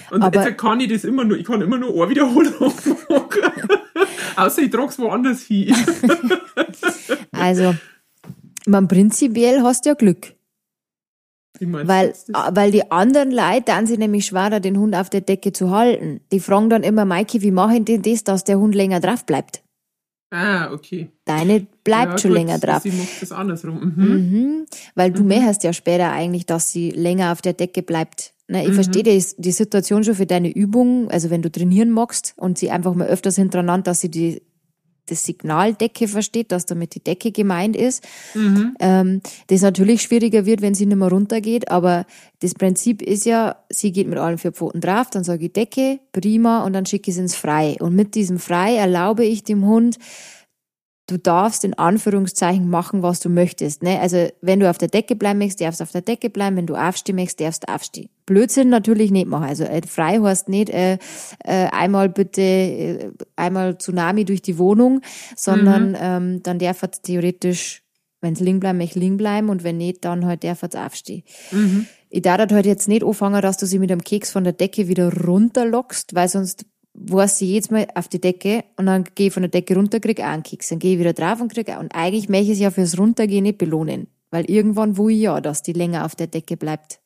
Und 0.09 0.23
Aber- 0.23 0.43
jetzt 0.43 0.57
kann 0.57 0.79
ich 0.79 0.89
das 0.91 1.03
immer 1.03 1.23
nur, 1.25 1.37
ich 1.37 1.45
kann 1.45 1.61
immer 1.61 1.77
nur 1.77 1.93
eine 1.93 2.09
Wiederholung 2.09 2.53
machen. 3.09 3.77
Außer 4.35 4.61
ich 4.61 4.71
trage 4.71 4.87
es 4.89 4.99
woanders 4.99 5.41
hin. 5.43 5.75
Also, 7.31 7.73
man 8.65 8.87
prinzipiell 8.87 9.61
hast 9.63 9.85
ja 9.85 9.93
Glück. 9.93 10.33
Weil, 11.61 12.09
das- 12.09 12.27
weil 12.51 12.71
die 12.71 12.89
anderen 12.91 13.31
Leute 13.31 13.63
dann 13.65 13.87
sich 13.87 13.97
nämlich 13.97 14.25
schwerer, 14.25 14.59
den 14.59 14.77
Hund 14.77 14.95
auf 14.95 15.09
der 15.09 15.21
Decke 15.21 15.51
zu 15.51 15.71
halten. 15.71 16.21
Die 16.31 16.39
fragen 16.39 16.69
dann 16.69 16.83
immer, 16.83 17.05
Maike, 17.05 17.41
wie 17.41 17.51
machen 17.51 17.85
denn 17.85 18.01
das, 18.01 18.23
dass 18.23 18.43
der 18.43 18.59
Hund 18.59 18.75
länger 18.75 18.99
drauf 18.99 19.25
bleibt? 19.25 19.61
Ah, 20.31 20.71
okay. 20.71 21.09
Deine 21.25 21.65
bleibt 21.83 22.11
Ja, 22.13 22.17
schon 22.19 22.31
gut, 22.31 22.37
länger 22.39 22.59
drauf. 22.59 22.83
Sie 22.83 22.91
macht 22.91 23.21
das 23.21 23.31
andersrum. 23.31 23.93
Mhm. 23.95 24.05
Mhm, 24.05 24.65
weil 24.95 25.11
du 25.11 25.23
möchtest 25.23 25.63
ja 25.63 25.73
später 25.73 26.11
eigentlich, 26.11 26.45
dass 26.45 26.71
sie 26.71 26.91
länger 26.91 27.31
auf 27.31 27.41
der 27.41 27.53
Decke 27.53 27.81
bleibt. 27.81 28.33
Ne, 28.51 28.63
ich 28.63 28.71
Mhm. 28.71 28.73
verstehe 28.73 29.03
die, 29.03 29.23
die 29.37 29.51
Situation 29.51 30.03
schon 30.03 30.15
für 30.15 30.25
deine 30.25 30.49
Übung, 30.51 31.11
also 31.11 31.29
wenn 31.29 31.43
du 31.43 31.51
trainieren 31.51 31.91
magst 31.91 32.33
und 32.35 32.57
sie 32.57 32.71
einfach 32.71 32.95
mal 32.95 33.05
öfters 33.07 33.35
hintereinander, 33.35 33.83
dass 33.91 34.01
sie 34.01 34.09
die, 34.09 34.41
das 35.05 35.23
Signal 35.23 35.75
Decke 35.75 36.07
versteht, 36.07 36.51
dass 36.51 36.65
damit 36.65 36.95
die 36.95 37.03
Decke 37.03 37.31
gemeint 37.31 37.75
ist. 37.75 38.03
Mhm. 38.33 38.75
Ähm, 38.79 39.21
das 39.47 39.61
natürlich 39.61 40.01
schwieriger 40.01 40.47
wird, 40.47 40.63
wenn 40.63 40.73
sie 40.73 40.87
nicht 40.87 40.97
mehr 40.97 41.09
runtergeht, 41.09 41.69
aber 41.69 42.07
das 42.39 42.55
Prinzip 42.55 43.03
ist 43.03 43.25
ja, 43.27 43.55
sie 43.69 43.91
geht 43.91 44.07
mit 44.07 44.17
allen 44.17 44.39
vier 44.39 44.51
Pfoten 44.51 44.81
drauf, 44.81 45.11
dann 45.11 45.23
sage 45.23 45.45
ich 45.45 45.53
Decke, 45.53 45.99
prima, 46.11 46.63
und 46.65 46.73
dann 46.73 46.87
schicke 46.87 47.11
ich 47.11 47.15
sie 47.15 47.21
ins 47.21 47.35
Frei. 47.35 47.75
Und 47.79 47.95
mit 47.95 48.15
diesem 48.15 48.39
Frei 48.39 48.75
erlaube 48.77 49.25
ich 49.25 49.43
dem 49.43 49.63
Hund, 49.67 49.97
du 51.09 51.17
darfst 51.17 51.63
in 51.63 51.73
Anführungszeichen 51.73 52.69
machen, 52.69 53.01
was 53.01 53.19
du 53.19 53.29
möchtest. 53.29 53.83
Ne? 53.83 53.99
Also 53.99 54.27
wenn 54.41 54.59
du 54.59 54.69
auf 54.69 54.77
der 54.77 54.87
Decke 54.87 55.15
bleiben 55.15 55.39
möchtest, 55.39 55.61
darfst 55.61 55.79
du 55.79 55.83
auf 55.83 55.91
der 55.91 56.01
Decke 56.01 56.29
bleiben. 56.29 56.55
Wenn 56.55 56.67
du 56.67 56.75
aufstehen 56.75 57.15
möchtest, 57.15 57.41
darfst 57.41 57.63
du 57.67 57.73
aufstehen. 57.73 58.09
Blödsinn 58.25 58.69
natürlich 58.69 59.11
nicht 59.11 59.27
machen. 59.27 59.45
Also 59.45 59.63
äh, 59.63 59.81
frei 59.87 60.19
heißt 60.19 60.49
nicht 60.49 60.69
äh, 60.69 60.93
äh, 61.43 61.67
einmal 61.71 62.09
bitte 62.09 62.41
äh, 62.41 63.11
einmal 63.35 63.77
Tsunami 63.77 64.25
durch 64.25 64.41
die 64.41 64.57
Wohnung, 64.57 65.01
sondern 65.35 65.97
ähm, 65.99 66.43
dann 66.43 66.59
darf 66.59 66.81
er 66.83 66.91
theoretisch, 66.91 67.83
wenn 68.21 68.33
es 68.33 68.39
liegen 68.39 68.59
bleiben, 68.59 68.77
möchte 68.77 68.99
liegen 68.99 69.17
bleiben 69.17 69.49
und 69.49 69.63
wenn 69.63 69.77
nicht, 69.77 70.05
dann 70.05 70.25
halt 70.25 70.43
darf 70.43 70.63
er 70.63 70.85
aufstehen. 70.85 71.23
Ich 72.09 72.21
darf 72.21 72.39
halt 72.51 72.65
jetzt 72.65 72.87
nicht 72.87 73.03
anfangen, 73.03 73.41
dass 73.41 73.57
du 73.57 73.65
sie 73.65 73.79
mit 73.79 73.91
einem 73.91 74.03
Keks 74.03 74.31
von 74.31 74.43
der 74.43 74.53
Decke 74.53 74.87
wieder 74.87 75.13
runterlockst, 75.13 76.15
weil 76.15 76.27
sonst 76.27 76.65
weiß 76.93 77.39
sie 77.39 77.53
jetzt 77.53 77.71
mal 77.71 77.87
auf 77.95 78.07
die 78.07 78.21
Decke 78.21 78.63
und 78.75 78.87
dann 78.87 79.03
gehe 79.15 79.27
ich 79.27 79.33
von 79.33 79.43
der 79.43 79.49
Decke 79.49 79.75
runter, 79.75 79.99
krieg 79.99 80.19
einen 80.19 80.43
Keks. 80.43 80.69
Dann 80.69 80.79
gehe 80.79 80.93
ich 80.93 80.99
wieder 80.99 81.13
drauf 81.13 81.41
und 81.41 81.53
krieg. 81.53 81.67
Und 81.79 81.93
eigentlich 81.95 82.29
möchte 82.29 82.51
ich 82.51 82.57
sie 82.57 82.63
ja 82.63 82.71
fürs 82.71 82.97
Runtergehen 82.97 83.43
nicht 83.43 83.57
belohnen. 83.57 84.07
Weil 84.31 84.49
irgendwann 84.49 84.97
will 84.97 85.11
ich 85.11 85.21
ja, 85.21 85.41
dass 85.41 85.63
die 85.63 85.73
länger 85.73 86.05
auf 86.05 86.15
der 86.15 86.27
Decke 86.27 86.57
bleibt. 86.57 86.99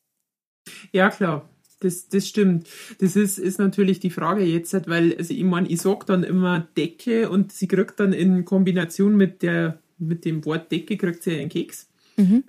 Ja, 0.91 1.10
klar. 1.10 1.50
Das, 1.80 2.08
das 2.08 2.28
stimmt. 2.28 2.67
Das 3.00 3.15
ist, 3.15 3.38
ist 3.38 3.60
natürlich 3.60 4.00
die 4.00 4.10
Frage 4.10 4.43
jetzt, 4.43 4.74
halt, 4.74 4.88
weil, 4.88 5.15
also 5.17 5.34
ich 5.34 5.43
meine, 5.43 5.67
ich 5.67 5.82
sag 5.82 6.06
dann 6.06 6.24
immer 6.24 6.67
Decke 6.78 7.30
und 7.30 7.52
sie 7.52 7.67
kriegt 7.67 8.00
dann 8.00 8.13
in 8.13 8.46
Kombination 8.46 9.17
mit 9.17 9.41
der, 9.41 9.80
mit 9.98 10.24
dem 10.24 10.46
Wort 10.46 10.72
Decke 10.72 10.96
kriegt 10.98 11.24
sie 11.24 11.39
einen 11.39 11.50
Keks. 11.50 11.89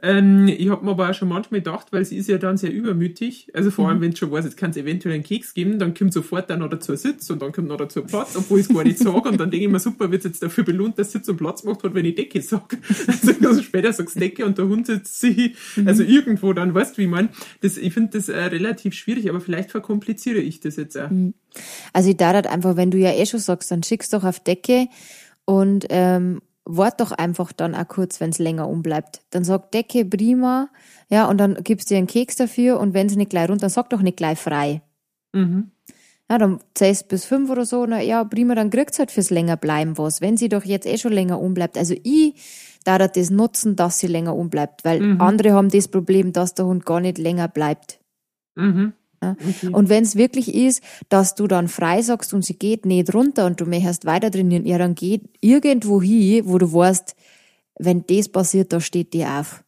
Ähm, 0.03 0.49
ich 0.49 0.69
habe 0.69 0.85
mir 0.85 0.91
aber 0.91 1.11
auch 1.11 1.15
schon 1.15 1.29
manchmal 1.29 1.61
gedacht, 1.61 1.87
weil 1.91 2.05
sie 2.05 2.17
ist 2.17 2.29
ja 2.29 2.39
dann 2.39 2.57
sehr 2.57 2.73
übermütig, 2.73 3.51
also 3.55 3.71
vor 3.71 3.89
allem, 3.89 4.01
wenn 4.01 4.13
sie 4.13 4.19
schon 4.19 4.31
weiß, 4.31 4.45
jetzt 4.45 4.57
kann 4.57 4.71
es 4.71 4.77
eventuell 4.77 5.15
einen 5.15 5.25
Keks 5.25 5.55
geben, 5.55 5.79
dann 5.79 5.95
kommt 5.95 6.13
sofort 6.13 6.51
dann 6.51 6.59
noch 6.59 6.69
dazu 6.69 6.95
Sitz 6.97 7.31
und 7.31 7.41
dann 7.41 7.53
kommt 7.53 7.69
noch 7.69 7.79
dazu 7.79 8.03
Platz, 8.03 8.37
obwohl 8.37 8.61
ich 8.61 8.69
es 8.69 8.75
gar 8.75 8.85
nicht 8.85 8.99
sage 8.99 9.29
und 9.29 9.41
dann 9.41 9.51
denke 9.51 9.67
ich 9.67 9.73
mir, 9.73 9.79
super, 9.79 10.11
wird 10.11 10.25
jetzt 10.25 10.43
dafür 10.43 10.65
belohnt, 10.65 10.99
dass 10.99 11.13
Sitz 11.13 11.29
und 11.29 11.39
Platz 11.39 11.65
macht, 11.65 11.83
hat, 11.83 11.95
wenn 11.95 12.05
ich 12.05 12.15
Decke 12.15 12.43
sage. 12.43 12.79
Also, 13.07 13.33
also 13.47 13.63
später 13.63 13.93
sagst 13.93 14.17
du 14.17 14.21
Decke 14.21 14.45
und 14.45 14.59
der 14.59 14.67
Hund 14.67 14.87
sitzt 14.87 15.21
sie, 15.21 15.55
also 15.85 16.03
irgendwo 16.03 16.53
dann, 16.53 16.75
weißt 16.75 16.95
du, 16.95 16.99
wie 16.99 17.05
ich 17.05 17.11
mein. 17.11 17.29
Das, 17.61 17.77
ich 17.77 17.93
finde 17.93 18.19
das 18.19 18.29
äh, 18.29 18.37
relativ 18.37 18.95
schwierig, 18.95 19.29
aber 19.31 19.41
vielleicht 19.41 19.71
verkompliziere 19.71 20.39
ich 20.39 20.61
das 20.61 20.77
jetzt 20.77 20.99
auch. 20.99 21.11
Also 21.93 22.11
ich 22.11 22.17
darf 22.17 22.35
halt 22.35 22.47
einfach, 22.47 22.77
wenn 22.77 22.91
du 22.91 22.99
ja 22.99 23.13
eh 23.13 23.27
schon 23.27 23.41
sagst, 23.41 23.71
dann 23.71 23.83
schickst 23.83 24.13
doch 24.13 24.25
auf 24.25 24.41
Decke 24.41 24.89
und 25.45 25.87
ähm, 25.91 26.41
wart 26.65 27.01
doch 27.01 27.13
einfach 27.13 27.53
dann 27.53 27.75
auch 27.75 27.89
kurz, 27.89 28.21
wenn 28.21 28.31
es 28.31 28.39
länger 28.39 28.69
umbleibt. 28.69 29.23
Dann 29.31 29.45
sag 29.45 29.71
Decke, 29.73 30.05
prima, 30.05 30.69
ja, 31.09 31.29
und 31.29 31.39
dann 31.39 31.63
gibst 31.63 31.91
dir 31.91 31.99
einen 31.99 32.07
Keks 32.07 32.37
dafür 32.37 32.81
und 32.81 32.95
wenn 32.95 33.09
sie 33.09 33.17
nicht 33.17 33.31
gleich 33.31 33.49
runter, 33.49 33.69
sag 33.69 33.91
doch 33.91 34.01
nicht 34.01 34.17
gleich 34.17 34.39
frei. 34.39 34.83
Mhm. 35.33 35.71
Ja, 36.31 36.39
dann 36.39 36.59
zählst 36.75 37.09
bis 37.09 37.27
fünf 37.27 37.51
oder 37.51 37.67
so, 37.67 37.85
na 37.85 38.01
ja, 38.01 38.25
prima, 38.25 38.55
dann 38.55 38.71
kriegt's 38.71 38.99
halt 38.99 39.11
fürs 39.11 39.29
länger 39.29 39.59
bleiben 39.59 39.99
was, 39.99 40.23
wenn 40.23 40.39
sie 40.39 40.49
doch 40.49 40.65
jetzt 40.65 40.87
eh 40.87 40.97
schon 40.97 41.13
länger 41.13 41.39
umbleibt. 41.39 41.77
Also 41.77 41.95
ich 42.03 42.35
darf 42.85 43.13
das 43.13 43.31
nutzen, 43.31 43.77
dass 43.77 43.99
sie 43.99 44.07
länger 44.07 44.35
umbleibt, 44.35 44.85
weil 44.87 45.01
Mhm. 45.01 45.21
andere 45.21 45.53
haben 45.53 45.69
das 45.69 45.89
Problem, 45.89 46.33
dass 46.33 46.55
der 46.55 46.65
Hund 46.65 46.87
gar 46.87 47.01
nicht 47.01 47.19
länger 47.19 47.49
bleibt. 47.49 47.99
Mhm. 48.55 48.95
Ja. 49.25 49.37
Okay. 49.49 49.69
Und 49.73 49.89
wenn 49.89 50.05
es 50.05 50.17
wirklich 50.17 50.55
ist, 50.55 50.83
dass 51.09 51.35
du 51.35 51.47
dann 51.47 51.69
frei 51.69 52.03
sagst 52.03 52.35
und 52.35 52.45
sie 52.45 52.59
geht 52.59 52.87
nicht 52.87 53.15
runter 53.15 53.47
und 53.47 53.61
du 53.61 53.67
möchtest 53.67 54.05
weiter 54.05 54.31
trainieren, 54.31 54.67
ja, 54.67 54.79
dann 54.79 54.95
geht 54.95 55.23
irgendwo 55.41 56.03
hin, 56.03 56.45
wo 56.47 56.59
du 56.59 56.73
weißt, 56.73 57.15
wenn 57.79 58.05
das 58.07 58.29
passiert, 58.29 58.73
da 58.73 58.81
steht 58.81 59.13
die 59.15 59.25
auf. 59.25 59.65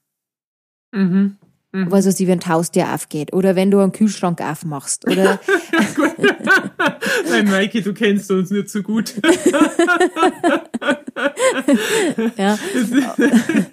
Mhm. 0.92 1.36
Mhm. 1.76 1.92
Also 1.92 2.10
sie, 2.10 2.26
wenn 2.26 2.38
das 2.38 2.48
Haustier 2.48 2.94
aufgeht. 2.94 3.34
Oder 3.34 3.54
wenn 3.54 3.70
du 3.70 3.80
einen 3.80 3.92
Kühlschrank 3.92 4.40
aufmachst. 4.40 5.06
Oder. 5.06 5.38
Nein, 7.28 7.50
Maike, 7.50 7.82
du 7.82 7.92
kennst 7.92 8.30
uns 8.30 8.50
nicht 8.50 8.70
so 8.70 8.82
gut. 8.82 9.14
ja. 12.38 12.58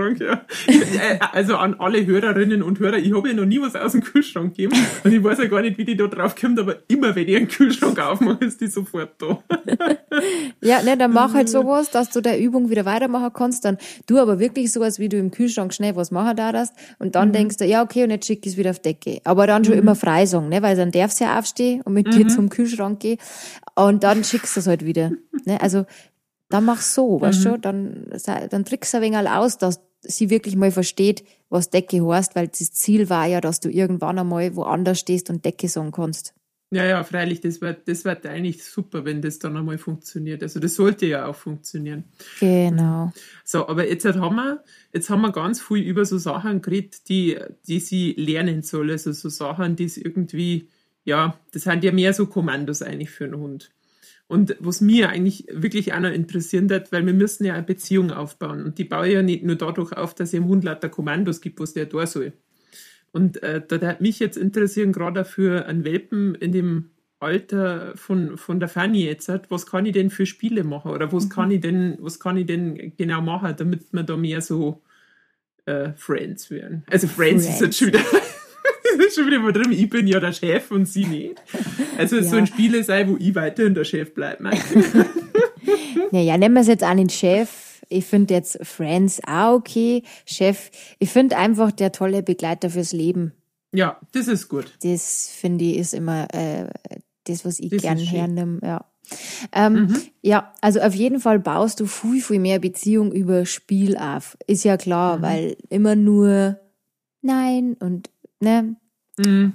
Kühlschrank, 0.00 0.20
ja. 0.20 0.46
Äh, 0.66 1.18
Also 1.32 1.56
an 1.56 1.74
alle 1.78 2.04
Hörerinnen 2.04 2.62
und 2.62 2.78
Hörer, 2.78 2.98
ich 2.98 3.14
habe 3.14 3.28
ja 3.28 3.34
noch 3.34 3.46
nie 3.46 3.60
was 3.60 3.76
aus 3.76 3.92
dem 3.92 4.02
Kühlschrank 4.02 4.56
gegeben 4.56 4.76
und 5.04 5.12
ich 5.12 5.22
weiß 5.22 5.38
ja 5.38 5.46
gar 5.46 5.62
nicht, 5.62 5.78
wie 5.78 5.84
die 5.84 5.96
da 5.96 6.06
drauf 6.06 6.34
kommt, 6.34 6.58
aber 6.58 6.76
immer 6.88 7.14
wenn 7.14 7.28
ich 7.28 7.36
einen 7.36 7.48
Kühlschrank 7.48 7.98
aufmache, 7.98 8.44
ist 8.44 8.60
die 8.60 8.66
sofort 8.66 9.14
da. 9.18 9.42
Ja, 10.62 10.82
ne, 10.82 10.96
dann 10.96 11.12
mach 11.12 11.34
halt 11.34 11.48
sowas, 11.48 11.90
dass 11.90 12.10
du 12.10 12.20
der 12.20 12.40
Übung 12.40 12.68
wieder 12.70 12.84
weitermachen 12.84 13.32
kannst. 13.32 13.64
Dann 13.64 13.78
tu 14.06 14.18
aber 14.18 14.38
wirklich 14.38 14.72
sowas, 14.72 14.98
wie 14.98 15.08
du 15.08 15.18
im 15.18 15.30
Kühlschrank 15.30 15.72
schnell 15.72 15.96
was 15.96 16.10
machen 16.10 16.36
darfst. 16.36 16.74
Und 16.98 17.14
dann 17.14 17.32
denkst 17.32 17.56
du, 17.58 17.64
ja, 17.64 17.82
okay, 17.82 18.04
und 18.04 18.10
jetzt 18.10 18.26
schick 18.26 18.44
ich 18.44 18.52
es 18.52 18.58
wieder 18.58 18.70
auf 18.70 18.80
Decke. 18.80 19.20
Aber 19.24 19.46
dann 19.46 19.64
schon 19.64 19.74
immer 19.74 19.94
frei 19.94 20.26
sagen, 20.26 20.48
ne, 20.48 20.62
weil 20.62 20.76
dann 20.76 20.90
darfst 20.90 21.20
du 21.20 21.24
ja 21.24 21.38
aufstehen 21.38 21.82
und 21.82 21.94
mit 21.94 22.12
dir 22.12 22.28
zum 22.28 22.48
Kühlschrank 22.48 23.00
gehen. 23.00 23.18
Und 23.74 24.04
dann 24.04 24.24
schickst 24.24 24.56
du 24.56 24.60
es 24.60 24.66
halt 24.66 24.84
wieder. 24.84 25.12
Ne, 25.44 25.60
also, 25.60 25.86
dann 26.50 26.64
mach 26.64 26.80
so, 26.80 27.20
weißt 27.20 27.44
du, 27.44 27.58
dann, 27.58 28.10
dann 28.50 28.64
trickst 28.64 28.92
du 28.92 28.98
ein 28.98 29.02
wenig 29.04 29.28
aus, 29.28 29.56
dass 29.56 29.80
sie 30.00 30.30
wirklich 30.30 30.56
mal 30.56 30.70
versteht, 30.70 31.24
was 31.48 31.70
Decke 31.70 32.06
heißt, 32.06 32.34
weil 32.36 32.48
das 32.48 32.72
Ziel 32.72 33.10
war 33.10 33.26
ja, 33.26 33.40
dass 33.40 33.60
du 33.60 33.68
irgendwann 33.70 34.18
einmal 34.18 34.54
woanders 34.56 35.00
stehst 35.00 35.30
und 35.30 35.44
Decke 35.44 35.68
sagen 35.68 35.92
kannst. 35.92 36.34
Ja, 36.72 36.84
ja, 36.84 37.02
freilich, 37.02 37.40
das 37.40 37.60
wird, 37.60 37.88
das 37.88 38.04
wird 38.04 38.24
eigentlich 38.26 38.62
super, 38.62 39.04
wenn 39.04 39.20
das 39.20 39.40
dann 39.40 39.56
einmal 39.56 39.76
funktioniert. 39.76 40.40
Also 40.44 40.60
das 40.60 40.76
sollte 40.76 41.04
ja 41.04 41.26
auch 41.26 41.34
funktionieren. 41.34 42.04
Genau. 42.38 43.12
So, 43.44 43.66
aber 43.66 43.88
jetzt 43.88 44.04
haben 44.04 44.36
wir, 44.36 44.62
jetzt 44.92 45.10
haben 45.10 45.22
wir 45.22 45.32
ganz 45.32 45.60
viel 45.60 45.78
über 45.78 46.04
so 46.04 46.16
Sachen 46.16 46.62
geredet, 46.62 47.08
die, 47.08 47.36
die 47.66 47.80
sie 47.80 48.12
lernen 48.12 48.62
soll. 48.62 48.92
Also 48.92 49.10
so 49.10 49.28
Sachen, 49.28 49.74
die 49.74 49.86
es 49.86 49.96
irgendwie, 49.96 50.68
ja, 51.02 51.36
das 51.50 51.62
sind 51.62 51.82
ja 51.82 51.90
mehr 51.90 52.14
so 52.14 52.26
Kommandos 52.26 52.82
eigentlich 52.82 53.10
für 53.10 53.24
einen 53.24 53.38
Hund. 53.38 53.72
Und 54.30 54.54
was 54.60 54.80
mir 54.80 55.08
eigentlich 55.08 55.48
wirklich 55.50 55.92
auch 55.92 55.98
noch 55.98 56.12
interessieren 56.12 56.70
wird, 56.70 56.92
weil 56.92 57.04
wir 57.04 57.12
müssen 57.12 57.44
ja 57.44 57.54
eine 57.54 57.64
Beziehung 57.64 58.12
aufbauen. 58.12 58.62
Und 58.62 58.78
die 58.78 58.84
baue 58.84 59.08
ich 59.08 59.14
ja 59.14 59.22
nicht 59.22 59.42
nur 59.42 59.56
dadurch 59.56 59.92
auf, 59.96 60.14
dass 60.14 60.32
ich 60.32 60.38
dem 60.38 60.46
Hund 60.46 60.62
lauter 60.62 60.88
Kommandos 60.88 61.40
gibt, 61.40 61.58
was 61.58 61.72
der 61.72 61.86
da 61.86 62.06
soll. 62.06 62.32
Und 63.10 63.42
äh, 63.42 63.60
da 63.66 63.84
hat 63.84 64.00
mich 64.00 64.20
jetzt 64.20 64.36
interessieren, 64.36 64.92
gerade 64.92 65.24
für 65.24 65.66
einen 65.66 65.82
Welpen 65.82 66.36
in 66.36 66.52
dem 66.52 66.90
Alter 67.18 67.96
von, 67.96 68.38
von 68.38 68.60
der 68.60 68.68
Fanny 68.68 69.04
jetzt, 69.04 69.28
was 69.48 69.66
kann 69.66 69.84
ich 69.84 69.94
denn 69.94 70.10
für 70.10 70.26
Spiele 70.26 70.62
machen? 70.62 70.92
Oder 70.92 71.12
was 71.12 71.28
kann 71.28 71.50
ich 71.50 71.60
denn, 71.60 71.98
was 71.98 72.20
kann 72.20 72.36
ich 72.36 72.46
denn 72.46 72.92
genau 72.96 73.22
machen, 73.22 73.52
damit 73.58 73.92
wir 73.92 74.04
da 74.04 74.16
mehr 74.16 74.42
so 74.42 74.80
äh, 75.66 75.90
Friends 75.96 76.52
werden? 76.52 76.84
Also 76.88 77.08
Friends, 77.08 77.48
ist 77.48 77.62
jetzt 77.62 77.78
schon 77.78 77.88
wieder. 77.88 77.98
Schon 79.14 79.26
wieder 79.26 79.38
mal 79.40 79.52
drin, 79.52 79.72
ich 79.72 79.88
bin 79.88 80.06
ja 80.06 80.20
der 80.20 80.32
Chef 80.32 80.70
und 80.70 80.86
sie 80.86 81.04
nicht. 81.06 81.34
Also 81.98 82.16
es 82.16 82.26
Ja. 82.26 82.30
sollen 82.32 82.46
Spiele 82.46 82.82
sein, 82.84 83.08
wo 83.10 83.16
ich 83.18 83.34
weiterhin 83.34 83.74
der 83.74 83.84
Chef 83.84 84.14
bleibe. 84.14 84.50
Naja, 86.12 86.36
nennen 86.38 86.54
wir 86.54 86.62
es 86.62 86.66
jetzt 86.68 86.84
auch 86.84 86.94
nicht 86.94 87.12
Chef. 87.12 87.82
Ich 87.88 88.04
finde 88.06 88.34
jetzt 88.34 88.58
Friends 88.66 89.20
auch 89.26 89.54
okay. 89.54 90.02
Chef, 90.24 90.70
ich 90.98 91.10
finde 91.10 91.36
einfach 91.36 91.70
der 91.72 91.92
tolle 91.92 92.22
Begleiter 92.22 92.70
fürs 92.70 92.92
Leben. 92.92 93.32
ja, 93.72 94.00
das 94.12 94.26
ist 94.28 94.48
gut. 94.48 94.72
Das 94.82 95.28
finde 95.32 95.64
ich 95.64 95.76
ist 95.76 95.94
immer 95.94 96.26
äh, 96.34 96.66
das, 97.24 97.44
was 97.44 97.58
ich 97.60 97.70
Das 97.70 97.82
gern 97.82 97.98
hernehme. 97.98 98.58
Ja. 98.62 98.84
Ähm, 99.52 99.94
Ja, 100.22 100.52
also 100.60 100.80
auf 100.80 100.94
jeden 100.94 101.20
Fall 101.20 101.38
baust 101.38 101.80
du 101.80 101.86
viel, 101.86 102.22
viel 102.22 102.38
mehr 102.40 102.58
Beziehung 102.60 103.12
über 103.12 103.44
Spiel 103.46 103.96
auf. 103.96 104.36
Ist 104.46 104.64
ja 104.64 104.76
klar, 104.76 105.20
weil 105.22 105.56
immer 105.68 105.94
nur 105.96 106.58
Nein 107.22 107.76
und 107.80 108.10
ne, 108.40 108.76
Mhm. 109.26 109.52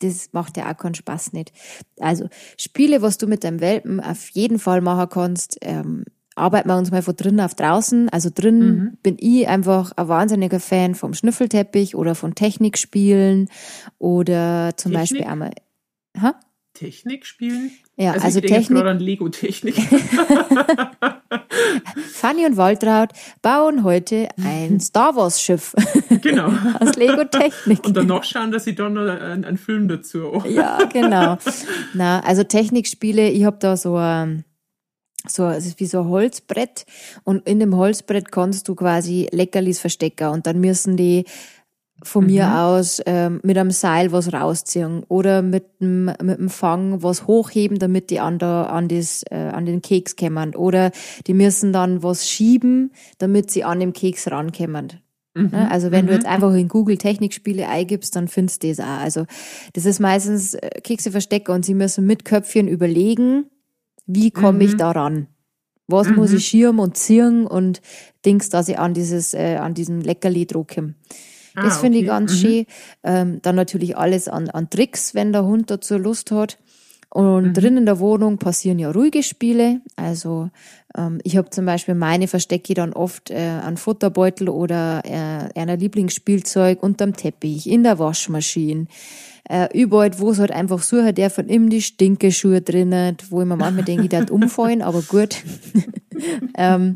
das 0.00 0.28
macht 0.32 0.56
ja 0.56 0.70
auch 0.70 0.76
keinen 0.76 0.94
Spaß 0.94 1.32
nicht. 1.32 1.52
Also 2.00 2.28
Spiele, 2.58 3.00
was 3.02 3.16
du 3.18 3.26
mit 3.26 3.44
deinem 3.44 3.60
Welpen 3.60 4.00
auf 4.00 4.28
jeden 4.30 4.58
Fall 4.58 4.80
machen 4.82 5.08
kannst, 5.08 5.56
ähm, 5.62 6.04
arbeiten 6.34 6.68
wir 6.68 6.76
uns 6.76 6.90
mal 6.90 7.00
von 7.02 7.16
drinnen 7.16 7.40
auf 7.40 7.54
draußen. 7.54 8.10
Also 8.10 8.28
drin 8.34 8.76
Mhm. 8.76 8.98
bin 9.02 9.16
ich 9.18 9.48
einfach 9.48 9.92
ein 9.96 10.08
wahnsinniger 10.08 10.60
Fan 10.60 10.94
vom 10.94 11.14
Schnüffelteppich 11.14 11.94
oder 11.96 12.14
von 12.14 12.34
Technikspielen 12.34 13.48
oder 13.98 14.72
zum 14.76 14.92
Technik? 14.92 15.22
Beispiel 15.22 15.24
einmal. 15.32 15.50
Ha? 16.20 16.38
Technik 16.76 17.24
spielen? 17.26 17.70
Ja, 17.96 18.12
Also, 18.12 18.26
also, 18.26 18.38
ich 18.40 18.46
denke 18.46 18.68
Technik. 18.68 18.84
an 18.84 19.00
Lego-Technik. 19.00 19.76
Fanny 22.12 22.44
und 22.46 22.56
Waltraud 22.56 23.10
bauen 23.42 23.84
heute 23.84 24.28
ein 24.42 24.80
Star 24.86 25.16
Wars 25.16 25.40
Schiff 25.40 25.74
genau. 26.22 26.52
aus 26.80 26.96
Lego 26.96 27.24
Technik. 27.24 27.84
Und 27.84 27.96
danach 27.96 28.24
schauen, 28.24 28.52
dass 28.52 28.66
ich 28.66 28.74
dann 28.74 28.94
noch 28.94 29.02
einen, 29.02 29.44
einen 29.44 29.56
Film 29.58 29.88
dazu 29.88 30.26
auch. 30.26 30.44
Ja, 30.44 30.78
genau. 30.92 31.38
Na, 31.94 32.20
also 32.20 32.44
Technikspiele, 32.44 33.30
ich 33.30 33.44
hab 33.44 33.60
da 33.60 33.76
so 33.76 33.96
ein, 33.96 34.44
so, 35.26 35.46
es 35.48 35.66
ist 35.66 35.80
wie 35.80 35.86
so 35.86 36.00
ein 36.00 36.08
Holzbrett 36.08 36.84
und 37.24 37.48
in 37.48 37.58
dem 37.58 37.74
Holzbrett 37.76 38.30
kannst 38.30 38.68
du 38.68 38.74
quasi 38.74 39.28
Leckerlis 39.32 39.80
verstecken 39.80 40.28
und 40.28 40.46
dann 40.46 40.60
müssen 40.60 40.96
die 40.96 41.24
von 42.02 42.26
mir 42.26 42.58
aus 42.58 43.00
ähm, 43.06 43.40
mit 43.42 43.56
einem 43.56 43.70
Seil 43.70 44.12
was 44.12 44.32
rausziehen 44.32 45.02
oder 45.08 45.42
mit 45.42 45.80
dem, 45.80 46.06
mit 46.22 46.38
dem 46.38 46.50
Fang 46.50 47.02
was 47.02 47.26
hochheben, 47.26 47.78
damit 47.78 48.10
die 48.10 48.20
an, 48.20 48.38
der, 48.38 48.70
an, 48.70 48.88
das, 48.88 49.22
äh, 49.30 49.36
an 49.36 49.64
den 49.64 49.82
Keks 49.82 50.14
kommen. 50.16 50.54
Oder 50.54 50.90
die 51.26 51.34
müssen 51.34 51.72
dann 51.72 52.02
was 52.02 52.28
schieben, 52.28 52.92
damit 53.18 53.50
sie 53.50 53.64
an 53.64 53.80
dem 53.80 53.92
Keks 53.92 54.30
rankommen. 54.30 55.00
Ne? 55.36 55.70
Also 55.70 55.90
wenn 55.90 56.06
du 56.06 56.14
jetzt 56.14 56.26
einfach 56.26 56.54
in 56.54 56.68
Google 56.68 56.96
Technikspiele 56.96 57.68
eingibst, 57.68 58.16
dann 58.16 58.26
findest 58.26 58.62
du 58.62 58.68
das 58.68 58.80
auch. 58.80 59.00
Also 59.00 59.26
das 59.74 59.84
ist 59.84 60.00
meistens 60.00 60.54
äh, 60.54 60.80
Kekse 60.82 61.10
verstecken 61.10 61.52
und 61.52 61.64
sie 61.64 61.74
müssen 61.74 62.06
mit 62.06 62.24
Köpfchen 62.24 62.68
überlegen, 62.68 63.46
wie 64.06 64.30
komme 64.30 64.64
ich 64.64 64.76
da 64.76 64.92
ran? 64.92 65.26
Was 65.88 66.08
muss 66.10 66.32
ich 66.32 66.46
schirmen 66.46 66.80
und 66.80 66.96
ziehen 66.96 67.46
und 67.46 67.80
Dings, 68.24 68.48
dass 68.48 68.68
ich 68.68 68.78
an 68.78 68.94
dieses, 68.94 69.34
äh, 69.34 69.56
an 69.56 69.74
diesem 69.74 70.00
Leckerli 70.00 70.46
drucke. 70.46 70.94
Das 71.56 71.78
Ah, 71.78 71.80
finde 71.80 71.98
ich 71.98 72.04
okay. 72.04 72.12
ganz 72.12 72.38
schön. 72.38 72.66
Ähm, 73.02 73.40
dann 73.42 73.56
natürlich 73.56 73.96
alles 73.96 74.28
an, 74.28 74.50
an 74.50 74.70
Tricks, 74.70 75.14
wenn 75.14 75.32
der 75.32 75.44
Hund 75.44 75.70
dazu 75.70 75.96
Lust 75.98 76.30
hat. 76.30 76.58
Und 77.08 77.54
drin 77.54 77.78
in 77.78 77.86
der 77.86 77.98
Wohnung 77.98 78.36
passieren 78.36 78.78
ja 78.78 78.90
ruhige 78.90 79.22
Spiele. 79.22 79.80
Also 79.96 80.50
ähm, 80.96 81.18
ich 81.22 81.36
habe 81.38 81.48
zum 81.48 81.64
Beispiel 81.64 81.94
meine 81.94 82.28
verstecke 82.28 82.72
ich 82.72 82.74
dann 82.74 82.92
oft 82.92 83.30
äh, 83.30 83.36
an 83.62 83.78
Futterbeutel 83.78 84.50
oder 84.50 85.02
äh, 85.04 85.58
einer 85.58 85.76
Lieblingsspielzeug 85.78 86.82
unterm 86.82 87.16
Teppich, 87.16 87.70
in 87.70 87.84
der 87.84 87.98
Waschmaschine. 87.98 88.86
Äh, 89.48 89.68
überall, 89.72 90.18
wo 90.18 90.30
es 90.32 90.40
halt 90.40 90.50
einfach 90.50 90.82
suche, 90.82 91.14
der 91.14 91.30
von 91.30 91.48
ihm 91.48 91.70
die 91.70 91.80
Stinkeschuhe 91.80 92.60
drinnen, 92.60 93.16
wo 93.30 93.40
ich 93.40 93.46
mir 93.46 93.56
manchmal 93.56 93.84
denke, 93.84 94.02
ich 94.02 94.10
darf 94.10 94.30
umfallen, 94.30 94.82
aber 94.82 95.00
gut. 95.02 95.36
ähm, 96.58 96.94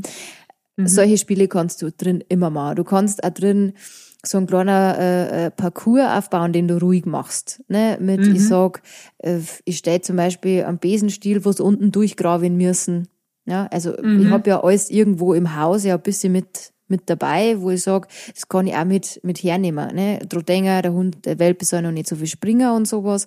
Solche 0.77 1.18
Spiele 1.18 1.46
kannst 1.49 1.83
du 1.83 1.90
drin 1.92 2.25
immer 2.29 2.51
machen. 2.51 2.77
Du 2.77 2.85
kannst 2.85 3.23
auch 3.23 3.31
drin 3.31 3.75
so 4.24 4.38
ein 4.38 4.46
kleiner 4.46 4.96
äh, 4.98 5.46
äh, 5.46 5.50
Parcours 5.50 6.06
aufbauen, 6.18 6.52
den 6.52 6.68
du 6.68 6.78
ruhig 6.78 7.06
machst. 7.06 7.62
Ne? 7.68 7.96
Mit, 8.00 8.20
ich 8.26 8.46
sag, 8.46 8.83
äh, 9.18 9.38
ich 9.64 9.78
stehe 9.78 10.00
zum 10.02 10.16
Beispiel 10.16 10.64
am 10.64 10.78
Besenstiel, 10.78 11.44
wo 11.44 11.50
es 11.50 11.61
unten 11.61 11.90
durchgraben 11.90 12.56
müssen. 12.56 13.09
Ja, 13.46 13.66
also 13.72 13.96
ich 13.98 14.28
habe 14.28 14.50
ja 14.50 14.62
alles 14.62 14.90
irgendwo 14.90 15.33
im 15.35 15.56
Haus 15.56 15.85
ja 15.85 15.94
ein 15.94 16.02
bisschen 16.02 16.33
mit 16.33 16.72
mit 16.88 17.09
dabei, 17.09 17.61
wo 17.61 17.70
ich 17.70 17.83
sag, 17.83 18.09
das 18.35 18.48
kann 18.48 18.66
ich 18.66 18.74
auch 18.74 18.85
mit 18.85 19.20
mit 19.22 19.38
hernehmen. 19.42 19.94
Ne? 19.94 20.18
Drodenger, 20.28 20.83
der 20.83 20.92
Hund, 20.92 21.24
der 21.24 21.38
Welpe 21.38 21.64
soll 21.64 21.83
noch 21.83 21.92
nicht 21.92 22.09
so 22.09 22.16
viel 22.16 22.26
springen 22.26 22.70
und 22.72 22.87
sowas. 22.87 23.26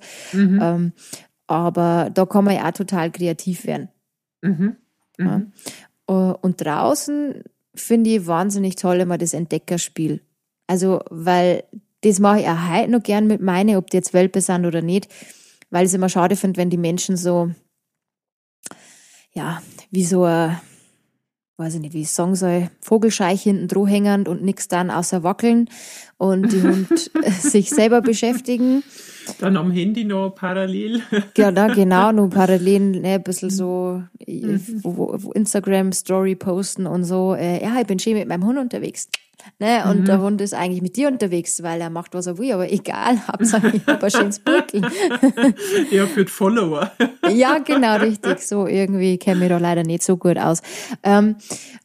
Ähm, 0.62 0.92
aber 1.48 2.10
da 2.14 2.26
kann 2.26 2.46
man 2.46 2.56
ja 2.56 2.68
auch 2.68 2.74
total 2.74 3.10
kreativ 3.12 3.66
werden. 3.66 3.90
Mhm. 4.42 4.76
Ja. 5.18 5.42
Äh, 6.08 6.36
Und 6.42 6.64
draußen 6.64 7.44
finde 7.74 8.10
ich 8.12 8.28
wahnsinnig 8.28 8.76
toll 8.76 8.98
immer 8.98 9.18
das 9.18 9.34
Entdeckerspiel. 9.34 10.22
Also, 10.68 11.02
weil 11.10 11.64
das 12.04 12.20
mache 12.20 12.42
ich 12.42 12.48
auch 12.48 12.70
heute 12.70 12.92
noch 12.92 13.04
gern 13.04 13.28
mit 13.28 13.42
meine, 13.42 13.78
ob 13.78 13.90
die 13.90 13.98
jetzt 13.98 14.14
Welpe 14.14 14.42
sind 14.42 14.66
oder 14.66 14.82
nicht, 14.82 15.08
weil 15.70 15.86
ich 15.86 15.90
es 15.90 15.96
immer 15.96 16.10
schade 16.10 16.36
finde, 16.36 16.58
wenn 16.58 16.70
die 16.70 16.78
Menschen 16.78 17.18
so, 17.18 17.52
ja, 19.34 19.62
wie 19.90 20.06
so 20.06 20.24
ein, 20.24 20.60
weiß 21.58 21.76
ich 21.76 21.82
nicht, 21.82 21.94
wie 21.94 22.02
ich 22.02 22.12
sagen 22.12 22.36
soll, 22.36 22.70
Vogelscheich 22.82 23.42
hinten 23.42 23.68
dran 23.68 23.88
hängen 23.88 24.28
und 24.28 24.44
nix 24.44 24.68
dann 24.68 24.92
außer 24.92 25.24
wackeln 25.24 25.70
und 26.18 26.52
die 26.52 26.62
Hund 26.62 27.12
sich 27.42 27.70
selber 27.70 28.02
beschäftigen. 28.02 28.84
Dann 29.40 29.56
am 29.56 29.72
Handy 29.72 30.04
noch 30.04 30.32
parallel. 30.32 31.02
Ja, 31.38 31.52
da 31.52 31.68
genau, 31.68 32.12
nur 32.12 32.30
parallel, 32.30 33.00
ne, 33.02 33.14
ein 33.16 33.24
bisschen 33.24 33.50
so 33.50 34.04
mhm. 34.28 35.32
Instagram-Story 35.34 36.36
posten 36.36 36.86
und 36.86 37.06
so. 37.06 37.34
Äh, 37.34 37.64
ja, 37.64 37.80
ich 37.80 37.88
bin 37.88 38.00
schön 38.00 38.18
mit 38.18 38.28
meinem 38.28 38.46
Hund 38.46 38.60
unterwegs. 38.60 39.08
Ne? 39.60 39.84
Und 39.90 40.02
mhm. 40.02 40.06
der 40.06 40.22
Hund 40.22 40.42
ist 40.42 40.54
eigentlich 40.54 40.82
mit 40.82 40.96
dir 40.96 41.08
unterwegs, 41.08 41.64
weil 41.64 41.82
er 41.82 41.90
macht, 41.90 42.14
was 42.14 42.28
er 42.28 42.38
will, 42.38 42.52
aber 42.52 42.72
egal, 42.72 43.20
Hauptsache 43.28 43.74
ich 43.76 43.86
habe 43.88 44.06
ein 44.06 44.12
schönes 44.12 44.42
ja, 45.92 46.06
für 46.08 46.26
die 46.26 46.32
Follower. 46.32 46.92
ja, 47.32 47.60
genau, 47.60 47.98
richtig. 47.98 48.40
So 48.40 48.68
irgendwie 48.68 49.18
kenne 49.18 49.44
ich 49.44 49.50
da 49.50 49.58
leider 49.58 49.84
nicht 49.84 50.04
so 50.04 50.18
gut 50.18 50.38
aus. 50.38 50.62
Ähm, 51.04 51.36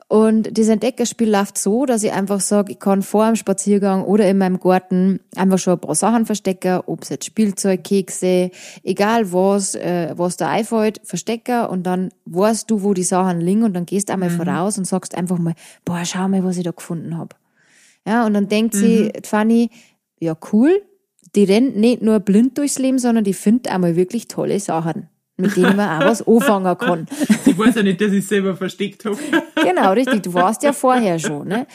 und 0.09 0.57
das 0.57 0.69
Entdeckerspiel 0.69 1.31
läuft 1.31 1.59
so, 1.59 1.85
dass 1.85 2.03
ich 2.03 2.13
einfach 2.13 2.41
sage, 2.41 2.73
ich 2.73 2.79
kann 2.79 3.03
vor 3.03 3.27
dem 3.27 3.37
Spaziergang 3.37 4.05
oder 4.05 4.27
in 4.29 4.39
meinem 4.39 4.59
Garten 4.59 5.21
einfach 5.37 5.59
schon 5.59 5.75
ein 5.75 5.81
paar 5.81 5.95
Sachen 5.95 6.25
verstecken, 6.25 6.81
ob 6.87 7.03
es 7.03 7.11
jetzt 7.11 7.27
Spielzeug, 7.27 7.85
Kekse, 7.85 8.51
egal 8.83 9.31
was, 9.35 9.75
äh, 9.75 10.15
was 10.17 10.39
da 10.39 10.49
einfällt, 10.49 11.03
verstecken 11.05 11.67
und 11.67 11.83
dann 11.83 12.09
weißt 12.25 12.71
du, 12.71 12.83
wo 12.83 12.95
die 12.95 13.03
Sachen 13.03 13.43
liegen 13.43 13.65
und 13.65 13.75
dann 13.75 13.85
gehst 13.85 14.09
du 14.09 14.15
einmal 14.15 14.31
mhm. 14.31 14.37
voraus 14.37 14.79
und 14.79 14.87
sagst 14.87 15.15
einfach 15.15 15.39
mal, 15.39 15.55
boah, 15.85 16.03
schau 16.07 16.27
mal, 16.27 16.43
was 16.43 16.57
ich 16.57 16.65
da 16.65 16.71
gefunden 16.71 17.19
habe. 17.19 17.37
Ja, 18.07 18.27
und 18.27 18.35
dann 18.35 18.49
denkt 18.49 18.75
mhm. 18.75 18.79
sie, 18.79 19.13
Fanny, 19.25 19.71
ja 20.19 20.37
cool, 20.53 20.83
die 21.35 21.45
rennt 21.45 21.77
nicht 21.77 22.03
nur 22.03 22.21
blind 22.21 22.59
durchs 22.59 22.79
Leben, 22.79 22.99
sondern 22.99 23.25
die 23.25 23.35
findet 23.35 23.69
einmal 23.69 23.97
wirklich 23.97 24.29
tolle 24.29 24.61
Sachen 24.61 25.09
mit 25.39 25.57
denen 25.57 25.77
man 25.77 26.03
auch 26.03 26.07
was 26.07 26.23
anfangen 26.27 26.77
kann. 26.77 27.07
Ich 27.47 27.57
weiß 27.57 27.77
ja 27.77 27.83
nicht, 27.83 28.01
dass 28.01 28.13
ich 28.13 28.27
selber 28.27 28.57
versteckt 28.57 29.05
habe. 29.05 29.17
Genau, 29.61 29.93
richtig. 29.93 30.23
Du 30.23 30.35
warst 30.35 30.63
ja 30.63 30.73
vorher 30.73 31.19
schon. 31.19 31.49
Ne? 31.49 31.67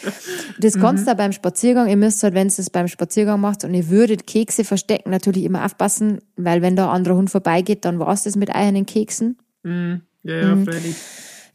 Das 0.57 0.79
kannst 0.79 1.05
mhm. 1.05 1.11
du 1.11 1.15
beim 1.15 1.31
Spaziergang, 1.33 1.89
ihr 1.89 1.97
müsst 1.97 2.23
halt, 2.23 2.33
wenn 2.33 2.47
es 2.47 2.55
das 2.55 2.69
beim 2.69 2.87
Spaziergang 2.87 3.41
macht 3.41 3.65
und 3.65 3.73
ihr 3.73 3.89
würdet 3.89 4.25
Kekse 4.25 4.63
verstecken, 4.63 5.11
natürlich 5.11 5.43
immer 5.43 5.65
aufpassen, 5.65 6.19
weil 6.37 6.61
wenn 6.61 6.77
da 6.77 6.85
ein 6.85 6.95
anderer 6.95 7.17
Hund 7.17 7.29
vorbeigeht, 7.29 7.83
dann 7.83 7.99
war 7.99 8.13
es 8.13 8.23
das 8.23 8.35
mit 8.35 8.55
eigenen 8.55 8.85
Keksen. 8.85 9.37
Mhm. 9.63 10.01
Ja, 10.23 10.37
ja, 10.37 10.55
mhm. 10.55 10.65
freilich. 10.65 10.95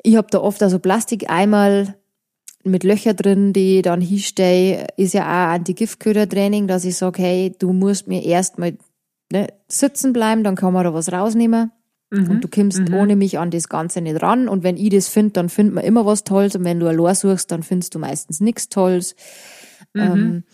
Ich 0.02 0.16
habe 0.16 0.28
da 0.30 0.38
oft 0.40 0.62
also 0.62 0.78
Plastikeimer 0.78 1.94
mit 2.64 2.84
Löcher 2.84 3.14
drin, 3.14 3.52
die 3.52 3.76
ich 3.76 3.82
dann 3.82 4.00
hinstelle, 4.00 4.86
ist 4.96 5.14
ja 5.14 5.22
auch 5.22 5.54
Anti-Giftköder-Training, 5.54 6.66
dass 6.66 6.84
ich 6.84 6.96
sage, 6.96 7.22
hey, 7.22 7.54
du 7.58 7.72
musst 7.72 8.08
mir 8.08 8.24
erstmal 8.24 8.76
ne, 9.32 9.48
sitzen 9.68 10.12
bleiben, 10.12 10.44
dann 10.44 10.56
kann 10.56 10.72
man 10.72 10.84
da 10.84 10.92
was 10.92 11.12
rausnehmen. 11.12 11.70
Mhm. 12.10 12.30
Und 12.30 12.44
du 12.44 12.48
kommst 12.48 12.88
mhm. 12.88 12.94
ohne 12.94 13.16
mich 13.16 13.38
an 13.38 13.50
das 13.50 13.68
Ganze 13.68 14.00
nicht 14.00 14.22
ran. 14.22 14.48
Und 14.48 14.62
wenn 14.62 14.76
ich 14.76 14.90
das 14.90 15.08
finde, 15.08 15.32
dann 15.32 15.48
findet 15.48 15.74
man 15.74 15.84
immer 15.84 16.06
was 16.06 16.24
Tolles. 16.24 16.56
Und 16.56 16.64
wenn 16.64 16.80
du 16.80 16.86
allein 16.86 17.14
suchst, 17.14 17.50
dann 17.50 17.62
findest 17.62 17.94
du 17.94 17.98
meistens 17.98 18.40
nichts 18.40 18.68
Tolles. 18.68 19.14
Mhm. 19.94 20.00
Ähm, 20.00 20.44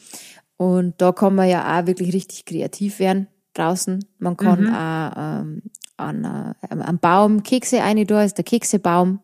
und 0.57 0.95
da 0.99 1.13
kann 1.13 1.35
man 1.35 1.49
ja 1.49 1.79
auch 1.79 1.87
wirklich 1.87 2.13
richtig 2.13 2.45
kreativ 2.45 2.99
werden 2.99 3.29
draußen. 3.55 4.05
Man 4.19 4.37
kann 4.37 4.65
mhm. 4.65 4.75
auch 4.75 5.13
ähm, 5.17 5.63
an 5.97 6.25
äh, 6.25 6.75
einem 6.75 6.99
Baum 6.99 7.43
Kekse 7.43 7.79
rein, 7.79 8.05
da 8.07 8.23
ist 8.23 8.37
der 8.37 8.45
Keksebaum. 8.45 9.21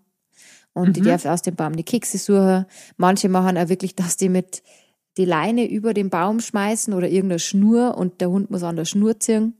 Und 0.72 0.96
die 0.96 1.00
mhm. 1.00 1.06
darf 1.06 1.26
aus 1.26 1.42
dem 1.42 1.56
Baum 1.56 1.74
die 1.74 1.84
Kekse 1.84 2.18
suchen. 2.18 2.66
Manche 2.96 3.28
machen 3.28 3.58
auch 3.58 3.68
wirklich, 3.68 3.94
dass 3.96 4.16
die 4.16 4.28
mit 4.28 4.62
die 5.16 5.24
Leine 5.24 5.68
über 5.68 5.92
den 5.94 6.10
Baum 6.10 6.40
schmeißen 6.40 6.94
oder 6.94 7.08
irgendeine 7.08 7.40
Schnur 7.40 7.98
und 7.98 8.20
der 8.20 8.30
Hund 8.30 8.50
muss 8.50 8.62
an 8.62 8.76
der 8.76 8.84
Schnur 8.84 9.18
ziehen. 9.18 9.54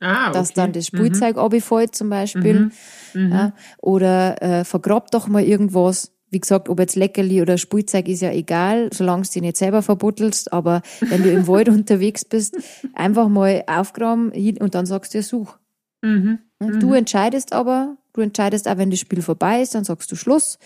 Ah, 0.00 0.28
okay. 0.28 0.38
Dass 0.38 0.52
dann 0.52 0.72
das 0.72 0.86
Spielzeug 0.86 1.36
mhm. 1.36 1.42
abfällt 1.42 1.94
zum 1.94 2.08
Beispiel. 2.08 2.60
Mhm. 2.60 2.72
Mhm. 3.14 3.32
Ja, 3.32 3.52
oder 3.78 4.42
äh, 4.42 4.64
vergrabt 4.64 5.14
doch 5.14 5.28
mal 5.28 5.42
irgendwas. 5.42 6.12
Wie 6.30 6.40
gesagt, 6.40 6.68
ob 6.68 6.78
jetzt 6.78 6.94
Leckerli 6.94 7.42
oder 7.42 7.58
Spielzeug 7.58 8.08
ist 8.08 8.22
ja 8.22 8.30
egal, 8.30 8.90
solange 8.92 9.24
du 9.24 9.30
dich 9.30 9.42
nicht 9.42 9.56
selber 9.56 9.82
verbuttelst. 9.82 10.52
Aber 10.52 10.80
wenn 11.00 11.22
du 11.22 11.30
im 11.30 11.48
Wald 11.48 11.68
unterwegs 11.70 12.24
bist, 12.24 12.56
einfach 12.94 13.28
mal 13.28 13.64
aufgraben 13.66 14.30
und 14.60 14.74
dann 14.74 14.86
sagst 14.86 15.12
du 15.12 15.18
ja, 15.18 15.22
such. 15.22 15.58
Mhm. 16.02 16.38
Du 16.58 16.88
mhm. 16.88 16.94
entscheidest 16.94 17.52
aber, 17.52 17.96
du 18.20 18.24
entscheidest 18.24 18.68
auch, 18.68 18.76
wenn 18.76 18.90
das 18.90 19.00
Spiel 19.00 19.22
vorbei 19.22 19.62
ist, 19.62 19.74
dann 19.74 19.84
sagst 19.84 20.12
du 20.12 20.16
Schluss 20.16 20.58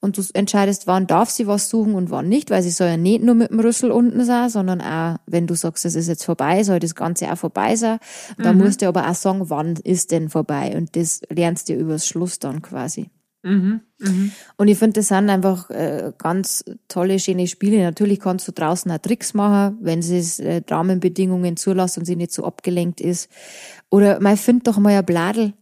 und 0.00 0.16
du 0.16 0.22
entscheidest, 0.32 0.86
wann 0.86 1.06
darf 1.06 1.30
sie 1.30 1.46
was 1.46 1.68
suchen 1.68 1.94
und 1.94 2.10
wann 2.10 2.28
nicht, 2.28 2.50
weil 2.50 2.62
sie 2.62 2.70
soll 2.70 2.88
ja 2.88 2.96
nicht 2.96 3.22
nur 3.22 3.34
mit 3.34 3.50
dem 3.50 3.60
Rüssel 3.60 3.90
unten 3.90 4.24
sein, 4.24 4.48
sondern 4.48 4.80
auch, 4.80 5.16
wenn 5.26 5.46
du 5.46 5.54
sagst, 5.54 5.84
es 5.84 5.94
ist 5.94 6.08
jetzt 6.08 6.24
vorbei, 6.24 6.62
soll 6.64 6.78
das 6.78 6.94
Ganze 6.94 7.30
auch 7.32 7.38
vorbei 7.38 7.76
sein. 7.76 7.98
Mhm. 8.38 8.42
Da 8.42 8.52
musst 8.52 8.82
du 8.82 8.88
aber 8.88 9.08
auch 9.08 9.14
sagen, 9.14 9.50
wann 9.50 9.76
ist 9.76 10.10
denn 10.10 10.28
vorbei 10.28 10.74
und 10.76 10.96
das 10.96 11.20
lernst 11.28 11.68
du 11.68 11.74
übers 11.74 12.06
Schluss 12.06 12.38
dann 12.38 12.62
quasi. 12.62 13.10
Mhm, 13.42 13.80
mh. 13.98 14.30
Und 14.58 14.68
ich 14.68 14.78
finde, 14.78 15.00
das 15.00 15.08
sind 15.08 15.30
einfach 15.30 15.70
äh, 15.70 16.12
ganz 16.18 16.62
tolle, 16.88 17.18
schöne 17.18 17.46
Spiele. 17.46 17.82
Natürlich 17.82 18.20
kannst 18.20 18.46
du 18.46 18.52
draußen 18.52 18.90
auch 18.90 18.98
Tricks 18.98 19.32
machen, 19.32 19.78
wenn 19.80 20.00
es 20.00 20.38
äh, 20.38 20.60
Rahmenbedingungen 20.68 21.56
zulassen 21.56 22.00
und 22.00 22.04
sie 22.06 22.16
nicht 22.16 22.32
so 22.32 22.44
abgelenkt 22.44 23.00
ist. 23.00 23.30
Oder 23.88 24.20
man 24.20 24.36
findet 24.36 24.66
doch 24.66 24.78
mal 24.78 24.92
ein 24.92 25.06
Bladel 25.06 25.54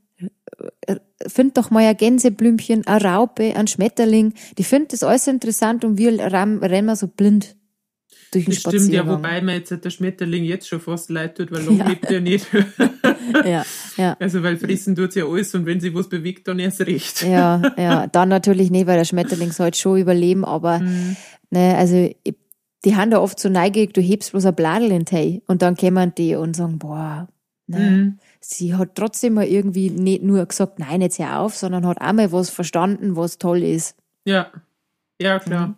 find 1.26 1.56
doch 1.56 1.70
mal 1.70 1.84
ein 1.84 1.96
Gänseblümchen, 1.96 2.86
eine 2.86 3.04
Raupe, 3.04 3.54
ein 3.56 3.66
Schmetterling. 3.66 4.34
Die 4.56 4.64
finden 4.64 4.88
das 4.90 5.02
alles 5.02 5.26
interessant 5.26 5.84
und 5.84 5.98
wir 5.98 6.18
rennen 6.18 6.96
so 6.96 7.06
blind 7.06 7.56
durch 8.30 8.44
den 8.44 8.54
das 8.54 8.60
Stimmt, 8.60 8.92
ja, 8.92 9.06
wobei 9.06 9.40
mir 9.40 9.54
jetzt 9.54 9.70
der 9.70 9.90
Schmetterling 9.90 10.44
jetzt 10.44 10.68
schon 10.68 10.80
fast 10.80 11.08
leid 11.08 11.36
tut, 11.36 11.50
weil 11.50 11.62
lang 11.62 11.78
ja. 11.78 11.88
lebt 11.88 12.10
er 12.10 12.20
nicht. 12.20 12.46
ja, 13.44 13.64
ja. 13.96 14.16
Also, 14.20 14.42
weil 14.42 14.58
fressen 14.58 14.94
tut's 14.94 15.14
ja 15.14 15.24
alles 15.24 15.54
und 15.54 15.64
wenn 15.64 15.80
sie 15.80 15.94
was 15.94 16.08
bewegt, 16.08 16.46
dann 16.46 16.58
erst 16.58 16.80
recht. 16.82 17.22
ja, 17.22 17.62
ja, 17.78 18.06
dann 18.06 18.28
natürlich 18.28 18.70
nicht, 18.70 18.86
weil 18.86 18.98
der 18.98 19.06
Schmetterling 19.06 19.52
soll 19.52 19.72
schon 19.74 19.98
überleben, 19.98 20.44
aber, 20.44 20.80
mhm. 20.80 21.16
ne, 21.50 21.76
also, 21.76 22.10
die 22.84 22.96
haben 22.96 23.10
da 23.10 23.20
oft 23.20 23.40
so 23.40 23.48
neugierig, 23.48 23.94
du 23.94 24.00
hebst 24.00 24.32
bloß 24.32 24.46
ein 24.46 24.54
Bladel 24.54 24.90
in 24.92 25.04
den 25.04 25.42
und 25.46 25.62
dann 25.62 25.74
kämen 25.74 26.14
die 26.14 26.34
und 26.34 26.54
sagen, 26.54 26.78
boah, 26.78 27.28
ne, 27.66 27.78
mhm 27.78 28.18
sie 28.40 28.74
hat 28.74 28.94
trotzdem 28.94 29.34
mal 29.34 29.46
irgendwie 29.46 29.90
nicht 29.90 30.22
nur 30.22 30.44
gesagt, 30.46 30.78
nein, 30.78 31.00
jetzt 31.00 31.18
hör 31.18 31.40
auf, 31.40 31.56
sondern 31.56 31.86
hat 31.86 32.00
auch 32.00 32.12
mal 32.12 32.32
was 32.32 32.50
verstanden, 32.50 33.16
was 33.16 33.38
toll 33.38 33.62
ist. 33.62 33.96
Ja, 34.24 34.52
ja, 35.20 35.38
klar. 35.38 35.68
Mhm. 35.68 35.74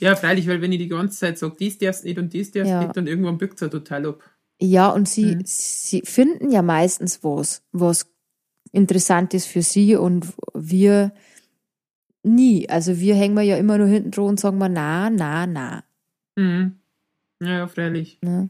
Ja, 0.00 0.16
freilich, 0.16 0.48
weil 0.48 0.62
wenn 0.62 0.72
ich 0.72 0.78
die 0.78 0.88
ganze 0.88 1.18
Zeit 1.18 1.38
sage, 1.38 1.56
dies 1.58 1.78
darfst 1.78 2.04
nicht 2.04 2.18
und 2.18 2.32
dies 2.32 2.50
darfst 2.52 2.70
ja. 2.70 2.82
nicht, 2.82 2.96
dann 2.96 3.06
irgendwann 3.06 3.38
bückt 3.38 3.60
es 3.60 3.70
total 3.70 4.06
ab. 4.06 4.22
Ja, 4.60 4.88
und 4.88 5.08
sie, 5.08 5.36
mhm. 5.36 5.42
sie 5.44 6.02
finden 6.04 6.50
ja 6.50 6.62
meistens 6.62 7.22
was, 7.22 7.62
was 7.72 8.10
interessant 8.72 9.34
ist 9.34 9.46
für 9.46 9.62
sie 9.62 9.96
und 9.96 10.26
wir 10.54 11.12
nie. 12.22 12.68
Also 12.68 12.98
wir 12.98 13.14
hängen 13.14 13.38
ja 13.44 13.56
immer 13.56 13.78
nur 13.78 13.86
hinten 13.86 14.10
dran 14.10 14.24
und 14.26 14.40
sagen 14.40 14.58
mal, 14.58 14.68
na, 14.68 15.10
na, 15.10 15.46
na. 15.46 15.84
Mhm. 16.36 16.78
Ja, 17.40 17.66
freilich. 17.68 18.18
Ja. 18.24 18.48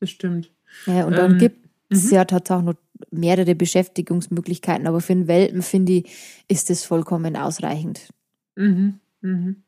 Das 0.00 0.10
stimmt. 0.10 0.52
Ja, 0.86 1.06
und 1.06 1.16
dann 1.16 1.32
ähm, 1.32 1.38
gibt 1.38 1.66
es 1.88 2.04
mhm. 2.04 2.14
ja 2.14 2.24
tatsächlich 2.24 2.66
noch 2.66 2.76
mehrere 3.10 3.54
Beschäftigungsmöglichkeiten, 3.54 4.86
aber 4.86 5.00
für 5.00 5.12
einen 5.12 5.28
Welpen, 5.28 5.62
finde 5.62 5.92
ich, 5.92 6.44
ist 6.48 6.70
das 6.70 6.84
vollkommen 6.84 7.36
ausreichend. 7.36 8.08
Mhm. 8.56 9.00
Mhm. 9.20 9.62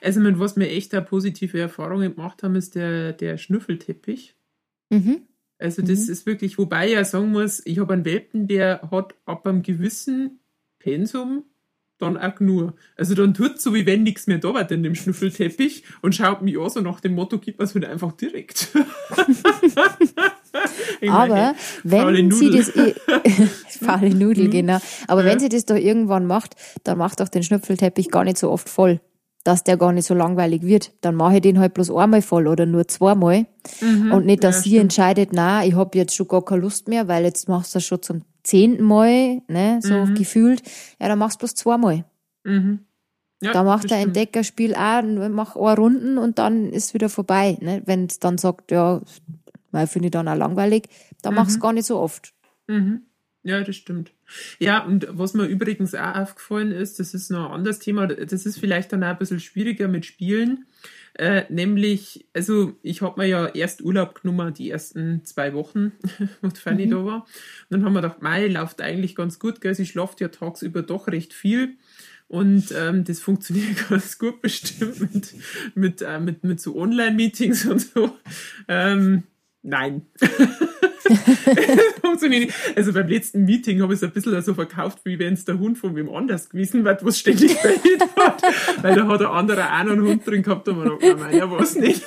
Also 0.00 0.20
mit 0.20 0.38
was 0.38 0.56
wir 0.56 0.70
echt 0.70 0.94
eine 0.94 1.04
positive 1.04 1.58
Erfahrungen 1.58 2.14
gemacht 2.14 2.42
haben, 2.42 2.56
ist 2.56 2.74
der, 2.74 3.12
der 3.12 3.38
Schnüffelteppich. 3.38 4.36
Mhm. 4.90 5.22
Also 5.58 5.82
das 5.82 6.06
mhm. 6.06 6.12
ist 6.12 6.26
wirklich, 6.26 6.58
wobei 6.58 6.88
ich 6.88 6.92
ja 6.94 7.04
sagen 7.04 7.30
muss, 7.30 7.64
ich 7.64 7.78
habe 7.78 7.92
einen 7.94 8.04
Welpen, 8.04 8.48
der 8.48 8.88
hat 8.90 9.14
ab 9.24 9.46
einem 9.46 9.62
gewissen 9.62 10.40
Pensum 10.78 11.44
dann 11.98 12.18
auch 12.18 12.40
nur. 12.40 12.74
Also 12.96 13.14
dann 13.14 13.32
tut 13.32 13.60
so, 13.60 13.72
wie 13.74 13.86
wenn 13.86 14.02
nichts 14.02 14.26
mehr 14.26 14.38
da 14.38 14.52
war 14.52 14.68
in 14.70 14.82
dem 14.82 14.96
Schnüffelteppich 14.96 15.84
und 16.02 16.14
schaut 16.16 16.42
mich 16.42 16.58
an, 16.58 16.68
so 16.68 16.80
nach 16.80 17.00
dem 17.00 17.14
Motto, 17.14 17.38
gibt 17.38 17.58
man 17.58 17.66
es 17.66 17.74
wieder 17.74 17.90
einfach 17.90 18.12
direkt. 18.12 18.72
Aber 21.08 21.54
wenn 21.82 22.30
sie 22.30 22.50
das, 22.50 22.72
faule 23.80 24.14
Nudel, 24.14 24.48
genau. 24.48 24.78
Aber 25.08 25.24
ja. 25.24 25.30
wenn 25.30 25.40
sie 25.40 25.48
das 25.48 25.64
doch 25.64 25.76
irgendwann 25.76 26.26
macht, 26.26 26.54
dann 26.84 26.98
macht 26.98 27.20
doch 27.20 27.28
den 27.28 27.42
Schnüffelteppich 27.42 28.10
gar 28.10 28.24
nicht 28.24 28.38
so 28.38 28.50
oft 28.50 28.68
voll, 28.68 29.00
dass 29.44 29.64
der 29.64 29.76
gar 29.76 29.92
nicht 29.92 30.06
so 30.06 30.14
langweilig 30.14 30.62
wird. 30.62 30.92
Dann 31.00 31.14
mache 31.14 31.36
ich 31.36 31.40
den 31.42 31.58
halt 31.58 31.74
bloß 31.74 31.90
einmal 31.90 32.22
voll 32.22 32.46
oder 32.46 32.66
nur 32.66 32.86
zweimal. 32.88 33.46
Mhm. 33.80 34.12
Und 34.12 34.26
nicht, 34.26 34.44
dass 34.44 34.56
ja, 34.56 34.62
sie 34.62 34.68
stimmt. 34.70 34.82
entscheidet, 34.82 35.30
na, 35.32 35.64
ich 35.64 35.74
habe 35.74 35.96
jetzt 35.98 36.14
schon 36.14 36.28
gar 36.28 36.44
keine 36.44 36.62
Lust 36.62 36.88
mehr, 36.88 37.08
weil 37.08 37.24
jetzt 37.24 37.48
machst 37.48 37.74
du 37.74 37.78
das 37.78 37.86
schon 37.86 38.02
zum 38.02 38.22
zehnten 38.42 38.84
Mal, 38.84 39.40
ne, 39.48 39.78
so 39.82 39.94
mhm. 39.94 40.14
gefühlt. 40.14 40.62
Ja, 41.00 41.08
dann 41.08 41.18
machst 41.18 41.36
du 41.36 41.38
bloß 41.40 41.54
zweimal. 41.54 42.04
Mhm. 42.44 42.80
Ja, 43.42 43.52
da 43.52 43.64
macht 43.64 43.90
der 43.90 43.98
Entdeckerspiel 43.98 44.76
auch, 44.76 45.02
mach 45.02 45.56
eine 45.56 45.74
Runden 45.74 46.16
und 46.16 46.38
dann 46.38 46.70
ist 46.70 46.94
wieder 46.94 47.08
vorbei. 47.08 47.58
Ne? 47.60 47.82
Wenn 47.86 48.06
es 48.06 48.20
dann 48.20 48.38
sagt, 48.38 48.70
ja, 48.70 49.00
weil 49.72 49.86
finde 49.86 50.06
ich 50.06 50.12
dann 50.12 50.28
auch 50.28 50.36
langweilig. 50.36 50.88
Da 51.22 51.30
mhm. 51.30 51.36
mach's 51.36 51.58
gar 51.58 51.72
nicht 51.72 51.86
so 51.86 51.98
oft. 51.98 52.32
Mhm. 52.68 53.02
Ja, 53.44 53.60
das 53.62 53.74
stimmt. 53.74 54.12
Ja, 54.60 54.84
und 54.84 55.06
was 55.10 55.34
mir 55.34 55.46
übrigens 55.46 55.94
auch 55.94 56.14
aufgefallen 56.14 56.70
ist, 56.70 57.00
das 57.00 57.12
ist 57.12 57.30
noch 57.30 57.46
ein 57.46 57.52
anderes 57.52 57.80
Thema, 57.80 58.06
das 58.06 58.46
ist 58.46 58.58
vielleicht 58.58 58.92
dann 58.92 59.02
auch 59.02 59.08
ein 59.08 59.18
bisschen 59.18 59.40
schwieriger 59.40 59.88
mit 59.88 60.06
Spielen. 60.06 60.66
Äh, 61.14 61.44
nämlich, 61.50 62.26
also 62.32 62.74
ich 62.82 63.02
habe 63.02 63.20
mir 63.20 63.26
ja 63.26 63.46
erst 63.46 63.82
Urlaub 63.82 64.22
genommen, 64.22 64.54
die 64.54 64.70
ersten 64.70 65.24
zwei 65.24 65.52
Wochen, 65.54 65.92
wo 66.40 66.50
Fanny 66.50 66.86
mhm. 66.86 66.90
da 66.90 67.04
war. 67.04 67.16
Und 67.16 67.26
dann 67.70 67.84
haben 67.84 67.92
wir 67.94 68.00
gedacht, 68.00 68.22
Mai 68.22 68.46
läuft 68.46 68.80
eigentlich 68.80 69.16
ganz 69.16 69.38
gut, 69.38 69.60
gell? 69.60 69.74
sie 69.74 69.86
schlaft 69.86 70.20
ja 70.20 70.28
tagsüber 70.28 70.82
doch 70.82 71.08
recht 71.08 71.34
viel. 71.34 71.76
Und 72.28 72.72
ähm, 72.74 73.04
das 73.04 73.20
funktioniert 73.20 73.88
ganz 73.90 74.18
gut 74.18 74.40
bestimmt 74.40 75.00
mit, 75.00 75.34
mit, 75.74 76.00
äh, 76.00 76.18
mit, 76.18 76.44
mit 76.44 76.60
so 76.60 76.76
Online-Meetings 76.76 77.66
und 77.66 77.80
so. 77.80 78.16
Ähm, 78.68 79.24
Nein. 79.62 80.06
also 82.76 82.92
beim 82.92 83.08
letzten 83.08 83.44
Meeting 83.44 83.82
habe 83.82 83.92
ich 83.92 83.98
es 83.98 84.04
ein 84.04 84.12
bisschen 84.12 84.40
so 84.42 84.54
verkauft, 84.54 85.00
wie 85.04 85.18
wenn 85.18 85.34
es 85.34 85.44
der 85.44 85.58
Hund 85.58 85.78
von 85.78 85.96
wem 85.96 86.08
anders 86.10 86.48
gewesen 86.48 86.84
wird, 86.84 87.04
was 87.04 87.18
ständig 87.18 87.60
bellt 87.60 87.80
hat. 88.16 88.42
Weil 88.82 88.94
da 88.94 89.06
hat 89.06 89.20
der 89.20 89.30
andere 89.30 89.64
auch 89.64 89.84
noch 89.84 89.92
einen 89.92 90.06
Hund 90.06 90.26
drin 90.26 90.42
gehabt, 90.42 90.68
und 90.68 90.78
man 90.78 91.18
meiner 91.18 91.50
was 91.50 91.76
nicht. 91.76 92.02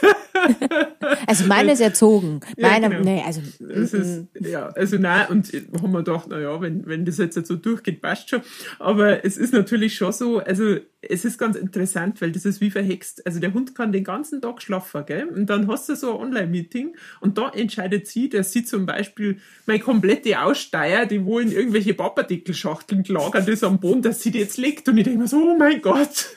Also 1.27 1.45
meiner 1.45 1.73
ist 1.73 1.81
erzogen. 1.81 2.39
Meiner, 2.57 2.89
genau. 2.89 3.03
nee, 3.03 3.23
also. 3.25 3.41
Das 3.59 3.93
ist, 3.93 4.27
ja, 4.39 4.67
also 4.67 4.97
nein, 4.97 5.27
und 5.29 5.51
haben 5.81 5.91
wir 5.91 6.03
gedacht, 6.03 6.27
na 6.29 6.39
ja, 6.39 6.59
wenn, 6.61 6.85
wenn 6.85 7.05
das 7.05 7.17
jetzt 7.17 7.45
so 7.45 7.55
durchgeht, 7.55 8.01
passt 8.01 8.29
schon. 8.29 8.41
Aber 8.79 9.25
es 9.25 9.37
ist 9.37 9.53
natürlich 9.53 9.95
schon 9.95 10.11
so, 10.11 10.39
also 10.39 10.77
es 11.09 11.25
ist 11.25 11.37
ganz 11.37 11.55
interessant, 11.55 12.21
weil 12.21 12.31
das 12.31 12.45
ist 12.45 12.61
wie 12.61 12.71
verhext. 12.71 13.25
Also 13.25 13.39
der 13.39 13.53
Hund 13.53 13.75
kann 13.75 13.91
den 13.91 14.03
ganzen 14.03 14.41
Tag 14.41 14.61
schlafen, 14.61 15.05
gell? 15.05 15.25
Und 15.25 15.47
dann 15.49 15.67
hast 15.67 15.89
du 15.89 15.95
so 15.95 16.13
ein 16.13 16.27
Online-Meeting 16.27 16.95
und 17.21 17.37
da 17.37 17.49
entscheidet 17.49 18.07
sie, 18.07 18.29
dass 18.29 18.51
sie 18.51 18.63
zum 18.63 18.85
Beispiel 18.85 19.37
meine 19.65 19.79
komplette 19.79 20.39
Aussteier, 20.41 21.05
die 21.05 21.25
wo 21.25 21.39
in 21.39 21.51
irgendwelche 21.51 21.93
Pappardeckelschachteln 21.93 23.03
gelagert 23.03 23.47
ist 23.47 23.63
am 23.63 23.79
Boden, 23.79 24.01
dass 24.01 24.21
sie 24.21 24.31
die 24.31 24.39
jetzt 24.39 24.57
legt. 24.57 24.87
Und 24.89 24.97
ich 24.97 25.03
denke 25.03 25.19
mir 25.19 25.27
so, 25.27 25.37
oh 25.37 25.57
mein 25.57 25.81
Gott, 25.81 26.29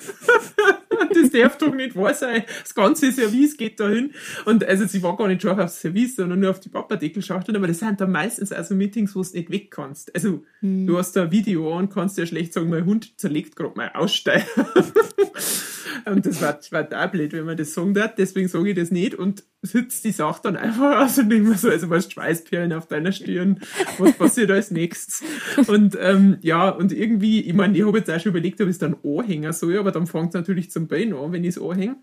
das 1.15 1.31
darf 1.31 1.59
doch 1.59 1.75
nicht 1.75 1.97
wahr 1.97 2.15
sein. 2.15 2.45
Das 2.63 2.75
ganze 2.75 3.13
Service 3.13 3.57
geht 3.57 3.81
da 3.81 3.89
hin. 3.89 4.13
Und 4.45 4.65
also 4.65 4.87
sie 4.87 5.03
war 5.03 5.17
gar 5.17 5.29
nicht 5.29 5.43
scharf 5.43 5.59
aufs 5.59 5.81
Service, 5.81 6.17
sondern 6.17 6.41
nur 6.41 6.51
auf 6.51 6.61
die 6.61 6.69
Pappardeckelschachteln. 6.69 7.57
Aber 7.57 7.67
das 7.67 7.79
sind 7.81 8.01
dann 8.01 8.13
meistens 8.13 8.53
also 8.53 8.75
Meetings, 8.75 9.15
wo 9.15 9.23
du 9.23 9.29
nicht 9.33 9.51
weg 9.51 9.71
kannst. 9.71 10.15
Also 10.15 10.45
hm. 10.61 10.87
du 10.87 10.99
hast 10.99 11.17
da 11.17 11.25
ein 11.25 11.33
Video 11.33 11.77
und 11.77 11.93
kannst 11.93 12.19
ja 12.19 12.27
schlecht 12.27 12.53
sagen, 12.53 12.71
mein 12.71 12.85
Hund 12.85 13.19
zerlegt 13.19 13.57
gerade 13.57 13.75
mein 13.77 13.95
Aussteier. 13.95 14.45
Und 16.07 16.27
das 16.27 16.41
wird, 16.41 16.73
wird 16.73 16.95
auch 16.95 17.11
blöd, 17.11 17.33
wenn 17.33 17.45
man 17.45 17.57
das 17.57 17.75
sagen 17.75 17.95
darf. 17.95 18.15
Deswegen 18.17 18.49
sage 18.49 18.71
ich 18.71 18.77
das 18.77 18.91
nicht 18.91 19.15
und 19.15 19.45
sitzt 19.63 20.05
die 20.05 20.13
Sache 20.13 20.41
dann 20.45 20.57
einfach 20.57 21.05
aus 21.05 21.19
und 21.19 21.31
denke 21.31 21.51
mir 21.51 21.57
so, 21.57 21.69
also 21.69 21.91
was 21.91 22.11
Schweißperlen 22.11 22.73
auf 22.73 22.87
deiner 22.87 23.13
Stirn, 23.13 23.61
was 23.99 24.13
passiert 24.13 24.51
als 24.51 24.71
nächstes? 24.71 25.23
Und 25.67 25.97
ähm, 26.01 26.39
ja, 26.41 26.69
und 26.69 26.93
irgendwie, 26.93 27.41
ich 27.41 27.55
meine, 27.55 27.77
ich 27.77 27.85
habe 27.85 27.99
jetzt 27.99 28.11
auch 28.11 28.21
schon 28.21 28.31
überlegt, 28.31 28.61
ob 28.61 28.69
ich 28.69 28.73
es 28.73 28.79
dann 28.79 28.97
anhängen 29.05 29.53
soll, 29.53 29.79
aber 29.79 29.93
dann 29.93 30.07
fängt 30.07 30.29
es 30.29 30.35
natürlich 30.35 30.71
zum 30.71 30.89
Bein 30.89 31.13
an, 31.13 31.33
wenn 31.33 31.45
ich 31.45 31.57
es 31.57 31.63
anhänge. 31.63 31.97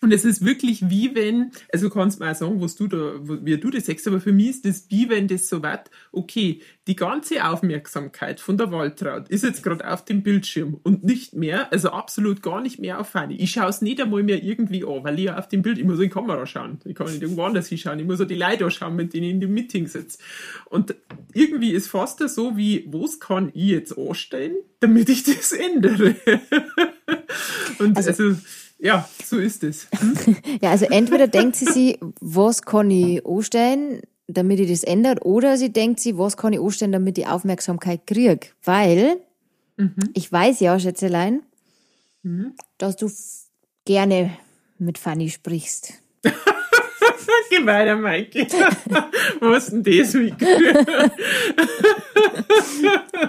Und 0.00 0.12
es 0.12 0.24
ist 0.24 0.44
wirklich 0.44 0.88
wie 0.88 1.14
wenn, 1.14 1.50
also 1.72 1.90
kannst 1.90 2.20
du 2.20 2.24
mal 2.24 2.34
sagen, 2.34 2.60
was 2.60 2.76
du 2.76 2.86
da, 2.86 3.14
wie 3.22 3.56
du 3.56 3.70
das 3.70 3.86
sagst, 3.86 4.06
aber 4.06 4.20
für 4.20 4.32
mich 4.32 4.50
ist 4.50 4.64
das 4.64 4.86
wie 4.90 5.08
wenn 5.08 5.28
das 5.28 5.48
so 5.48 5.62
wird, 5.62 5.90
okay, 6.12 6.60
die 6.86 6.96
ganze 6.96 7.44
Aufmerksamkeit 7.44 8.40
von 8.40 8.56
der 8.56 8.70
Waltraud 8.70 9.28
ist 9.28 9.44
jetzt 9.44 9.62
gerade 9.62 9.90
auf 9.90 10.04
dem 10.04 10.22
Bildschirm 10.22 10.78
und 10.82 11.04
nicht 11.04 11.34
mehr, 11.34 11.72
also 11.72 11.90
absolut 11.90 12.42
gar 12.42 12.60
nicht 12.60 12.78
mehr 12.78 13.00
auf 13.00 13.08
Fanny. 13.08 13.36
Ich 13.36 13.50
schaue 13.52 13.68
es 13.68 13.82
nicht 13.82 14.00
einmal 14.00 14.22
mehr 14.22 14.42
irgendwie 14.42 14.84
an, 14.84 15.04
weil 15.04 15.18
ich 15.18 15.26
ja 15.26 15.38
auf 15.38 15.48
dem 15.48 15.62
Bild, 15.62 15.78
ich 15.78 15.84
muss 15.84 15.96
in 15.96 16.02
die 16.04 16.08
Kamera 16.08 16.46
schauen. 16.46 16.78
Ich 16.84 16.94
kann 16.94 17.08
nicht 17.08 17.22
irgendwo 17.22 17.42
anders 17.42 17.68
hinschauen. 17.68 17.98
Ich 17.98 18.06
muss 18.06 18.20
auch 18.20 18.26
die 18.26 18.34
Leute 18.34 18.64
anschauen, 18.64 18.96
mit 18.96 19.12
denen 19.12 19.24
ich 19.24 19.32
in 19.32 19.40
dem 19.40 19.52
Meeting 19.52 19.86
sitze. 19.86 20.18
Und 20.66 20.94
irgendwie 21.34 21.72
ist 21.72 21.88
fast 21.88 22.26
so 22.28 22.56
wie, 22.56 22.86
was 22.90 23.20
kann 23.20 23.50
ich 23.54 23.64
jetzt 23.64 23.98
anstellen, 23.98 24.56
damit 24.80 25.08
ich 25.08 25.24
das 25.24 25.52
ändere? 25.52 26.14
und 27.78 27.96
also, 27.96 28.10
also 28.10 28.36
ja, 28.78 29.08
so 29.24 29.38
ist 29.38 29.64
es. 29.64 29.88
Hm? 29.98 30.36
ja, 30.62 30.70
also 30.70 30.86
entweder 30.86 31.26
denkt 31.26 31.56
sie 31.56 31.66
sich, 31.66 31.98
was 32.20 32.62
kann 32.62 32.90
ich 32.90 33.24
anstellen, 33.26 34.02
damit 34.28 34.60
ich 34.60 34.70
das 34.70 34.84
ändert, 34.84 35.24
oder 35.24 35.56
sie 35.56 35.72
denkt 35.72 36.00
sich, 36.00 36.16
was 36.16 36.36
kann 36.36 36.52
ich 36.52 36.60
anstellen, 36.60 36.92
damit 36.92 37.18
ich 37.18 37.26
Aufmerksamkeit 37.26 38.06
kriege. 38.06 38.48
Weil 38.62 39.20
mhm. 39.76 39.94
ich 40.14 40.30
weiß 40.30 40.60
ja, 40.60 40.78
Schätzelein, 40.78 41.42
mhm. 42.22 42.52
dass 42.76 42.96
du 42.96 43.10
gerne 43.84 44.30
mit 44.78 44.98
Fanny 44.98 45.28
sprichst. 45.28 45.94
Gemeiner 47.50 47.96
Maike. 47.96 48.46
Was 49.40 49.70
denn 49.70 49.82
das 49.82 50.14
mitgekriegt? 50.14 50.90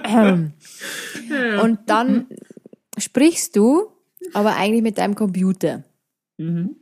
ähm. 0.04 0.52
Und 1.62 1.78
dann 1.86 2.12
mhm. 2.14 2.26
sprichst 2.98 3.56
du 3.56 3.90
aber 4.32 4.56
eigentlich 4.56 4.82
mit 4.82 4.98
deinem 4.98 5.14
Computer. 5.14 5.84
Mhm. 6.38 6.76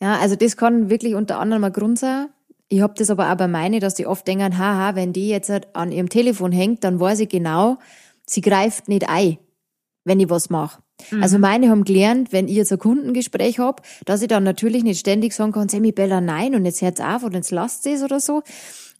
Ja, 0.00 0.18
also 0.18 0.36
das 0.36 0.56
kann 0.56 0.90
wirklich 0.90 1.14
unter 1.14 1.38
anderem 1.38 1.64
ein 1.64 1.72
Grund 1.72 1.98
sein. 1.98 2.28
Ich 2.68 2.80
habe 2.80 2.94
das 2.96 3.10
aber 3.10 3.30
auch 3.30 3.36
bei 3.36 3.48
meine, 3.48 3.80
dass 3.80 3.94
die 3.94 4.06
oft 4.06 4.26
denken, 4.26 4.58
haha, 4.58 4.96
wenn 4.96 5.12
die 5.12 5.28
jetzt 5.28 5.48
halt 5.48 5.74
an 5.74 5.92
ihrem 5.92 6.08
Telefon 6.08 6.52
hängt, 6.52 6.82
dann 6.84 6.98
weiß 6.98 7.20
ich 7.20 7.28
genau, 7.28 7.78
sie 8.26 8.40
greift 8.40 8.88
nicht 8.88 9.08
ein, 9.08 9.38
wenn 10.04 10.20
ich 10.20 10.30
was 10.30 10.50
mache. 10.50 10.82
Mhm. 11.10 11.22
Also 11.22 11.38
meine 11.38 11.70
haben 11.70 11.84
gelernt, 11.84 12.32
wenn 12.32 12.48
ich 12.48 12.56
jetzt 12.56 12.72
ein 12.72 12.78
Kundengespräch 12.78 13.58
hab, 13.58 13.82
dass 14.04 14.22
ich 14.22 14.28
dann 14.28 14.44
natürlich 14.44 14.82
nicht 14.82 15.00
ständig 15.00 15.34
sagen 15.34 15.52
kann, 15.52 15.68
Sammy 15.68 15.92
Bella, 15.92 16.20
nein, 16.20 16.54
und 16.54 16.64
jetzt 16.64 16.82
hört's 16.82 17.00
auf 17.00 17.22
und 17.22 17.34
jetzt 17.34 17.50
lasst 17.50 17.86
es 17.86 18.02
oder 18.02 18.20
so. 18.20 18.42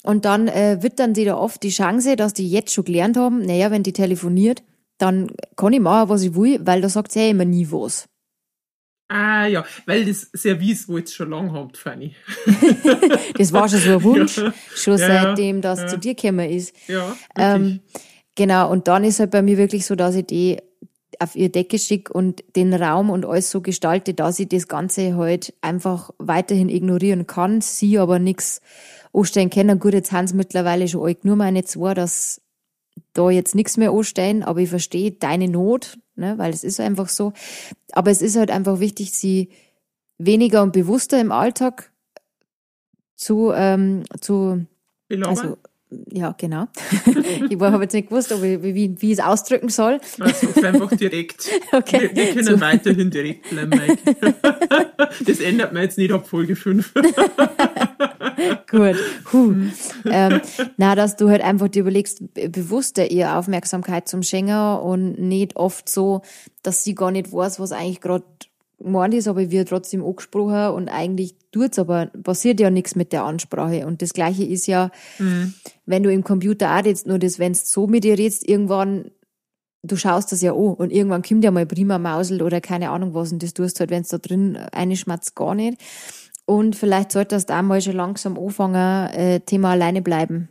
Und 0.02 0.26
dann 0.26 0.48
äh, 0.48 0.82
wittern 0.82 1.14
sie 1.14 1.24
da 1.24 1.36
oft 1.36 1.62
die 1.62 1.70
Chance, 1.70 2.16
dass 2.16 2.34
die 2.34 2.48
jetzt 2.48 2.72
schon 2.72 2.84
gelernt 2.84 3.16
haben, 3.16 3.40
naja, 3.40 3.70
wenn 3.70 3.82
die 3.82 3.94
telefoniert, 3.94 4.62
dann 4.98 5.30
kann 5.56 5.72
ich 5.72 5.80
machen, 5.80 6.08
was 6.08 6.22
ich 6.22 6.34
will, 6.34 6.60
weil 6.64 6.80
da 6.80 6.88
sagt 6.88 7.12
sie 7.12 7.20
ja 7.20 7.30
immer 7.30 7.44
nie 7.44 7.66
was. 7.70 8.08
Ah 9.08 9.46
ja, 9.46 9.64
weil 9.86 10.06
das 10.06 10.30
Service 10.34 10.88
wo 10.88 10.96
jetzt 10.98 11.14
schon 11.14 11.30
lange 11.30 11.52
habt, 11.52 11.76
Fanny. 11.76 12.14
das 13.36 13.52
war 13.52 13.68
schon 13.68 13.80
so 13.80 13.90
ein 13.90 14.02
Wunsch, 14.02 14.38
ja. 14.38 14.52
schon 14.74 14.98
ja, 14.98 15.06
seitdem 15.06 15.60
das 15.60 15.80
ja. 15.80 15.86
zu 15.88 15.98
dir 15.98 16.14
gekommen 16.14 16.50
ist. 16.50 16.74
Ja, 16.88 17.14
ähm, 17.36 17.80
genau, 18.34 18.70
und 18.70 18.88
dann 18.88 19.04
ist 19.04 19.20
halt 19.20 19.30
bei 19.30 19.42
mir 19.42 19.58
wirklich 19.58 19.84
so, 19.84 19.94
dass 19.94 20.14
ich 20.14 20.26
die 20.26 20.58
auf 21.20 21.36
ihr 21.36 21.50
Decke 21.50 21.78
schicke 21.78 22.12
und 22.12 22.42
den 22.56 22.74
Raum 22.74 23.10
und 23.10 23.24
alles 23.24 23.50
so 23.50 23.60
gestalte, 23.60 24.14
dass 24.14 24.38
ich 24.38 24.48
das 24.48 24.68
Ganze 24.68 25.16
halt 25.16 25.54
einfach 25.60 26.10
weiterhin 26.18 26.68
ignorieren 26.68 27.26
kann, 27.26 27.60
sie 27.60 27.98
aber 27.98 28.18
nichts 28.18 28.60
anstellen 29.12 29.50
können. 29.50 29.78
Gut, 29.78 29.94
jetzt 29.94 30.12
haben 30.12 30.26
sie 30.26 30.34
mittlerweile 30.34 30.88
schon 30.88 31.06
alt 31.06 31.24
nur 31.24 31.36
meine 31.36 31.64
zwei, 31.64 31.94
dass 31.94 32.40
da 33.12 33.30
jetzt 33.30 33.54
nichts 33.54 33.76
mehr 33.76 33.92
anstellen, 33.92 34.42
aber 34.42 34.60
ich 34.60 34.70
verstehe 34.70 35.12
deine 35.12 35.48
Not, 35.48 35.98
ne, 36.16 36.36
weil 36.38 36.52
es 36.52 36.64
ist 36.64 36.80
einfach 36.80 37.08
so. 37.08 37.32
Aber 37.92 38.10
es 38.10 38.22
ist 38.22 38.36
halt 38.36 38.50
einfach 38.50 38.80
wichtig, 38.80 39.12
sie 39.12 39.50
weniger 40.18 40.62
und 40.62 40.72
bewusster 40.72 41.20
im 41.20 41.32
Alltag 41.32 41.92
zu, 43.16 43.52
ähm, 43.54 44.04
zu 44.20 44.66
also, 45.24 45.58
ja, 46.12 46.34
genau. 46.36 46.66
ich 47.50 47.60
habe 47.60 47.82
jetzt 47.82 47.92
nicht 47.92 48.08
gewusst, 48.08 48.32
ob 48.32 48.42
ich, 48.42 48.62
wie, 48.62 49.00
wie 49.00 49.12
ich 49.12 49.18
es 49.18 49.24
ausdrücken 49.24 49.68
soll. 49.68 50.00
Also 50.18 50.48
einfach 50.62 50.94
direkt. 50.96 51.50
Okay. 51.72 52.10
Wir, 52.12 52.16
wir 52.16 52.34
können 52.34 52.44
so. 52.44 52.60
weiterhin 52.60 53.10
direkt 53.10 53.50
bleiben, 53.50 53.70
Mike. 53.70 53.98
das 55.26 55.40
ändert 55.40 55.72
man 55.72 55.82
jetzt 55.82 55.98
nicht 55.98 56.12
ab 56.12 56.26
Folge 56.26 56.54
5. 56.54 56.94
Gut. 58.70 58.96
Huh. 59.32 59.54
ähm, 60.04 60.40
na, 60.76 60.94
dass 60.94 61.16
du 61.16 61.28
halt 61.28 61.42
einfach 61.42 61.68
dir 61.68 61.80
überlegst, 61.80 62.22
bewusster 62.34 63.10
ihr 63.10 63.36
Aufmerksamkeit 63.36 64.08
zum 64.08 64.22
Schenken 64.22 64.76
und 64.78 65.18
nicht 65.18 65.56
oft 65.56 65.88
so, 65.88 66.22
dass 66.62 66.84
sie 66.84 66.94
gar 66.94 67.10
nicht 67.10 67.32
weiß, 67.32 67.58
was 67.58 67.72
eigentlich 67.72 68.00
gerade 68.00 68.24
gemeint 68.84 69.14
ist, 69.14 69.28
aber 69.28 69.50
wird 69.50 69.68
trotzdem 69.68 70.04
angesprochen 70.04 70.74
und 70.74 70.88
eigentlich 70.88 71.34
tut's, 71.50 71.78
aber 71.78 72.06
passiert 72.22 72.60
ja 72.60 72.70
nichts 72.70 72.94
mit 72.94 73.12
der 73.12 73.24
Ansprache. 73.24 73.86
Und 73.86 74.02
das 74.02 74.12
Gleiche 74.12 74.44
ist 74.44 74.66
ja, 74.66 74.90
mhm. 75.18 75.54
wenn 75.86 76.02
du 76.02 76.12
im 76.12 76.22
Computer 76.24 76.76
auch 76.76 76.84
jetzt 76.84 77.06
nur 77.06 77.18
das, 77.18 77.38
wenn 77.38 77.52
du 77.52 77.58
so 77.58 77.86
mit 77.86 78.04
dir 78.04 78.18
redest, 78.18 78.48
irgendwann, 78.48 79.10
du 79.82 79.96
schaust 79.96 80.32
das 80.32 80.42
ja 80.42 80.52
an 80.52 80.74
und 80.74 80.92
irgendwann 80.92 81.22
kommt 81.22 81.44
ja 81.44 81.50
mal 81.50 81.66
prima 81.66 81.98
Mausel 81.98 82.42
oder 82.42 82.60
keine 82.60 82.90
Ahnung 82.90 83.14
was 83.14 83.32
und 83.32 83.42
das 83.42 83.54
tust 83.54 83.80
halt, 83.80 83.90
wenn 83.90 84.02
es 84.02 84.08
da 84.08 84.18
drin 84.18 84.56
eine 84.72 84.96
schmatzt, 84.96 85.34
gar 85.34 85.54
nicht. 85.54 85.78
Und 86.46 86.76
vielleicht 86.76 87.12
solltest 87.12 87.48
du 87.48 87.54
auch 87.54 87.62
mal 87.62 87.80
schon 87.80 87.94
langsam 87.94 88.38
anfangen, 88.38 89.08
äh, 89.14 89.40
Thema 89.40 89.72
alleine 89.72 90.02
bleiben. 90.02 90.48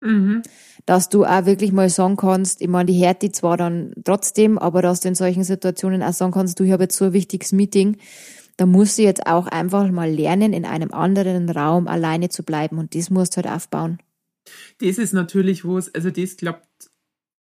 Mhm. 0.00 0.42
Dass 0.88 1.10
du 1.10 1.26
auch 1.26 1.44
wirklich 1.44 1.70
mal 1.70 1.90
sagen 1.90 2.16
kannst, 2.16 2.62
ich 2.62 2.68
meine, 2.68 2.90
die 2.90 3.04
hört 3.04 3.20
die 3.20 3.30
zwar 3.30 3.58
dann 3.58 3.92
trotzdem, 4.04 4.56
aber 4.56 4.80
dass 4.80 5.00
du 5.00 5.08
in 5.08 5.14
solchen 5.14 5.44
Situationen 5.44 6.02
auch 6.02 6.14
sagen 6.14 6.32
kannst, 6.32 6.58
du, 6.58 6.64
ich 6.64 6.72
habe 6.72 6.84
jetzt 6.84 6.96
so 6.96 7.04
ein 7.04 7.12
wichtiges 7.12 7.52
Meeting, 7.52 7.98
da 8.56 8.64
musst 8.64 8.96
du 8.96 9.02
jetzt 9.02 9.26
auch 9.26 9.48
einfach 9.48 9.90
mal 9.90 10.10
lernen, 10.10 10.54
in 10.54 10.64
einem 10.64 10.90
anderen 10.94 11.50
Raum 11.50 11.88
alleine 11.88 12.30
zu 12.30 12.42
bleiben 12.42 12.78
und 12.78 12.94
das 12.94 13.10
musst 13.10 13.34
du 13.34 13.42
halt 13.42 13.54
aufbauen. 13.54 13.98
Das 14.80 14.96
ist 14.96 15.12
natürlich 15.12 15.66
was, 15.66 15.94
also 15.94 16.10
das 16.10 16.38
klappt 16.38 16.90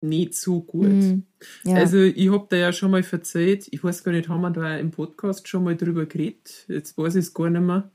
nicht 0.01 0.33
so 0.33 0.61
gut. 0.61 0.87
Mm, 0.87 1.19
ja. 1.65 1.75
Also 1.75 1.99
ich 1.99 2.31
habe 2.31 2.47
da 2.49 2.57
ja 2.57 2.73
schon 2.73 2.89
mal 2.89 3.05
erzählt, 3.11 3.67
ich 3.69 3.83
weiß 3.83 4.03
gar 4.03 4.11
nicht, 4.11 4.27
haben 4.27 4.41
wir 4.41 4.49
da 4.49 4.75
im 4.75 4.89
Podcast 4.89 5.47
schon 5.47 5.65
mal 5.65 5.77
drüber 5.77 6.07
geredet, 6.07 6.65
jetzt 6.67 6.97
weiß 6.97 7.13
ich 7.13 7.25
es 7.25 7.33
gar 7.35 7.51
nicht 7.51 7.61
mehr. 7.61 7.91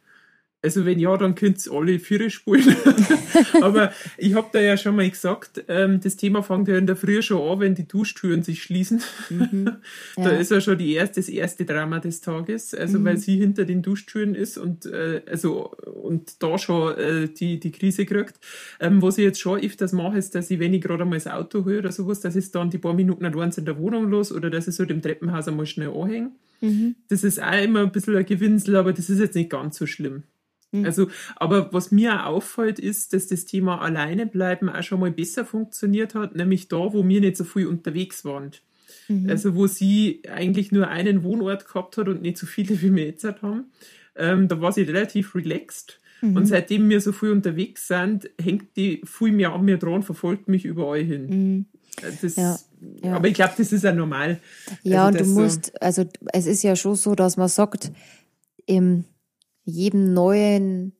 Also 0.65 0.87
wenn 0.87 0.99
ja, 0.99 1.15
dann 1.19 1.35
könnt 1.35 1.67
ihr 1.67 1.73
alle 1.73 1.99
Viere 1.99 2.31
spielen. 2.31 2.75
Aber 3.61 3.93
ich 4.17 4.35
habe 4.35 4.49
da 4.51 4.61
ja 4.61 4.79
schon 4.79 4.97
mal 4.97 5.09
gesagt, 5.09 5.62
ähm, 5.69 6.01
das 6.03 6.17
Thema 6.17 6.43
fängt 6.43 6.69
ja 6.69 6.79
in 6.79 6.87
der 6.87 6.97
Früh 6.97 7.21
schon 7.21 7.47
an, 7.47 7.61
wenn 7.61 7.75
die 7.75 7.87
Duschtüren 7.87 8.43
sich 8.43 8.62
schließen. 8.62 9.03
Mhm. 9.29 9.73
da 10.17 10.31
ist 10.31 10.51
ja 10.51 10.62
schon 10.62 10.79
die 10.79 10.95
erste, 10.95 11.21
das 11.21 11.29
erste 11.29 11.67
Drama 11.67 12.01
des 12.01 12.23
Tages, 12.23 12.73
also 12.73 12.99
mhm. 12.99 13.05
weil 13.05 13.19
sie 13.19 13.37
hinter 13.37 13.67
den 13.67 13.83
Duschtüren 13.83 14.35
ist 14.35 14.57
und 14.57 14.87
äh, 14.87 15.21
also 15.31 15.73
und 15.85 16.43
da 16.43 16.57
schon 16.57 16.97
äh, 16.97 17.29
die, 17.29 17.61
die 17.61 17.71
Krise 17.71 18.07
kriegt. 18.07 18.41
Ähm, 18.81 19.03
was 19.03 19.19
ich 19.19 19.25
jetzt 19.25 19.41
schon 19.41 19.61
öfters 19.61 19.93
mache, 19.93 20.17
ist, 20.17 20.35
dass 20.35 20.51
ich, 20.51 20.61
wenn 20.61 20.73
ich 20.73 20.81
gerade 20.81 21.03
einmal 21.03 21.19
das 21.19 21.27
Auto 21.27 21.67
höre 21.67 21.81
oder 21.81 21.93
sowas, 21.93 22.21
dass 22.21 22.37
ich 22.37 22.51
dann 22.53 22.71
die 22.71 22.79
paar 22.79 22.95
Minuten 22.95 23.25
nicht 23.25 23.59
in 23.59 23.67
der 23.67 23.79
Wohnung 23.79 24.09
los 24.09 24.33
oder 24.33 24.49
dass 24.49 24.67
ich 24.67 24.75
so 24.75 24.87
dem 24.87 25.03
Treppenhaus 25.03 25.47
einmal 25.47 25.67
schnell 25.67 25.91
anhänge. 25.91 26.31
Mhm. 26.62 26.95
Das 27.09 27.23
ist 27.23 27.43
auch 27.43 27.62
immer 27.62 27.81
ein 27.81 27.93
bisschen 27.93 28.17
ein 28.17 28.25
Gewinsel, 28.25 28.77
aber 28.77 28.95
das 28.95 29.11
ist 29.11 29.21
jetzt 29.21 29.35
nicht 29.35 29.51
ganz 29.51 29.77
so 29.77 29.85
schlimm. 29.85 30.23
Mhm. 30.75 30.85
Also, 30.85 31.09
aber 31.37 31.72
was 31.72 31.91
mir 31.91 32.27
auch 32.27 32.35
auffällt, 32.35 32.79
ist, 32.79 33.12
dass 33.12 33.29
das 33.29 33.45
Thema 33.45 33.81
alleine 33.81 34.27
bleiben 34.27 34.68
auch 34.68 34.83
schon 34.83 35.01
mal 35.01 35.11
besser 35.11 35.45
funktioniert 35.45 36.14
hat, 36.14 36.35
nämlich 36.35 36.68
da, 36.68 36.93
wo 36.93 37.07
wir 37.07 37.20
nicht 37.20 37.37
so 37.37 37.45
viel 37.45 37.66
unterwegs 37.66 38.25
waren. 38.25 38.51
Mhm. 39.09 39.31
Also, 39.31 39.55
wo 39.55 39.66
sie 39.66 40.22
eigentlich 40.33 40.72
nur 40.72 40.89
einen 40.89 41.22
Wohnort 41.22 41.66
gehabt 41.66 41.97
hat 41.97 42.09
und 42.09 42.22
nicht 42.22 42.39
so 42.39 42.47
viele, 42.47 42.81
wie 42.83 42.95
wir 42.95 43.07
jetzt 43.07 43.25
haben. 43.25 43.66
Ähm, 44.16 44.49
da 44.49 44.61
war 44.61 44.72
sie 44.72 44.83
relativ 44.83 45.35
relaxed. 45.35 46.01
Mhm. 46.20 46.37
Und 46.37 46.47
seitdem 46.47 46.89
wir 46.89 47.01
so 47.01 47.12
viel 47.12 47.31
unterwegs 47.31 47.89
sind, 47.89 48.31
hängt 48.41 48.77
die 48.77 49.03
viel 49.05 49.33
mehr 49.33 49.53
an 49.53 49.64
mir 49.64 49.79
dran, 49.79 50.03
verfolgt 50.03 50.49
mich 50.49 50.64
überall 50.64 51.03
hin. 51.03 51.29
Mhm. 51.29 51.64
Das, 52.20 52.35
ja, 52.35 52.59
ja. 53.03 53.14
Aber 53.14 53.29
ich 53.29 53.35
glaube, 53.35 53.55
das 53.57 53.72
ist 53.72 53.85
ja 53.85 53.93
normal. 53.93 54.41
Ja, 54.83 55.07
also 55.07 55.18
und 55.18 55.27
du 55.27 55.31
musst, 55.33 55.66
so 55.66 55.72
also 55.81 56.05
es 56.33 56.47
ist 56.47 56.62
ja 56.64 56.75
schon 56.75 56.97
so, 56.97 57.14
dass 57.14 57.37
man 57.37 57.49
sagt, 57.49 57.93
in 58.66 59.05
jedem 59.65 60.12
neuen, 60.12 60.93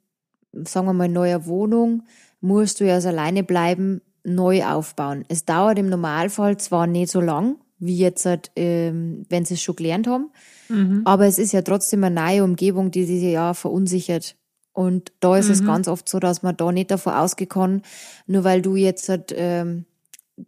sagen 0.53 0.87
wir 0.87 0.93
mal, 0.93 1.09
neuer 1.09 1.47
Wohnung 1.47 2.03
musst 2.41 2.81
du 2.81 2.87
ja 2.87 2.95
als 2.95 3.07
alleine 3.07 3.43
bleiben, 3.43 4.01
neu 4.25 4.65
aufbauen. 4.65 5.25
Es 5.29 5.45
dauert 5.45 5.79
im 5.79 5.89
Normalfall 5.89 6.57
zwar 6.57 6.87
nicht 6.87 7.11
so 7.11 7.21
lang, 7.21 7.57
wie 7.79 7.97
jetzt, 7.97 8.25
halt, 8.27 8.51
ähm, 8.57 9.27
wenn 9.29 9.45
sie 9.45 9.55
es 9.55 9.63
schon 9.63 9.77
gelernt 9.77 10.07
haben, 10.07 10.31
mhm. 10.69 11.03
aber 11.05 11.27
es 11.27 11.39
ist 11.39 11.53
ja 11.53 11.63
trotzdem 11.63 12.03
eine 12.05 12.15
neue 12.15 12.45
Umgebung, 12.45 12.91
die 12.91 13.05
sie 13.05 13.31
ja 13.31 13.55
verunsichert. 13.55 14.37
Und 14.73 15.13
da 15.21 15.37
ist 15.37 15.47
mhm. 15.47 15.53
es 15.53 15.65
ganz 15.65 15.89
oft 15.89 16.09
so, 16.09 16.19
dass 16.19 16.43
man 16.43 16.57
da 16.57 16.73
nicht 16.73 16.91
davon 16.91 17.13
ausgehen 17.13 17.83
nur 18.27 18.45
weil 18.45 18.61
du 18.61 18.75
jetzt 18.75 19.09
halt, 19.09 19.33
ähm, 19.37 19.85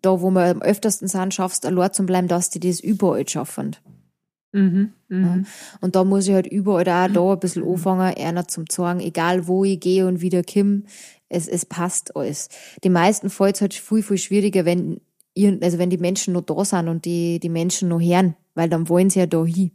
da, 0.03 0.21
wo 0.21 0.31
wir 0.31 0.47
am 0.47 0.62
öftersten 0.62 1.07
sind, 1.07 1.33
schaffst, 1.33 1.64
allein 1.64 1.93
zu 1.93 2.05
bleiben, 2.05 2.27
dass 2.27 2.51
die 2.51 2.59
das 2.59 2.81
überall 2.81 3.29
schaffen. 3.29 3.77
Mhm, 4.57 4.93
mh. 5.09 5.27
ja. 5.27 5.43
Und 5.83 5.97
da 5.97 6.05
muss 6.05 6.27
ich 6.27 6.35
halt 6.35 6.47
überall 6.47 6.89
auch 6.89 7.13
da 7.13 7.33
ein 7.33 7.41
bisschen 7.41 7.63
anfangen, 7.63 8.15
einer 8.17 8.49
zum 8.49 8.65
sagen, 8.71 9.01
egal 9.01 9.47
wo 9.47 9.65
ich 9.65 9.79
gehe 9.81 10.07
und 10.07 10.23
wieder 10.23 10.43
komme, 10.43 10.85
es, 11.29 11.47
es 11.47 11.67
passt 11.67 12.17
alles. 12.17 12.49
Die 12.83 12.89
meisten 12.89 13.29
fällt 13.29 13.57
es 13.57 13.61
halt 13.61 13.75
viel, 13.75 14.03
viel 14.03 14.19
schwieriger, 14.19 14.65
wenn, 14.65 15.01
also 15.61 15.79
wenn 15.79 15.91
die 15.91 15.99
Menschen 15.99 16.33
noch 16.33 16.43
da 16.43 16.65
sind 16.65 16.89
und 16.89 17.05
die, 17.05 17.39
die 17.39 17.49
Menschen 17.51 17.89
noch 17.89 18.01
hören, 18.01 18.35
weil 18.55 18.71
dann 18.71 18.89
wollen 18.89 19.11
sie 19.11 19.19
ja 19.19 19.27
da 19.27 19.45
hin. 19.45 19.73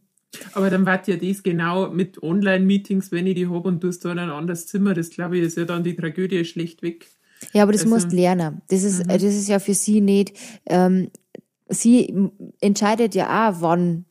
Aber 0.54 0.70
dann 0.70 0.86
war 0.86 1.02
ja 1.08 1.18
das 1.18 1.44
genau 1.44 1.90
mit 1.90 2.24
Online-Meetings, 2.24 3.12
wenn 3.12 3.28
ich 3.28 3.36
die 3.36 3.48
habe 3.48 3.68
und 3.68 3.84
du 3.84 3.90
hast 3.90 4.04
da 4.04 4.12
in 4.14 4.20
ein 4.20 4.30
anderes 4.30 4.66
Zimmer, 4.66 4.94
das 4.94 5.10
glaube 5.10 5.38
ich 5.38 5.44
ist 5.44 5.58
ja 5.58 5.66
dann 5.66 5.84
die 5.84 5.96
Tragödie 5.96 6.44
schlecht 6.46 6.82
weg. 6.82 7.08
Ja, 7.54 7.64
aber 7.64 7.74
das 7.74 7.82
also, 7.82 7.94
musst 7.94 8.14
lernen. 8.14 8.62
Das 8.70 8.84
ist, 8.84 9.04
mhm. 9.04 9.10
das 9.10 9.24
ist 9.24 9.50
ja 9.50 9.60
für 9.60 9.74
sie 9.74 10.00
nicht, 10.00 10.34
ähm, 10.66 11.10
sie 11.68 12.14
entscheidet 12.62 13.14
ja 13.14 13.50
auch, 13.50 13.62
wann 13.62 14.06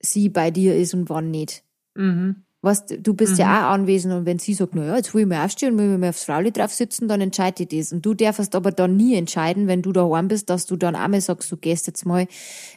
sie 0.00 0.28
bei 0.28 0.50
dir 0.50 0.76
ist 0.76 0.94
und 0.94 1.08
wann 1.10 1.30
nicht. 1.30 1.62
Mhm. 1.94 2.44
Was, 2.60 2.86
du 2.86 3.14
bist 3.14 3.34
mhm. 3.34 3.38
ja 3.38 3.68
auch 3.68 3.74
anwesend 3.74 4.12
und 4.14 4.26
wenn 4.26 4.40
sie 4.40 4.52
sagt, 4.52 4.74
na 4.74 4.84
ja, 4.84 4.96
jetzt 4.96 5.14
will 5.14 5.22
ich 5.22 5.28
mir 5.28 5.44
aufstehen 5.44 5.74
und 5.74 5.78
will 5.78 5.92
ich 5.92 5.98
mir 5.98 6.08
aufs 6.08 6.24
Frauli 6.24 6.50
drauf 6.50 6.72
sitzen, 6.72 7.06
dann 7.06 7.20
entscheidet 7.20 7.72
das. 7.72 7.92
Und 7.92 8.04
du 8.04 8.14
darfst 8.14 8.54
aber 8.56 8.72
dann 8.72 8.96
nie 8.96 9.14
entscheiden, 9.14 9.68
wenn 9.68 9.80
du 9.80 9.92
daheim 9.92 10.26
bist, 10.26 10.50
dass 10.50 10.66
du 10.66 10.76
dann 10.76 10.96
einmal 10.96 11.20
sagst, 11.20 11.52
du 11.52 11.56
gehst 11.56 11.86
jetzt 11.86 12.04
mal 12.04 12.26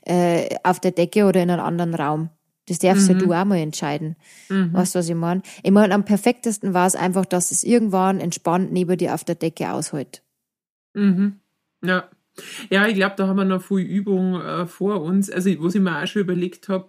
äh, 0.05 0.55
auf 0.63 0.80
der 0.80 0.91
Decke 0.91 1.26
oder 1.26 1.41
in 1.41 1.49
einen 1.49 1.59
anderen 1.59 1.95
Raum. 1.95 2.30
Das 2.67 2.78
darfst 2.78 3.09
mhm. 3.09 3.19
ja 3.19 3.26
du 3.26 3.34
auch 3.34 3.45
mal 3.45 3.57
entscheiden. 3.57 4.17
Mhm. 4.49 4.72
Weißt 4.72 4.93
du, 4.93 4.99
was 4.99 5.09
ich 5.09 5.15
meine? 5.15 5.41
Ich 5.63 5.72
meine, 5.72 5.95
am 5.95 6.05
perfektesten 6.05 6.76
war 6.76 6.86
es 6.86 6.95
einfach, 6.95 7.26
dass 7.26 7.49
es 7.49 7.63
irgendwann 7.63 8.19
entspannt 8.19 8.72
neben 8.72 8.97
dir 8.97 9.15
auf 9.15 9.24
der 9.24 9.36
Decke 9.36 9.72
aushält. 9.74 10.22
Mhm. 10.93 11.39
Ja. 11.84 12.07
Ja, 12.69 12.88
ich 12.88 12.95
glaube, 12.95 13.15
da 13.17 13.28
haben 13.28 13.36
wir 13.36 13.45
noch 13.45 13.61
viel 13.61 13.80
Übung 13.80 14.39
äh, 14.39 14.65
vor 14.65 15.01
uns. 15.01 15.30
Also, 15.30 15.49
was 15.59 15.76
ich 15.76 15.82
mir 15.82 16.01
auch 16.01 16.07
schon 16.07 16.22
überlegt 16.22 16.69
habe, 16.69 16.88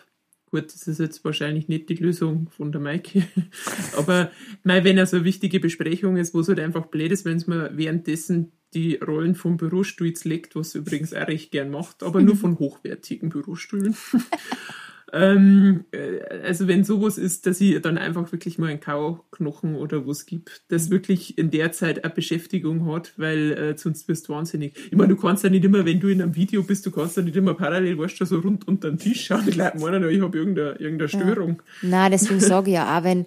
gut, 0.53 0.67
das 0.67 0.87
ist 0.87 1.01
jetzt 1.01 1.25
wahrscheinlich 1.25 1.67
nicht 1.67 1.89
die 1.89 1.95
Lösung 1.95 2.49
von 2.51 2.71
der 2.71 2.81
Maike, 2.81 3.27
aber 3.97 4.31
mein, 4.63 4.85
wenn 4.85 5.05
so 5.07 5.17
eine 5.17 5.25
wichtige 5.25 5.59
Besprechung 5.59 6.17
ist, 6.17 6.35
wo 6.35 6.41
es 6.41 6.49
halt 6.49 6.61
einfach 6.61 6.87
blöd 6.87 7.11
ist, 7.11 7.25
wenn 7.25 7.39
es 7.39 7.47
mir 7.47 7.71
währenddessen 7.75 8.53
die 8.75 8.97
Rollen 8.97 9.35
vom 9.35 9.57
Bürostuhl 9.57 10.15
legt, 10.25 10.55
was 10.55 10.75
übrigens 10.75 11.13
auch 11.13 11.27
recht 11.27 11.51
gern 11.51 11.71
macht, 11.71 12.03
aber 12.03 12.23
nur 12.23 12.37
von 12.37 12.59
hochwertigen 12.59 13.31
Bürostühlen. 13.31 13.97
Ähm, 15.13 15.85
äh, 15.93 16.21
also 16.43 16.69
wenn 16.69 16.85
sowas 16.85 17.19
ist, 17.19 17.47
dass 17.47 17.61
ich 17.61 17.81
dann 17.83 17.99
einfach 17.99 18.33
wirklich 18.33 18.59
mal 18.59 18.71
einen 18.71 18.81
Kauknochen 18.81 19.75
oder 19.75 20.07
was 20.07 20.25
gibt, 20.25 20.63
das 20.69 20.89
wirklich 20.91 21.37
in 21.37 21.51
der 21.51 21.73
Zeit 21.73 22.03
eine 22.03 22.15
Beschäftigung 22.15 22.91
hat, 22.91 23.13
weil 23.19 23.53
äh, 23.53 23.79
sonst 23.79 24.09
wirst 24.09 24.29
du 24.29 24.33
wahnsinnig. 24.33 24.75
Ich 24.91 24.97
meine, 24.97 25.15
du 25.15 25.21
kannst 25.21 25.45
ja 25.45 25.51
nicht 25.51 25.65
immer, 25.65 25.85
wenn 25.85 26.01
du 26.01 26.09
in 26.09 26.23
einem 26.23 26.35
Video 26.35 26.63
bist, 26.63 26.87
du 26.87 26.91
kannst 26.91 27.19
ja 27.19 27.23
nicht 27.23 27.37
immer 27.37 27.55
parallel, 27.55 27.99
weißt 27.99 28.21
du, 28.21 28.25
so 28.25 28.39
rund 28.39 28.67
unter 28.67 28.91
den 28.91 28.99
Tisch 28.99 29.27
schauen. 29.27 29.43
Ich 29.53 29.59
glaube, 29.59 29.77
ich 30.13 30.21
habe 30.23 30.39
irgendeine, 30.39 30.71
irgendeine 30.79 31.09
Störung. 31.09 31.63
Ja. 31.83 31.89
Nein, 31.89 32.13
deswegen 32.13 32.41
sage 32.41 32.71
ich 32.71 32.75
ja 32.75 32.99
auch, 32.99 33.05
wenn 33.05 33.27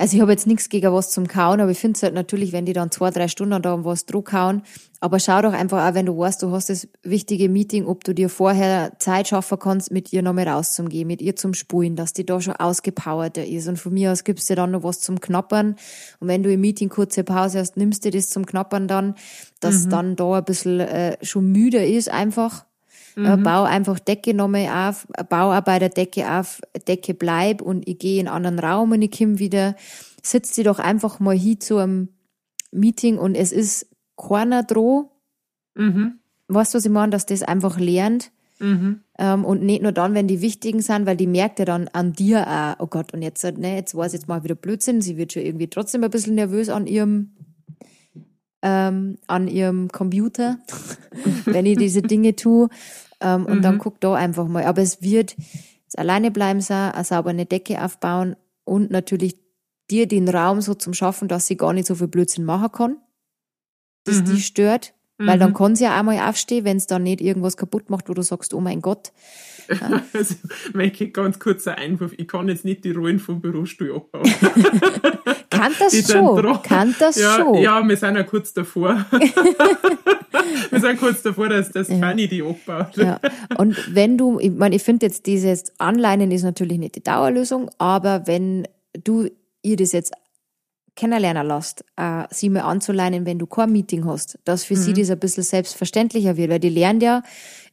also 0.00 0.14
ich 0.14 0.22
habe 0.22 0.30
jetzt 0.30 0.46
nichts 0.46 0.68
gegen 0.68 0.92
was 0.92 1.10
zum 1.10 1.26
Kauen, 1.26 1.60
aber 1.60 1.72
ich 1.72 1.78
finde 1.78 1.96
es 1.96 2.04
halt 2.04 2.14
natürlich, 2.14 2.52
wenn 2.52 2.64
die 2.64 2.72
dann 2.72 2.92
zwei, 2.92 3.10
drei 3.10 3.26
Stunden 3.26 3.60
da 3.60 3.74
um 3.74 3.84
was 3.84 4.06
Druck 4.06 4.30
kauen. 4.30 4.62
Aber 5.00 5.18
schau 5.18 5.42
doch 5.42 5.52
einfach 5.52 5.88
auch, 5.88 5.94
wenn 5.94 6.06
du 6.06 6.16
weißt, 6.16 6.40
du 6.40 6.52
hast 6.52 6.70
das 6.70 6.86
wichtige 7.02 7.48
Meeting, 7.48 7.84
ob 7.84 8.04
du 8.04 8.14
dir 8.14 8.28
vorher 8.28 8.92
Zeit 9.00 9.26
schaffen 9.26 9.58
kannst, 9.58 9.90
mit 9.90 10.12
ihr 10.12 10.22
nochmal 10.22 10.48
rauszugehen, 10.48 11.08
mit 11.08 11.20
ihr 11.20 11.34
zum 11.34 11.52
Spulen, 11.52 11.96
dass 11.96 12.12
die 12.12 12.24
da 12.24 12.40
schon 12.40 12.54
ausgepowerter 12.54 13.44
ist. 13.44 13.66
Und 13.66 13.76
von 13.76 13.92
mir 13.92 14.12
aus 14.12 14.22
gibst 14.22 14.48
du 14.48 14.54
dir 14.54 14.62
dann 14.62 14.70
noch 14.70 14.84
was 14.84 15.00
zum 15.00 15.20
Knappern. 15.20 15.74
Und 16.20 16.28
wenn 16.28 16.44
du 16.44 16.52
im 16.52 16.60
Meeting 16.60 16.90
kurze 16.90 17.24
Pause 17.24 17.58
hast, 17.58 17.76
nimmst 17.76 18.04
du 18.04 18.10
das 18.12 18.28
zum 18.28 18.46
Knappern 18.46 18.86
dann, 18.86 19.16
dass 19.58 19.86
mhm. 19.86 19.90
dann 19.90 20.16
da 20.16 20.34
ein 20.34 20.44
bisschen 20.44 20.78
äh, 20.78 21.16
schon 21.22 21.50
müde 21.50 21.84
ist 21.84 22.08
einfach 22.08 22.67
Mhm. 23.18 23.42
Bau 23.42 23.64
einfach 23.64 23.98
Decke 23.98 24.32
nochmal 24.32 24.68
auf, 24.68 25.08
bau 25.28 25.52
auch 25.52 25.60
bei 25.62 25.78
der 25.80 25.88
Decke 25.88 26.30
auf, 26.30 26.60
Decke 26.86 27.14
bleib 27.14 27.60
und 27.60 27.88
ich 27.88 27.98
gehe 27.98 28.20
in 28.20 28.28
einen 28.28 28.46
anderen 28.46 28.58
Raum 28.60 28.92
und 28.92 29.02
ich 29.02 29.16
komme 29.16 29.38
wieder. 29.38 29.74
Sitzt 30.22 30.54
sie 30.54 30.62
doch 30.62 30.78
einfach 30.78 31.20
mal 31.20 31.34
hier 31.34 31.58
zu 31.58 31.78
einem 31.78 32.08
Meeting 32.70 33.18
und 33.18 33.34
es 33.34 33.50
ist 33.50 33.88
keiner 34.16 34.62
droh. 34.62 35.10
Mhm. 35.74 36.18
Weißt 36.48 36.74
du, 36.74 36.78
was 36.78 36.84
ich 36.84 36.90
meine? 36.90 37.10
Dass 37.10 37.26
das 37.26 37.42
einfach 37.42 37.78
lernt. 37.78 38.30
Mhm. 38.60 39.00
Ähm, 39.18 39.44
und 39.44 39.62
nicht 39.62 39.82
nur 39.82 39.92
dann, 39.92 40.14
wenn 40.14 40.28
die 40.28 40.40
wichtigen 40.40 40.80
sind, 40.80 41.06
weil 41.06 41.16
die 41.16 41.26
merkt 41.26 41.58
ja 41.58 41.64
dann 41.64 41.88
an 41.88 42.12
dir 42.12 42.46
auch, 42.46 42.84
oh 42.84 42.86
Gott, 42.86 43.14
und 43.14 43.22
jetzt, 43.22 43.44
ne, 43.44 43.76
jetzt 43.76 43.94
war 43.94 44.06
es 44.06 44.12
jetzt 44.12 44.28
mal 44.28 44.44
wieder 44.44 44.54
Blödsinn, 44.54 45.00
sie 45.00 45.16
wird 45.16 45.32
schon 45.32 45.42
irgendwie 45.42 45.68
trotzdem 45.68 46.02
ein 46.04 46.10
bisschen 46.10 46.34
nervös 46.34 46.68
an 46.68 46.86
ihrem, 46.86 47.30
ähm, 48.62 49.18
an 49.28 49.46
ihrem 49.46 49.88
Computer, 49.90 50.58
wenn 51.44 51.66
ich 51.66 51.78
diese 51.78 52.02
Dinge 52.02 52.34
tue. 52.34 52.68
Ähm, 53.20 53.46
und 53.46 53.58
mhm. 53.58 53.62
dann 53.62 53.78
guck 53.78 54.00
da 54.00 54.14
einfach 54.14 54.46
mal. 54.46 54.64
Aber 54.64 54.82
es 54.82 55.02
wird 55.02 55.36
das 55.86 55.94
alleine 55.96 56.30
bleiben 56.30 56.60
sein, 56.60 56.92
eine 56.92 57.04
saubere 57.04 57.46
Decke 57.46 57.82
aufbauen 57.82 58.36
und 58.64 58.90
natürlich 58.90 59.38
dir 59.90 60.06
den 60.06 60.28
Raum 60.28 60.60
so 60.60 60.74
zum 60.74 60.92
Schaffen, 60.92 61.28
dass 61.28 61.46
sie 61.46 61.56
gar 61.56 61.72
nicht 61.72 61.86
so 61.86 61.94
viel 61.94 62.08
Blödsinn 62.08 62.44
machen 62.44 62.70
kann, 62.72 62.96
dass 64.04 64.16
mhm. 64.16 64.24
die 64.26 64.40
stört. 64.40 64.94
Weil 65.18 65.36
mhm. 65.36 65.40
dann 65.40 65.54
kann 65.54 65.74
sie 65.74 65.84
ja 65.84 65.98
auch 65.98 66.04
mal 66.04 66.28
aufstehen, 66.28 66.64
wenn 66.64 66.76
es 66.76 66.86
dann 66.86 67.02
nicht 67.02 67.20
irgendwas 67.20 67.56
kaputt 67.56 67.90
macht, 67.90 68.08
wo 68.08 68.14
du 68.14 68.22
sagst, 68.22 68.54
oh 68.54 68.60
mein 68.60 68.80
Gott. 68.80 69.12
Also, 70.12 70.34
mein 70.72 70.92
ganz 71.12 71.38
kurzer 71.38 71.76
Einwurf, 71.76 72.12
ich 72.16 72.26
kann 72.26 72.48
jetzt 72.48 72.64
nicht 72.64 72.84
die 72.84 72.92
Rollen 72.92 73.18
vom 73.18 73.40
Bürostuhl 73.40 73.94
abbauen. 73.94 74.24
kann 75.50 75.72
das 75.78 76.10
schon? 76.10 76.62
Kann 76.62 76.94
das 76.98 77.16
ja, 77.20 77.36
schon? 77.36 77.54
Ja, 77.56 77.86
wir 77.86 77.96
sind 77.96 78.16
ja 78.16 78.22
kurz 78.22 78.52
davor. 78.52 79.04
wir 80.70 80.80
sind 80.80 80.98
kurz 80.98 81.22
davor, 81.22 81.48
dass 81.48 81.70
das 81.70 81.88
ja. 81.88 81.98
Fanny 81.98 82.28
die 82.28 82.42
abbaut. 82.42 82.96
Ja. 82.96 83.20
Und 83.56 83.94
wenn 83.94 84.16
du, 84.16 84.38
ich 84.40 84.52
meine, 84.52 84.76
ich 84.76 84.82
finde 84.82 85.06
jetzt 85.06 85.26
dieses 85.26 85.78
Anleinen 85.78 86.30
ist 86.30 86.42
natürlich 86.42 86.78
nicht 86.78 86.96
die 86.96 87.02
Dauerlösung, 87.02 87.70
aber 87.78 88.26
wenn 88.26 88.66
du 89.04 89.28
ihr 89.62 89.76
das 89.76 89.92
jetzt 89.92 90.12
kennenlernen 90.98 91.46
lässt, 91.46 91.84
äh, 91.96 92.24
sie 92.30 92.50
mal 92.50 92.62
anzuleinen, 92.62 93.24
wenn 93.24 93.38
du 93.38 93.46
kein 93.46 93.70
Meeting 93.70 94.04
hast, 94.04 94.38
dass 94.44 94.64
für 94.64 94.74
mhm. 94.74 94.80
sie 94.80 94.92
das 94.94 95.10
ein 95.10 95.18
bisschen 95.18 95.44
selbstverständlicher 95.44 96.36
wird, 96.36 96.50
weil 96.50 96.58
die 96.58 96.70
lernen 96.70 97.00
ja 97.00 97.22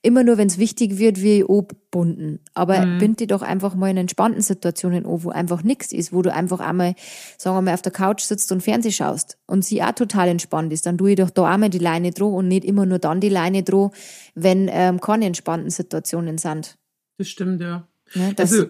immer 0.01 0.23
nur, 0.23 0.37
wenn 0.37 0.47
es 0.47 0.57
wichtig 0.57 0.97
wird, 0.97 1.21
wie 1.21 1.43
obbunden. 1.43 2.39
Aber 2.53 2.85
mhm. 2.85 2.99
bind 2.99 3.19
die 3.19 3.27
doch 3.27 3.41
einfach 3.41 3.75
mal 3.75 3.89
in 3.89 3.97
entspannten 3.97 4.41
Situationen 4.41 5.05
an, 5.05 5.23
wo 5.23 5.29
einfach 5.29 5.63
nichts 5.63 5.91
ist, 5.91 6.13
wo 6.13 6.21
du 6.21 6.33
einfach 6.33 6.59
einmal, 6.59 6.95
sagen 7.37 7.57
wir 7.57 7.61
mal, 7.61 7.73
auf 7.73 7.81
der 7.81 7.91
Couch 7.91 8.21
sitzt 8.21 8.51
und 8.51 8.61
Fernseh 8.61 8.91
schaust 8.91 9.37
und 9.47 9.65
sie 9.65 9.81
auch 9.83 9.93
total 9.93 10.27
entspannt 10.27 10.71
ist, 10.73 10.85
dann 10.85 10.97
tue 10.97 11.11
ich 11.11 11.15
doch 11.17 11.29
da 11.29 11.45
einmal 11.45 11.69
die 11.69 11.79
Leine 11.79 12.11
droh 12.11 12.35
und 12.35 12.47
nicht 12.47 12.65
immer 12.65 12.85
nur 12.85 12.99
dann 12.99 13.19
die 13.19 13.29
Leine 13.29 13.63
droh, 13.63 13.91
wenn 14.33 14.69
ähm, 14.71 14.99
keine 14.99 15.25
entspannten 15.25 15.69
Situationen 15.69 16.37
sind. 16.37 16.77
Das 17.17 17.27
stimmt, 17.27 17.61
ja. 17.61 17.87
ja 18.13 18.31
das, 18.33 18.51
also, 18.51 18.65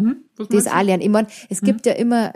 hm, 0.00 0.24
das 0.50 0.66
auch 0.66 0.82
lernen. 0.82 1.02
Ich 1.02 1.08
meine, 1.08 1.28
es 1.48 1.60
hm? 1.60 1.66
gibt 1.66 1.86
ja 1.86 1.92
immer 1.92 2.32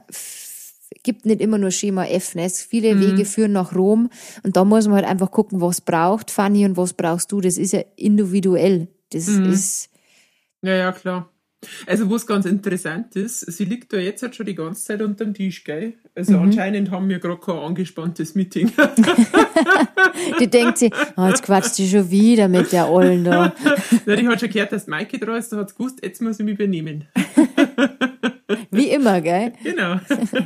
gibt 1.02 1.26
nicht 1.26 1.40
immer 1.40 1.58
nur 1.58 1.70
Schema 1.70 2.04
F. 2.06 2.34
Ne? 2.34 2.48
Viele 2.50 2.94
mhm. 2.94 3.00
Wege 3.00 3.24
führen 3.24 3.52
nach 3.52 3.74
Rom 3.74 4.10
und 4.42 4.56
da 4.56 4.64
muss 4.64 4.86
man 4.86 4.96
halt 4.96 5.06
einfach 5.06 5.30
gucken, 5.30 5.60
was 5.60 5.80
braucht 5.80 6.30
Fanny 6.30 6.64
und 6.64 6.76
was 6.76 6.92
brauchst 6.92 7.32
du. 7.32 7.40
Das 7.40 7.58
ist 7.58 7.72
ja 7.72 7.82
individuell. 7.96 8.88
Das 9.12 9.26
mhm. 9.26 9.52
ist. 9.52 9.90
Ja, 10.62 10.74
ja, 10.74 10.92
klar. 10.92 11.30
Also, 11.86 12.10
was 12.10 12.26
ganz 12.26 12.46
interessant 12.46 13.14
ist, 13.16 13.40
sie 13.40 13.66
liegt 13.66 13.92
da 13.92 13.98
jetzt 13.98 14.22
halt 14.22 14.34
schon 14.34 14.46
die 14.46 14.54
ganze 14.54 14.82
Zeit 14.82 15.02
unter 15.02 15.24
dem 15.24 15.34
Tisch, 15.34 15.62
gell? 15.62 15.92
Also, 16.14 16.32
mhm. 16.32 16.44
anscheinend 16.44 16.90
haben 16.90 17.08
wir 17.10 17.18
gerade 17.18 17.38
kein 17.38 17.56
angespanntes 17.56 18.34
Meeting. 18.34 18.72
die 20.40 20.48
denkt 20.48 20.78
sich, 20.78 20.92
oh, 21.16 21.26
jetzt 21.26 21.42
quatscht 21.42 21.74
sie 21.74 21.86
schon 21.86 22.10
wieder 22.10 22.48
mit 22.48 22.72
der 22.72 22.88
Ollen 22.88 23.24
da. 23.24 23.52
Na, 24.06 24.16
die 24.16 24.26
hat 24.26 24.40
schon 24.40 24.48
gehört, 24.48 24.72
dass 24.72 24.86
Maike 24.86 25.18
da 25.18 25.36
ist, 25.36 25.52
da 25.52 25.58
hat 25.58 25.68
sie 25.68 25.76
gewusst, 25.76 25.98
jetzt 26.02 26.22
muss 26.22 26.40
ich 26.40 26.46
mich 26.46 26.54
übernehmen. 26.54 27.04
Wie 28.70 28.90
immer, 28.90 29.20
gell? 29.20 29.52
Genau. 29.62 30.00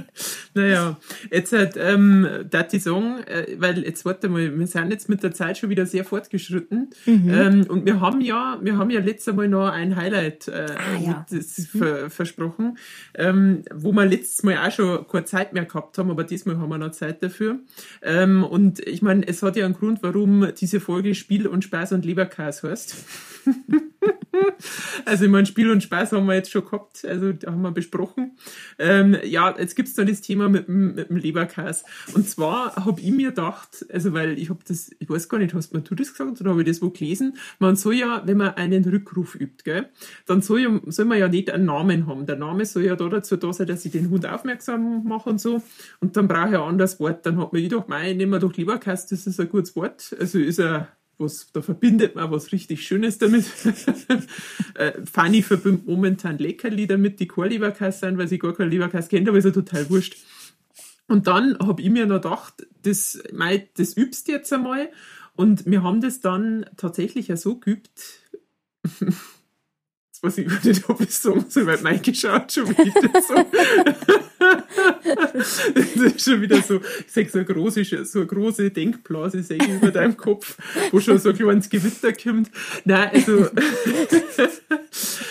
naja, 0.55 0.99
jetzt 1.31 1.53
halt, 1.53 1.77
ähm, 1.79 2.27
da 2.51 2.63
die 2.63 2.79
sagen, 2.79 3.23
äh, 3.27 3.57
weil 3.59 3.85
jetzt 3.85 4.05
warte 4.05 4.29
mal, 4.29 4.59
wir 4.59 4.67
sind 4.67 4.91
jetzt 4.91 5.09
mit 5.09 5.23
der 5.23 5.33
Zeit 5.33 5.59
schon 5.59 5.71
wieder 5.71 5.87
sehr 5.87 6.05
fortgeschritten. 6.05 6.91
Mhm. 7.07 7.31
Ähm, 7.33 7.67
und 7.69 7.87
wir 7.87 8.01
haben 8.01 8.21
ja, 8.21 8.59
wir 8.61 8.77
haben 8.77 8.91
ja 8.91 9.01
letztes 9.01 9.35
Mal 9.35 9.49
noch 9.49 9.71
ein 9.71 9.97
Highlight 9.97 10.49
äh, 10.49 10.67
ah, 10.77 11.01
ja. 11.01 11.27
das 11.31 11.67
ver 11.67 12.11
versprochen, 12.11 12.77
ähm, 13.15 13.63
wo 13.75 13.93
wir 13.93 14.05
letztes 14.05 14.43
Mal 14.43 14.59
auch 14.59 14.71
schon 14.71 15.07
keine 15.09 15.25
Zeit 15.25 15.53
mehr 15.53 15.65
gehabt 15.65 15.97
haben, 15.97 16.11
aber 16.11 16.25
diesmal 16.25 16.59
haben 16.59 16.69
wir 16.69 16.79
noch 16.79 16.91
Zeit 16.91 17.23
dafür. 17.23 17.61
Ähm, 18.03 18.45
und 18.45 18.81
ich 18.81 19.03
meine, 19.03 19.27
es 19.27 19.43
hat 19.43 19.57
ja 19.57 19.65
einen 19.65 19.75
Grund, 19.75 20.03
warum 20.03 20.49
diese 20.59 20.81
Folge 20.81 21.15
Spiel 21.15 21.47
und 21.47 21.65
Spaß 21.65 21.93
und 21.93 22.05
Leberkas 22.05 22.63
heißt. 22.63 22.97
also 25.05 25.25
ich 25.25 25.31
meine, 25.31 25.47
Spiel 25.47 25.71
und 25.71 25.83
Spaß 25.83 26.13
haben 26.13 26.27
wir 26.27 26.35
jetzt 26.35 26.51
schon 26.51 26.65
gehabt, 26.65 27.05
also 27.05 27.33
haben 27.47 27.63
wir 27.63 27.71
besprochen. 27.71 28.37
Ähm, 28.79 29.17
ja, 29.25 29.55
jetzt 29.59 29.75
gibt's 29.75 29.95
da 29.95 30.05
das 30.05 30.21
Thema 30.21 30.49
mit, 30.49 30.69
mit 30.69 31.09
dem 31.09 31.17
Leberkas. 31.17 31.85
Und 32.15 32.29
zwar 32.29 32.77
habe 32.77 33.01
ich 33.01 33.11
mir 33.11 33.31
gedacht, 33.31 33.85
also 33.93 34.13
weil 34.13 34.39
ich 34.39 34.51
habe 34.51 34.61
das, 34.67 34.91
ich 34.99 35.09
weiß 35.09 35.29
gar 35.29 35.39
nicht, 35.39 35.55
hast 35.55 35.73
du 35.73 35.95
das 35.95 36.13
gesagt 36.13 36.41
oder 36.41 36.51
habe 36.51 36.63
ich 36.63 36.69
das 36.69 36.83
wo 36.83 36.91
gelesen? 36.91 37.37
Man 37.59 37.77
soll 37.77 37.95
ja, 37.95 38.23
wenn 38.25 38.39
man 38.39 38.55
einen 38.55 38.85
Rückruf 38.85 39.35
übt, 39.35 39.65
gell, 39.65 39.89
dann 40.27 40.43
soll, 40.43 40.61
ja, 40.61 40.81
soll 40.87 41.05
man 41.05 41.19
ja 41.19 41.29
nicht 41.29 41.51
einen 41.51 41.67
Namen 41.67 42.07
haben. 42.07 42.27
Der 42.27 42.37
Name 42.37 42.65
soll 42.67 42.85
ja 42.85 42.97
da 42.97 43.09
dazu 43.09 43.37
da 43.37 43.53
sein, 43.53 43.67
dass 43.67 43.85
ich 43.85 43.93
den 43.93 44.11
Hund 44.11 44.27
aufmerksam 44.27 45.05
mache 45.05 45.31
und 45.31 45.41
so. 45.41 45.63
Und 46.01 46.17
dann 46.17 46.29
brauche 46.29 46.49
ich 46.49 46.55
ein 46.55 46.61
anderes 46.61 47.01
Wort. 47.01 47.27
Dann 47.27 47.39
hat 47.39 47.53
man 47.53 47.63
ich 47.63 47.69
doch, 47.69 47.89
mein, 47.89 48.17
nehmen 48.17 48.33
wir 48.33 48.39
doch 48.39 48.55
Leberkas, 48.57 49.07
das 49.07 49.27
ist 49.27 49.41
ein 49.41 49.49
gutes 49.49 49.75
Wort. 49.77 50.15
Also 50.19 50.39
ist 50.39 50.59
er 50.59 50.89
was, 51.19 51.53
da 51.53 51.63
verbindet 51.63 52.15
man 52.15 52.31
was 52.31 52.53
richtig 52.53 52.87
Schönes 52.87 53.19
damit. 53.19 53.47
äh, 54.75 54.93
Fanny 55.05 55.43
verbindet 55.43 55.87
momentan 55.87 56.39
Leckerli 56.39 56.87
damit, 56.87 57.21
die 57.21 57.29
kein 57.29 57.51
Leberkäse 57.51 58.01
sind, 58.01 58.19
weil 58.19 58.29
sie 58.29 58.39
gar 58.39 58.55
kein 58.55 58.71
Leberkäse 58.71 59.09
kennt, 59.09 59.29
aber 59.29 59.39
ist 59.39 59.45
ja 59.45 59.51
total 59.51 59.89
wurscht. 59.91 60.17
Und 61.07 61.27
dann 61.27 61.59
habe 61.59 61.83
ich 61.83 61.91
mir 61.91 62.07
noch 62.07 62.23
gedacht, 62.23 62.67
das, 62.83 63.23
mei, 63.33 63.69
das 63.77 63.97
übst 63.97 64.29
jetzt 64.29 64.53
einmal. 64.53 64.91
Und 65.37 65.67
wir 65.67 65.83
haben 65.83 66.01
das 66.01 66.21
dann 66.21 66.67
tatsächlich 66.77 67.29
ja 67.29 67.37
so 67.37 67.59
geübt, 67.59 68.21
was 70.25 70.39
ich 70.39 70.47
über 70.47 70.57
den 70.57 70.81
Doppel 70.81 71.09
sagen 71.09 71.45
soll, 71.49 71.67
weil 71.67 71.79
Mike 71.83 72.15
schaut 72.15 72.53
schon 72.53 72.69
wieder 72.71 73.21
so. 73.21 73.35
das 75.75 76.15
ist 76.15 76.25
schon 76.25 76.41
wieder 76.41 76.63
so, 76.63 76.77
ich 76.77 77.13
sag 77.13 77.31
so 77.31 77.39
eine 77.39 77.47
große, 77.47 78.05
so 78.05 78.19
eine 78.21 78.27
große 78.27 78.71
Denkblase 78.71 79.43
sehe 79.43 79.59
ich 79.59 79.69
über 79.69 79.91
deinem 79.91 80.17
Kopf, 80.17 80.57
wo 80.91 81.01
schon 81.01 81.19
so 81.19 81.31
ein 81.31 81.37
kleines 81.37 81.69
Gewitter 81.69 82.13
kommt. 82.13 82.51
Nein, 82.85 83.11
also, 83.13 83.49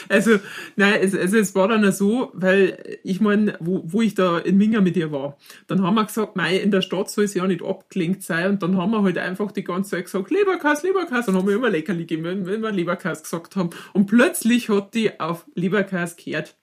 also, 0.09 0.39
nein, 0.75 0.99
es, 1.01 1.15
also 1.15 1.37
es 1.37 1.55
war 1.55 1.67
dann 1.67 1.91
so, 1.91 2.31
weil 2.33 2.99
ich 3.03 3.21
meine, 3.21 3.57
wo, 3.59 3.83
wo 3.85 4.01
ich 4.01 4.15
da 4.15 4.39
in 4.39 4.57
Minga 4.57 4.81
mit 4.81 4.97
ihr 4.97 5.11
war, 5.11 5.37
dann 5.67 5.81
haben 5.81 5.95
wir 5.95 6.05
gesagt, 6.05 6.35
mei, 6.35 6.57
in 6.57 6.71
der 6.71 6.81
Stadt 6.81 7.09
soll 7.09 7.25
es 7.25 7.33
ja 7.33 7.45
nicht 7.47 7.63
abgelenkt 7.63 8.23
sein 8.23 8.51
und 8.51 8.63
dann 8.63 8.77
haben 8.77 8.91
wir 8.91 9.03
halt 9.03 9.17
einfach 9.17 9.51
die 9.51 9.63
ganze 9.63 9.91
Zeit 9.91 10.05
gesagt, 10.05 10.31
Leberkas, 10.31 10.83
Leberkas, 10.83 11.27
und 11.27 11.35
haben 11.35 11.47
wir 11.47 11.55
immer 11.55 11.69
Leckerli 11.69 12.05
gegeben, 12.05 12.45
wenn, 12.45 12.61
wir 12.61 12.71
Leberkas 12.71 13.23
gesagt 13.23 13.55
haben. 13.55 13.69
Und 13.93 14.07
plötzlich 14.07 14.69
hat 14.69 14.82
die 14.91 15.19
auf 15.19 15.45
Leberkas 15.55 16.15
gehört. 16.15 16.55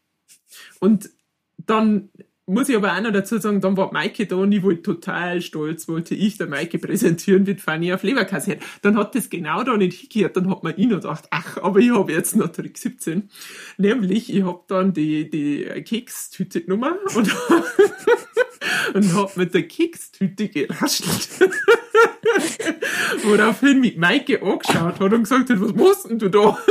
Und 0.80 1.10
dann 1.58 2.10
muss 2.50 2.68
ich 2.68 2.76
aber 2.76 2.92
auch 2.96 3.00
noch 3.00 3.12
dazu 3.12 3.38
sagen, 3.38 3.60
dann 3.60 3.76
war 3.76 3.92
Maike 3.92 4.26
da 4.26 4.36
und 4.36 4.50
ich 4.50 4.62
wollte 4.62 4.82
total 4.82 5.40
stolz, 5.40 5.88
wollte 5.88 6.14
ich 6.14 6.36
der 6.36 6.48
Maike 6.48 6.78
präsentieren, 6.78 7.46
wie 7.46 7.54
Fanny 7.54 7.92
auf 7.92 8.02
Leberkasse 8.02 8.52
hat. 8.52 8.58
Dann 8.82 8.96
hat 8.96 9.14
das 9.14 9.30
genau 9.30 9.62
da 9.62 9.76
nicht 9.76 10.00
hingehört, 10.00 10.36
dann 10.36 10.50
hat 10.50 10.64
man 10.64 10.76
ihn 10.76 10.88
noch 10.88 10.96
gedacht, 10.96 11.26
ach, 11.30 11.58
aber 11.58 11.78
ich 11.78 11.90
habe 11.90 12.12
jetzt 12.12 12.34
noch 12.34 12.48
Trick 12.48 12.76
17. 12.76 13.30
Nämlich, 13.78 14.34
ich 14.34 14.42
habe 14.42 14.60
dann 14.66 14.92
die, 14.92 15.30
die 15.30 15.64
Kekstüte 15.84 16.62
genommen 16.62 16.94
und, 17.14 17.30
und 18.94 19.14
habe 19.14 19.30
mit 19.36 19.54
der 19.54 19.68
Kekstüte 19.68 20.48
geraschelt. 20.48 21.28
Woraufhin 23.22 23.80
mich 23.80 23.96
Maike 23.96 24.42
angeschaut 24.42 24.98
hat 24.98 25.12
und 25.12 25.22
gesagt 25.22 25.50
hat, 25.50 25.60
was 25.60 25.74
machst 25.74 26.10
denn 26.10 26.18
du 26.18 26.28
da? 26.28 26.58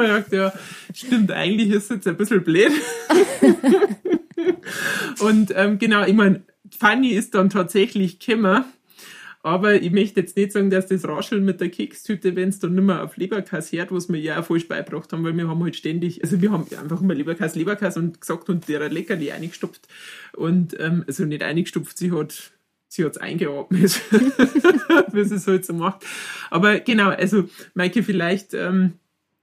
man 0.00 0.08
sagt, 0.08 0.32
ja, 0.32 0.52
stimmt, 0.94 1.30
eigentlich 1.30 1.70
ist 1.70 1.84
es 1.84 1.90
jetzt 1.90 2.08
ein 2.08 2.16
bisschen 2.16 2.42
blöd. 2.42 2.72
und 5.20 5.52
ähm, 5.54 5.78
genau, 5.78 6.04
ich 6.04 6.14
meine, 6.14 6.42
Fanny 6.78 7.10
ist 7.10 7.34
dann 7.34 7.50
tatsächlich 7.50 8.18
gekommen. 8.18 8.64
Aber 9.42 9.80
ich 9.80 9.90
möchte 9.90 10.20
jetzt 10.20 10.36
nicht 10.36 10.52
sagen, 10.52 10.68
dass 10.68 10.86
das 10.86 11.08
Rascheln 11.08 11.46
mit 11.46 11.62
der 11.62 11.70
Kekstüte, 11.70 12.36
wenn 12.36 12.50
es 12.50 12.58
dann 12.58 12.74
nicht 12.74 12.84
mehr 12.84 13.02
auf 13.02 13.16
Leberkas 13.16 13.72
hört, 13.72 13.90
was 13.90 14.10
wir 14.12 14.20
ja 14.20 14.38
auch 14.38 14.44
falsch 14.44 14.68
beigebracht 14.68 15.10
haben, 15.12 15.24
weil 15.24 15.34
wir 15.34 15.48
haben 15.48 15.62
halt 15.62 15.76
ständig, 15.76 16.22
also 16.22 16.42
wir 16.42 16.52
haben 16.52 16.66
einfach 16.78 17.00
immer 17.00 17.14
Leberkas, 17.14 17.54
Leberkas 17.54 17.96
und 17.96 18.20
gesagt 18.20 18.50
und 18.50 18.68
der 18.68 18.90
Leckerli 18.90 19.32
eingestopft. 19.32 19.88
Und, 20.36 20.78
ähm, 20.78 21.04
also 21.06 21.24
nicht 21.24 21.42
eingestopft, 21.42 21.96
sie 21.96 22.12
hat 22.12 22.52
sie 22.90 23.04
hat's 23.04 23.18
eingeatmet, 23.18 24.00
wie 25.12 25.24
sie 25.24 25.36
es 25.36 25.46
halt 25.46 25.64
so 25.64 25.72
macht. 25.72 26.04
Aber 26.50 26.80
genau, 26.80 27.08
also 27.08 27.48
Maike, 27.74 28.02
vielleicht 28.02 28.52
ähm, 28.52 28.94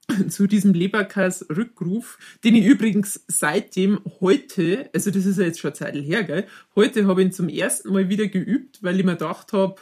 zu 0.29 0.47
diesem 0.47 0.73
Leberkas-Rückruf, 0.73 2.17
den 2.43 2.55
ich 2.55 2.65
übrigens 2.65 3.23
seitdem 3.27 3.99
heute, 4.21 4.89
also 4.93 5.11
das 5.11 5.25
ist 5.25 5.37
ja 5.37 5.45
jetzt 5.45 5.59
schon 5.59 5.73
Zeit 5.73 5.95
her, 5.95 6.23
gell, 6.23 6.47
heute 6.75 7.07
habe 7.07 7.21
ich 7.21 7.27
ihn 7.27 7.33
zum 7.33 7.49
ersten 7.49 7.91
Mal 7.91 8.09
wieder 8.09 8.27
geübt, 8.27 8.83
weil 8.83 8.99
ich 8.99 9.05
mir 9.05 9.13
gedacht 9.13 9.53
habe, 9.53 9.81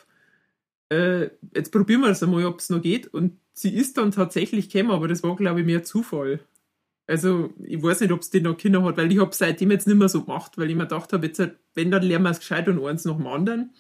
äh, 0.90 1.30
jetzt 1.56 1.72
probieren 1.72 2.02
wir 2.02 2.10
es 2.10 2.24
einmal, 2.24 2.46
ob 2.46 2.60
es 2.60 2.70
noch 2.70 2.82
geht. 2.82 3.08
Und 3.08 3.40
sie 3.54 3.74
ist 3.74 3.98
dann 3.98 4.12
tatsächlich 4.12 4.70
gekommen, 4.70 4.92
aber 4.92 5.08
das 5.08 5.24
war, 5.24 5.36
glaube 5.36 5.62
ich, 5.62 5.66
mehr 5.66 5.84
Zufall. 5.84 6.40
Also, 7.08 7.54
ich 7.64 7.82
weiß 7.82 8.02
nicht, 8.02 8.12
ob 8.12 8.22
es 8.22 8.32
den 8.32 8.44
noch 8.44 8.58
Kinder 8.58 8.84
hat, 8.84 8.98
weil 8.98 9.12
ich 9.12 9.20
habe 9.20 9.36
seitdem 9.36 9.72
jetzt 9.72 9.88
nicht 9.88 9.98
mehr 9.98 10.10
so 10.10 10.24
gemacht, 10.24 10.58
weil 10.58 10.70
ich 10.70 10.76
mir 10.76 10.84
gedacht 10.84 11.14
habe, 11.14 11.28
jetzt, 11.28 11.42
wenn, 11.76 11.92
dann 11.92 12.04
lernen 12.04 12.26
wir 12.26 12.32
es 12.32 12.40
gescheit 12.40 12.68
und 12.68 12.84
eins 12.84 13.06
nach 13.06 13.18
dem 13.18 13.28
anderen. 13.28 13.74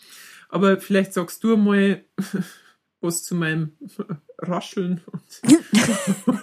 Aber 0.49 0.79
vielleicht 0.79 1.13
sagst 1.13 1.43
du 1.43 1.53
einmal 1.53 2.03
was 3.01 3.23
zu 3.23 3.35
meinem 3.35 3.73
Rascheln 4.39 5.01
und, 6.25 6.41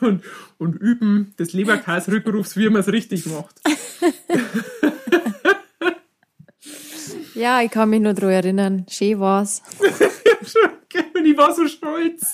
und, 0.00 0.24
und 0.58 0.74
Üben 0.76 1.34
des 1.38 1.52
Leberkasrückrufs, 1.52 2.56
wie 2.56 2.68
man 2.68 2.80
es 2.80 2.88
richtig 2.92 3.26
macht. 3.26 3.60
Ja, 7.34 7.60
ich 7.60 7.70
kann 7.70 7.90
mich 7.90 8.00
nur 8.00 8.14
daran 8.14 8.30
erinnern. 8.30 8.86
Schön 8.88 9.20
war's. 9.20 9.62
und 11.14 11.26
ich 11.26 11.36
war 11.36 11.54
so 11.54 11.68
stolz. 11.68 12.32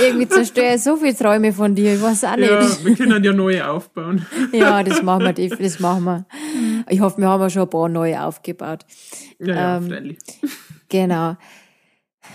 Irgendwie 0.00 0.28
zerstöre 0.28 0.76
ich 0.76 0.82
so 0.82 0.96
viele 0.96 1.14
Träume 1.14 1.52
von 1.52 1.74
dir, 1.74 1.94
ich 1.94 2.02
weiß 2.02 2.24
auch 2.24 2.36
nicht. 2.36 2.50
Ja, 2.50 2.84
wir 2.84 2.96
können 2.96 3.22
ja 3.22 3.32
neue 3.32 3.68
aufbauen. 3.68 4.24
ja, 4.52 4.82
das 4.82 5.02
machen 5.02 5.24
wir, 5.24 5.48
das 5.58 5.78
machen 5.78 6.04
wir. 6.04 6.26
Ich 6.88 7.00
hoffe, 7.00 7.20
wir 7.20 7.28
haben 7.28 7.42
ja 7.42 7.50
schon 7.50 7.62
ein 7.62 7.70
paar 7.70 7.88
neue 7.88 8.22
aufgebaut. 8.22 8.86
Ja, 9.38 9.54
ja, 9.54 9.76
ähm, 9.76 10.16
Genau. 10.90 11.36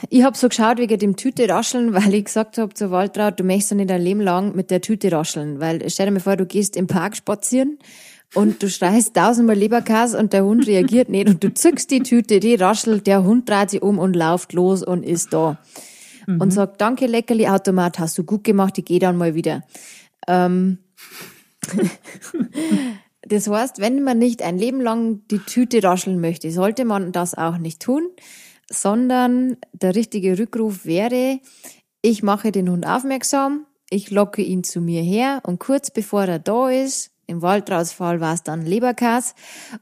Ich 0.09 0.23
habe 0.23 0.37
so 0.37 0.49
geschaut 0.49 0.77
wegen 0.77 0.97
dem 0.97 1.15
Tüte 1.15 1.47
rascheln, 1.47 1.93
weil 1.93 2.13
ich 2.13 2.25
gesagt 2.25 2.57
habe 2.57 2.73
zu 2.73 2.91
Waltraud, 2.91 3.39
du 3.39 3.43
möchtest 3.43 3.71
ja 3.71 3.77
nicht 3.77 3.89
dein 3.89 4.01
Leben 4.01 4.21
lang 4.21 4.55
mit 4.55 4.71
der 4.71 4.81
Tüte 4.81 5.11
rascheln, 5.11 5.59
weil 5.59 5.87
stell 5.89 6.07
dir 6.07 6.13
mal 6.13 6.19
vor, 6.19 6.35
du 6.35 6.45
gehst 6.45 6.75
im 6.75 6.87
Park 6.87 7.15
spazieren 7.15 7.77
und 8.33 8.61
du 8.61 8.69
schreist 8.69 9.15
tausendmal 9.15 9.55
Leberkas 9.55 10.15
und 10.15 10.33
der 10.33 10.43
Hund 10.43 10.67
reagiert 10.67 11.09
nicht 11.09 11.29
und 11.29 11.43
du 11.43 11.53
zückst 11.53 11.91
die 11.91 12.01
Tüte, 12.01 12.39
die 12.39 12.55
raschelt, 12.55 13.07
der 13.07 13.23
Hund 13.23 13.47
dreht 13.49 13.69
sich 13.69 13.81
um 13.81 13.99
und 13.99 14.15
läuft 14.15 14.53
los 14.53 14.83
und 14.83 15.03
ist 15.03 15.31
da. 15.33 15.57
Mhm. 16.27 16.41
Und 16.41 16.51
sagt, 16.51 16.81
danke 16.81 17.05
Leckerli 17.05 17.47
Automat, 17.47 17.99
hast 17.99 18.17
du 18.17 18.23
gut 18.23 18.43
gemacht, 18.43 18.77
ich 18.77 18.85
gehe 18.85 18.99
dann 18.99 19.15
mal 19.15 19.35
wieder. 19.35 19.63
Ähm 20.27 20.79
das 23.21 23.47
heißt, 23.47 23.79
wenn 23.79 24.03
man 24.03 24.17
nicht 24.17 24.41
ein 24.41 24.57
Leben 24.57 24.81
lang 24.81 25.21
die 25.29 25.39
Tüte 25.39 25.83
rascheln 25.83 26.19
möchte, 26.19 26.51
sollte 26.51 26.83
man 26.83 27.11
das 27.11 27.35
auch 27.35 27.57
nicht 27.57 27.81
tun 27.81 28.09
sondern 28.69 29.57
der 29.73 29.95
richtige 29.95 30.37
Rückruf 30.37 30.85
wäre, 30.85 31.39
ich 32.01 32.23
mache 32.23 32.51
den 32.51 32.69
Hund 32.69 32.85
aufmerksam, 32.85 33.65
ich 33.89 34.11
locke 34.11 34.41
ihn 34.41 34.63
zu 34.63 34.81
mir 34.81 35.01
her 35.01 35.41
und 35.43 35.59
kurz 35.59 35.91
bevor 35.91 36.25
er 36.25 36.39
da 36.39 36.69
ist, 36.69 37.11
im 37.27 37.41
Waldrausfall 37.41 38.21
war 38.21 38.33
es 38.33 38.43
dann 38.43 38.65
Leberkas 38.65 39.35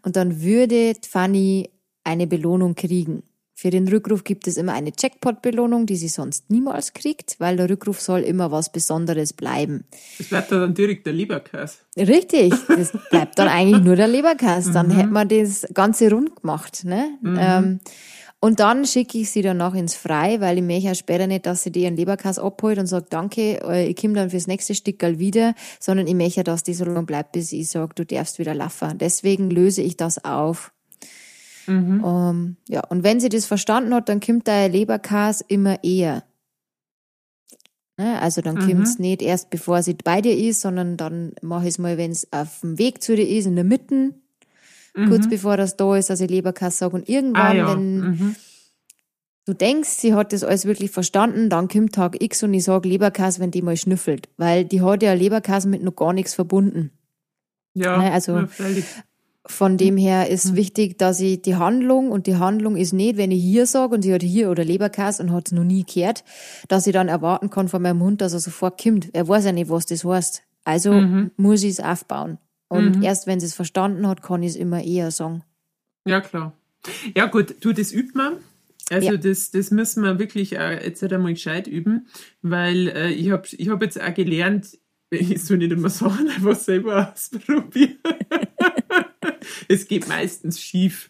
und 0.03 0.15
dann 0.15 0.41
würde 0.41 0.93
Fanny 1.07 1.69
eine 2.03 2.27
Belohnung 2.27 2.75
kriegen. 2.75 3.23
Für 3.55 3.69
den 3.69 3.88
Rückruf 3.88 4.23
gibt 4.23 4.47
es 4.47 4.57
immer 4.57 4.73
eine 4.73 4.91
Jackpot-Belohnung, 4.97 5.86
die 5.86 5.95
sie 5.95 6.07
sonst 6.07 6.49
niemals 6.49 6.93
kriegt, 6.93 7.39
weil 7.39 7.55
der 7.55 7.69
Rückruf 7.69 8.01
soll 8.01 8.21
immer 8.21 8.51
was 8.51 8.71
Besonderes 8.71 9.31
bleiben. 9.31 9.86
Es 10.19 10.27
bleibt 10.27 10.51
dann 10.51 10.73
direkt 10.73 11.05
der 11.05 11.13
Leberkas. 11.13 11.77
Richtig, 11.95 12.53
das 12.67 12.91
bleibt 13.09 13.39
dann 13.39 13.47
eigentlich 13.47 13.81
nur 13.84 13.95
der 13.95 14.07
Leberkas. 14.07 14.71
Dann 14.71 14.88
mhm. 14.88 14.91
hätte 14.91 15.09
man 15.09 15.29
das 15.29 15.67
Ganze 15.73 16.11
rund 16.11 16.41
gemacht. 16.41 16.84
Ne? 16.84 17.17
Mhm. 17.21 17.38
Ähm, 17.39 17.79
und 18.43 18.59
dann 18.59 18.85
schicke 18.85 19.19
ich 19.19 19.31
sie 19.31 19.41
dann 19.41 19.55
noch 19.55 19.73
ins 19.73 19.95
Frei, 19.95 20.41
weil 20.41 20.57
ich 20.57 20.63
möchte 20.65 20.87
ja 20.87 20.95
später 20.95 21.27
nicht, 21.27 21.45
dass 21.45 21.63
sie 21.63 21.71
die 21.71 21.83
ihren 21.83 21.95
Leberkass 21.95 22.39
abholt 22.39 22.77
und 22.77 22.87
sagt, 22.87 23.13
danke, 23.13 23.61
äh, 23.63 23.87
ich 23.87 23.95
komme 23.95 24.15
dann 24.15 24.31
fürs 24.31 24.47
nächste 24.47 24.75
Stickerl 24.75 25.17
wieder, 25.17 25.55
sondern 25.79 26.07
ich 26.07 26.13
möchte, 26.13 26.43
dass 26.43 26.61
die 26.61 26.73
so 26.73 26.83
lange 26.83 27.03
bleibt, 27.03 27.31
bis 27.31 27.53
ich 27.53 27.69
sage, 27.69 27.93
du 27.95 28.05
darfst 28.05 28.39
wieder 28.39 28.53
laufen. 28.53 28.97
Deswegen 28.97 29.49
löse 29.49 29.81
ich 29.81 29.95
das 29.95 30.25
auf. 30.25 30.73
Mhm. 31.67 32.03
Um, 32.03 32.29
ähm, 32.29 32.57
ja, 32.67 32.81
und 32.89 33.05
wenn 33.05 33.21
sie 33.21 33.29
das 33.29 33.45
verstanden 33.45 33.93
hat, 33.93 34.09
dann 34.09 34.19
kommt 34.19 34.45
der 34.45 34.67
Leberkass 34.67 35.39
immer 35.39 35.81
eher. 35.81 36.25
Ne? 37.95 38.21
Also 38.21 38.41
dann 38.41 38.55
mhm. 38.55 38.67
kommt's 38.67 38.99
nicht 38.99 39.21
erst 39.21 39.51
bevor 39.51 39.81
sie 39.83 39.93
bei 39.93 40.19
dir 40.19 40.37
ist, 40.37 40.59
sondern 40.59 40.97
dann 40.97 41.31
mache 41.41 41.63
ich 41.63 41.69
es 41.69 41.77
mal, 41.77 41.97
wenn 41.97 42.11
es 42.11 42.27
auf 42.33 42.59
dem 42.59 42.77
Weg 42.77 43.01
zu 43.01 43.15
dir 43.15 43.25
ist, 43.25 43.45
in 43.45 43.55
der 43.55 43.63
Mitte, 43.63 44.15
mhm. 44.95 45.09
kurz 45.09 45.29
bevor 45.29 45.57
das 45.57 45.77
da 45.77 45.95
ist, 45.95 46.09
dass 46.09 46.21
ich 46.21 46.29
Leberkass 46.29 46.77
sage. 46.77 46.95
Und 46.95 47.09
irgendwann, 47.09 47.45
ah, 47.45 47.53
ja. 47.53 47.71
wenn 47.73 47.99
mhm. 47.99 48.35
du 49.45 49.53
denkst, 49.53 49.89
sie 49.89 50.13
hat 50.13 50.33
das 50.33 50.43
alles 50.43 50.65
wirklich 50.65 50.91
verstanden, 50.91 51.49
dann 51.49 51.67
kommt 51.67 51.95
Tag 51.95 52.21
X 52.21 52.43
und 52.43 52.53
ich 52.53 52.63
sage 52.63 52.89
Leberkass, 52.89 53.39
wenn 53.39 53.51
die 53.51 53.61
mal 53.61 53.77
schnüffelt. 53.77 54.29
Weil 54.37 54.65
die 54.65 54.81
hat 54.81 55.03
ja 55.03 55.13
Leberkass 55.13 55.65
mit 55.65 55.83
noch 55.83 55.95
gar 55.95 56.13
nichts 56.13 56.33
verbunden. 56.33 56.91
Ja, 57.73 57.97
ne? 57.97 58.11
also 58.11 58.37
ja, 58.37 58.47
von 59.45 59.77
dem 59.77 59.97
her 59.97 60.29
ist 60.29 60.51
mhm. 60.51 60.55
wichtig, 60.55 60.97
dass 60.97 61.19
ich 61.19 61.41
die 61.41 61.55
Handlung, 61.55 62.11
und 62.11 62.27
die 62.27 62.37
Handlung 62.37 62.77
ist 62.77 62.93
nicht, 62.93 63.17
wenn 63.17 63.31
ich 63.31 63.43
hier 63.43 63.65
sage 63.65 63.95
und 63.95 64.01
sie 64.01 64.13
hat 64.13 64.23
hier 64.23 64.49
oder 64.49 64.63
Leberkäse 64.63 65.21
und 65.21 65.31
hat 65.31 65.47
es 65.47 65.51
noch 65.51 65.65
nie 65.65 65.83
gehört, 65.83 66.23
dass 66.69 66.87
ich 66.87 66.93
dann 66.93 67.09
erwarten 67.09 67.49
kann 67.49 67.67
von 67.67 67.81
meinem 67.81 68.01
Hund, 68.01 68.21
dass 68.21 68.33
er 68.33 68.39
sofort 68.39 68.81
kommt. 68.81 69.13
Er 69.13 69.27
weiß 69.27 69.45
ja 69.45 69.51
nicht, 69.51 69.69
was 69.69 69.85
das 69.85 70.05
heißt. 70.05 70.43
Also 70.63 70.93
mhm. 70.93 71.31
muss 71.35 71.63
ich 71.63 71.71
es 71.71 71.79
aufbauen. 71.81 72.37
Und 72.74 72.97
mhm. 72.97 73.03
erst 73.03 73.28
wenn 73.28 73.39
sie 73.39 73.45
es 73.45 73.53
verstanden 73.53 74.07
hat, 74.07 74.21
kann 74.21 74.43
ich 74.43 74.51
es 74.51 74.55
immer 74.55 74.84
eher 74.84 75.11
sagen. 75.11 75.43
Ja, 76.05 76.21
klar. 76.21 76.53
Ja, 77.15 77.28
gut, 77.28 77.55
du, 77.61 77.71
das 77.71 77.93
übt 77.93 78.11
man. 78.15 78.38
Also 78.89 79.11
ja. 79.11 79.17
das, 79.17 79.51
das 79.51 79.71
müssen 79.71 80.03
wir 80.03 80.19
wirklich 80.19 80.57
äh, 80.57 80.86
jetzt 80.86 81.03
einmal 81.03 81.34
gescheit 81.34 81.67
üben, 81.67 82.07
weil 82.41 82.89
äh, 82.89 83.11
ich 83.11 83.32
habe 83.32 83.47
ich 83.49 83.69
hab 83.69 83.82
jetzt 83.82 84.01
auch 84.01 84.13
gelernt, 84.13 84.78
ich 85.09 85.41
soll 85.43 85.57
nicht 85.57 85.71
immer 85.71 85.89
sagen, 85.89 86.30
einfach 86.36 86.55
selber 86.55 87.13
ausprobieren. 87.13 87.97
es 89.67 89.88
geht 89.88 90.07
meistens 90.07 90.59
schief. 90.59 91.09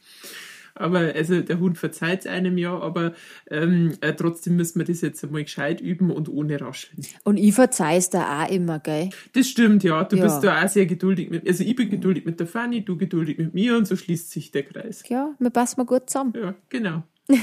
Aber 0.76 1.00
also 1.00 1.42
der 1.42 1.60
Hund 1.60 1.78
verzeiht 1.78 2.22
es 2.22 2.28
einem 2.28 2.58
ja, 2.58 2.78
aber 2.78 3.14
ähm, 3.50 3.94
äh, 4.02 4.14
trotzdem 4.14 4.56
müssen 4.56 4.80
wir 4.80 4.86
das 4.86 5.02
jetzt 5.02 5.24
einmal 5.24 5.44
gescheit 5.44 5.82
üben 5.82 6.10
und 6.12 6.30
ohne 6.30 6.60
rascheln. 6.60 7.06
Und 7.24 7.38
ich 7.38 7.54
verzeih's 7.54 8.10
da 8.10 8.44
auch 8.44 8.50
immer, 8.50 8.80
gell? 8.80 9.10
Das 9.34 9.48
stimmt, 9.48 9.84
ja. 9.84 10.04
Du 10.04 10.16
ja. 10.16 10.24
bist 10.24 10.44
da 10.44 10.64
auch 10.64 10.70
sehr 10.70 10.86
geduldig 10.86 11.30
mit 11.30 11.48
Also 11.48 11.64
ich 11.64 11.76
bin 11.76 11.90
geduldig 11.90 12.26
mit 12.26 12.40
der 12.40 12.48
Fanny, 12.48 12.84
du 12.84 12.98
geduldig 12.98 13.38
mit 13.38 13.54
mir 13.54 13.78
und 13.78 13.88
so 13.88 13.96
schließt 13.96 14.32
sich 14.32 14.52
der 14.52 14.64
Kreis. 14.64 15.04
Ja, 15.08 15.34
wir 15.40 15.50
passen 15.50 15.80
mal 15.80 15.86
gut 15.86 16.10
zusammen. 16.10 16.34
Ja, 16.36 16.56
genau. 16.70 17.04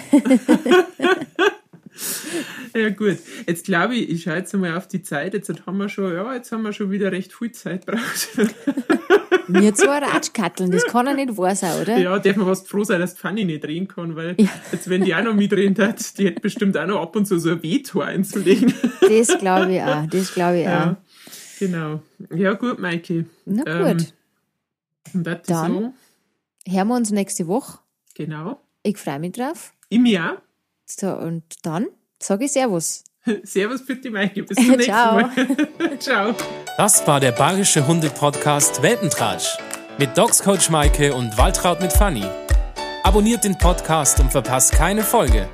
ja 2.75 2.91
gut, 2.91 3.19
jetzt 3.47 3.65
glaube 3.65 3.95
ich, 3.97 4.11
ich 4.11 4.23
schaue 4.23 4.37
jetzt 4.37 4.55
mal 4.55 4.77
auf 4.77 4.89
die 4.89 5.03
Zeit. 5.03 5.35
Jetzt 5.35 5.51
haben 5.67 5.79
wir 5.79 5.89
schon, 5.89 6.15
ja, 6.15 6.35
jetzt 6.35 6.53
haben 6.53 6.63
wir 6.63 6.73
schon 6.73 6.91
wieder 6.91 7.13
recht 7.13 7.33
viel 7.33 7.53
Zeit 7.53 7.87
braucht. 7.87 8.29
Mir 9.53 9.75
zwei 9.75 9.99
Ratschkatteln, 9.99 10.71
das 10.71 10.85
kann 10.85 11.07
ja 11.07 11.15
nicht 11.15 11.37
wahr 11.37 11.55
sein, 11.55 11.81
oder? 11.81 11.97
Ja, 11.99 12.19
darf 12.19 12.37
man 12.37 12.47
fast 12.47 12.69
froh 12.69 12.85
sein, 12.85 13.01
dass 13.01 13.15
die 13.15 13.21
Fanny 13.21 13.45
nicht 13.45 13.65
drehen 13.65 13.89
kann, 13.89 14.17
weil 14.17 14.35
ja. 14.39 14.49
jetzt, 14.73 14.89
wenn 14.89 15.05
die 15.05 15.15
auch 15.15 15.23
noch 15.23 15.35
mitdrehen 15.35 15.77
hat, 15.79 16.19
die 16.19 16.27
hätte 16.27 16.41
bestimmt 16.41 16.77
auch 16.77 16.87
noch 16.87 17.01
ab 17.01 17.17
und 17.17 17.27
zu 17.27 17.39
so 17.39 17.51
ein 17.51 17.63
Veto 17.63 18.01
einzulegen. 18.01 18.73
Das 19.01 19.39
glaube 19.39 19.75
ich 19.75 19.83
auch, 19.83 20.07
das 20.07 20.35
glaube 20.35 20.59
ich 20.59 20.65
ja, 20.65 20.91
auch. 20.93 20.97
Genau. 21.59 22.03
Ja, 22.35 22.55
gut, 22.55 22.79
Maike. 22.79 23.27
Na 23.45 23.93
gut. 23.93 24.15
Ähm, 25.15 25.25
Dann 25.25 25.43
so. 25.47 26.73
hören 26.73 26.89
wir 26.89 26.97
uns 26.97 27.11
nächste 27.11 27.47
Woche. 27.47 27.81
Genau. 28.15 28.61
Ich 28.83 28.97
freue 28.97 29.19
mich 29.19 29.33
drauf. 29.33 29.73
Mich 29.91 30.19
auch. 30.19 30.39
So, 30.87 31.13
und 31.13 31.45
dann 31.63 31.87
sage 32.19 32.47
ich 32.47 32.53
Servus. 32.53 33.05
Servus 33.43 33.83
für 33.83 33.97
die 33.97 34.11
Maike. 34.11 34.43
Bis 34.43 34.57
zum 34.57 34.69
nächsten 34.77 34.93
Mal. 34.93 35.31
Ciao. 35.99 36.35
Das 36.81 37.07
war 37.07 37.21
der 37.21 37.33
Bayerische 37.33 37.87
Hunde-Podcast 37.87 38.81
Weltentratsch 38.81 39.59
mit 39.99 40.17
Dogs 40.17 40.43
Coach 40.43 40.71
Maike 40.71 41.13
und 41.13 41.37
Waltraud 41.37 41.83
mit 41.83 41.93
Fanny. 41.93 42.25
Abonniert 43.03 43.45
den 43.45 43.59
Podcast 43.59 44.19
und 44.19 44.33
verpasst 44.33 44.73
keine 44.73 45.03
Folge. 45.03 45.47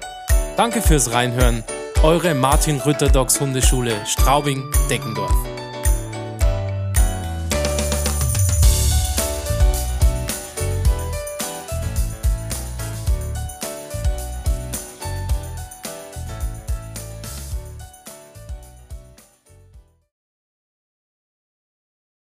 Danke 0.57 0.81
fürs 0.81 1.13
Reinhören. 1.13 1.65
Eure 2.05 2.33
Martin 2.33 2.81
Rütter 2.81 3.09
Dogs 3.09 3.41
Hundeschule 3.41 3.97
Straubing-Deckendorf. 4.07 5.56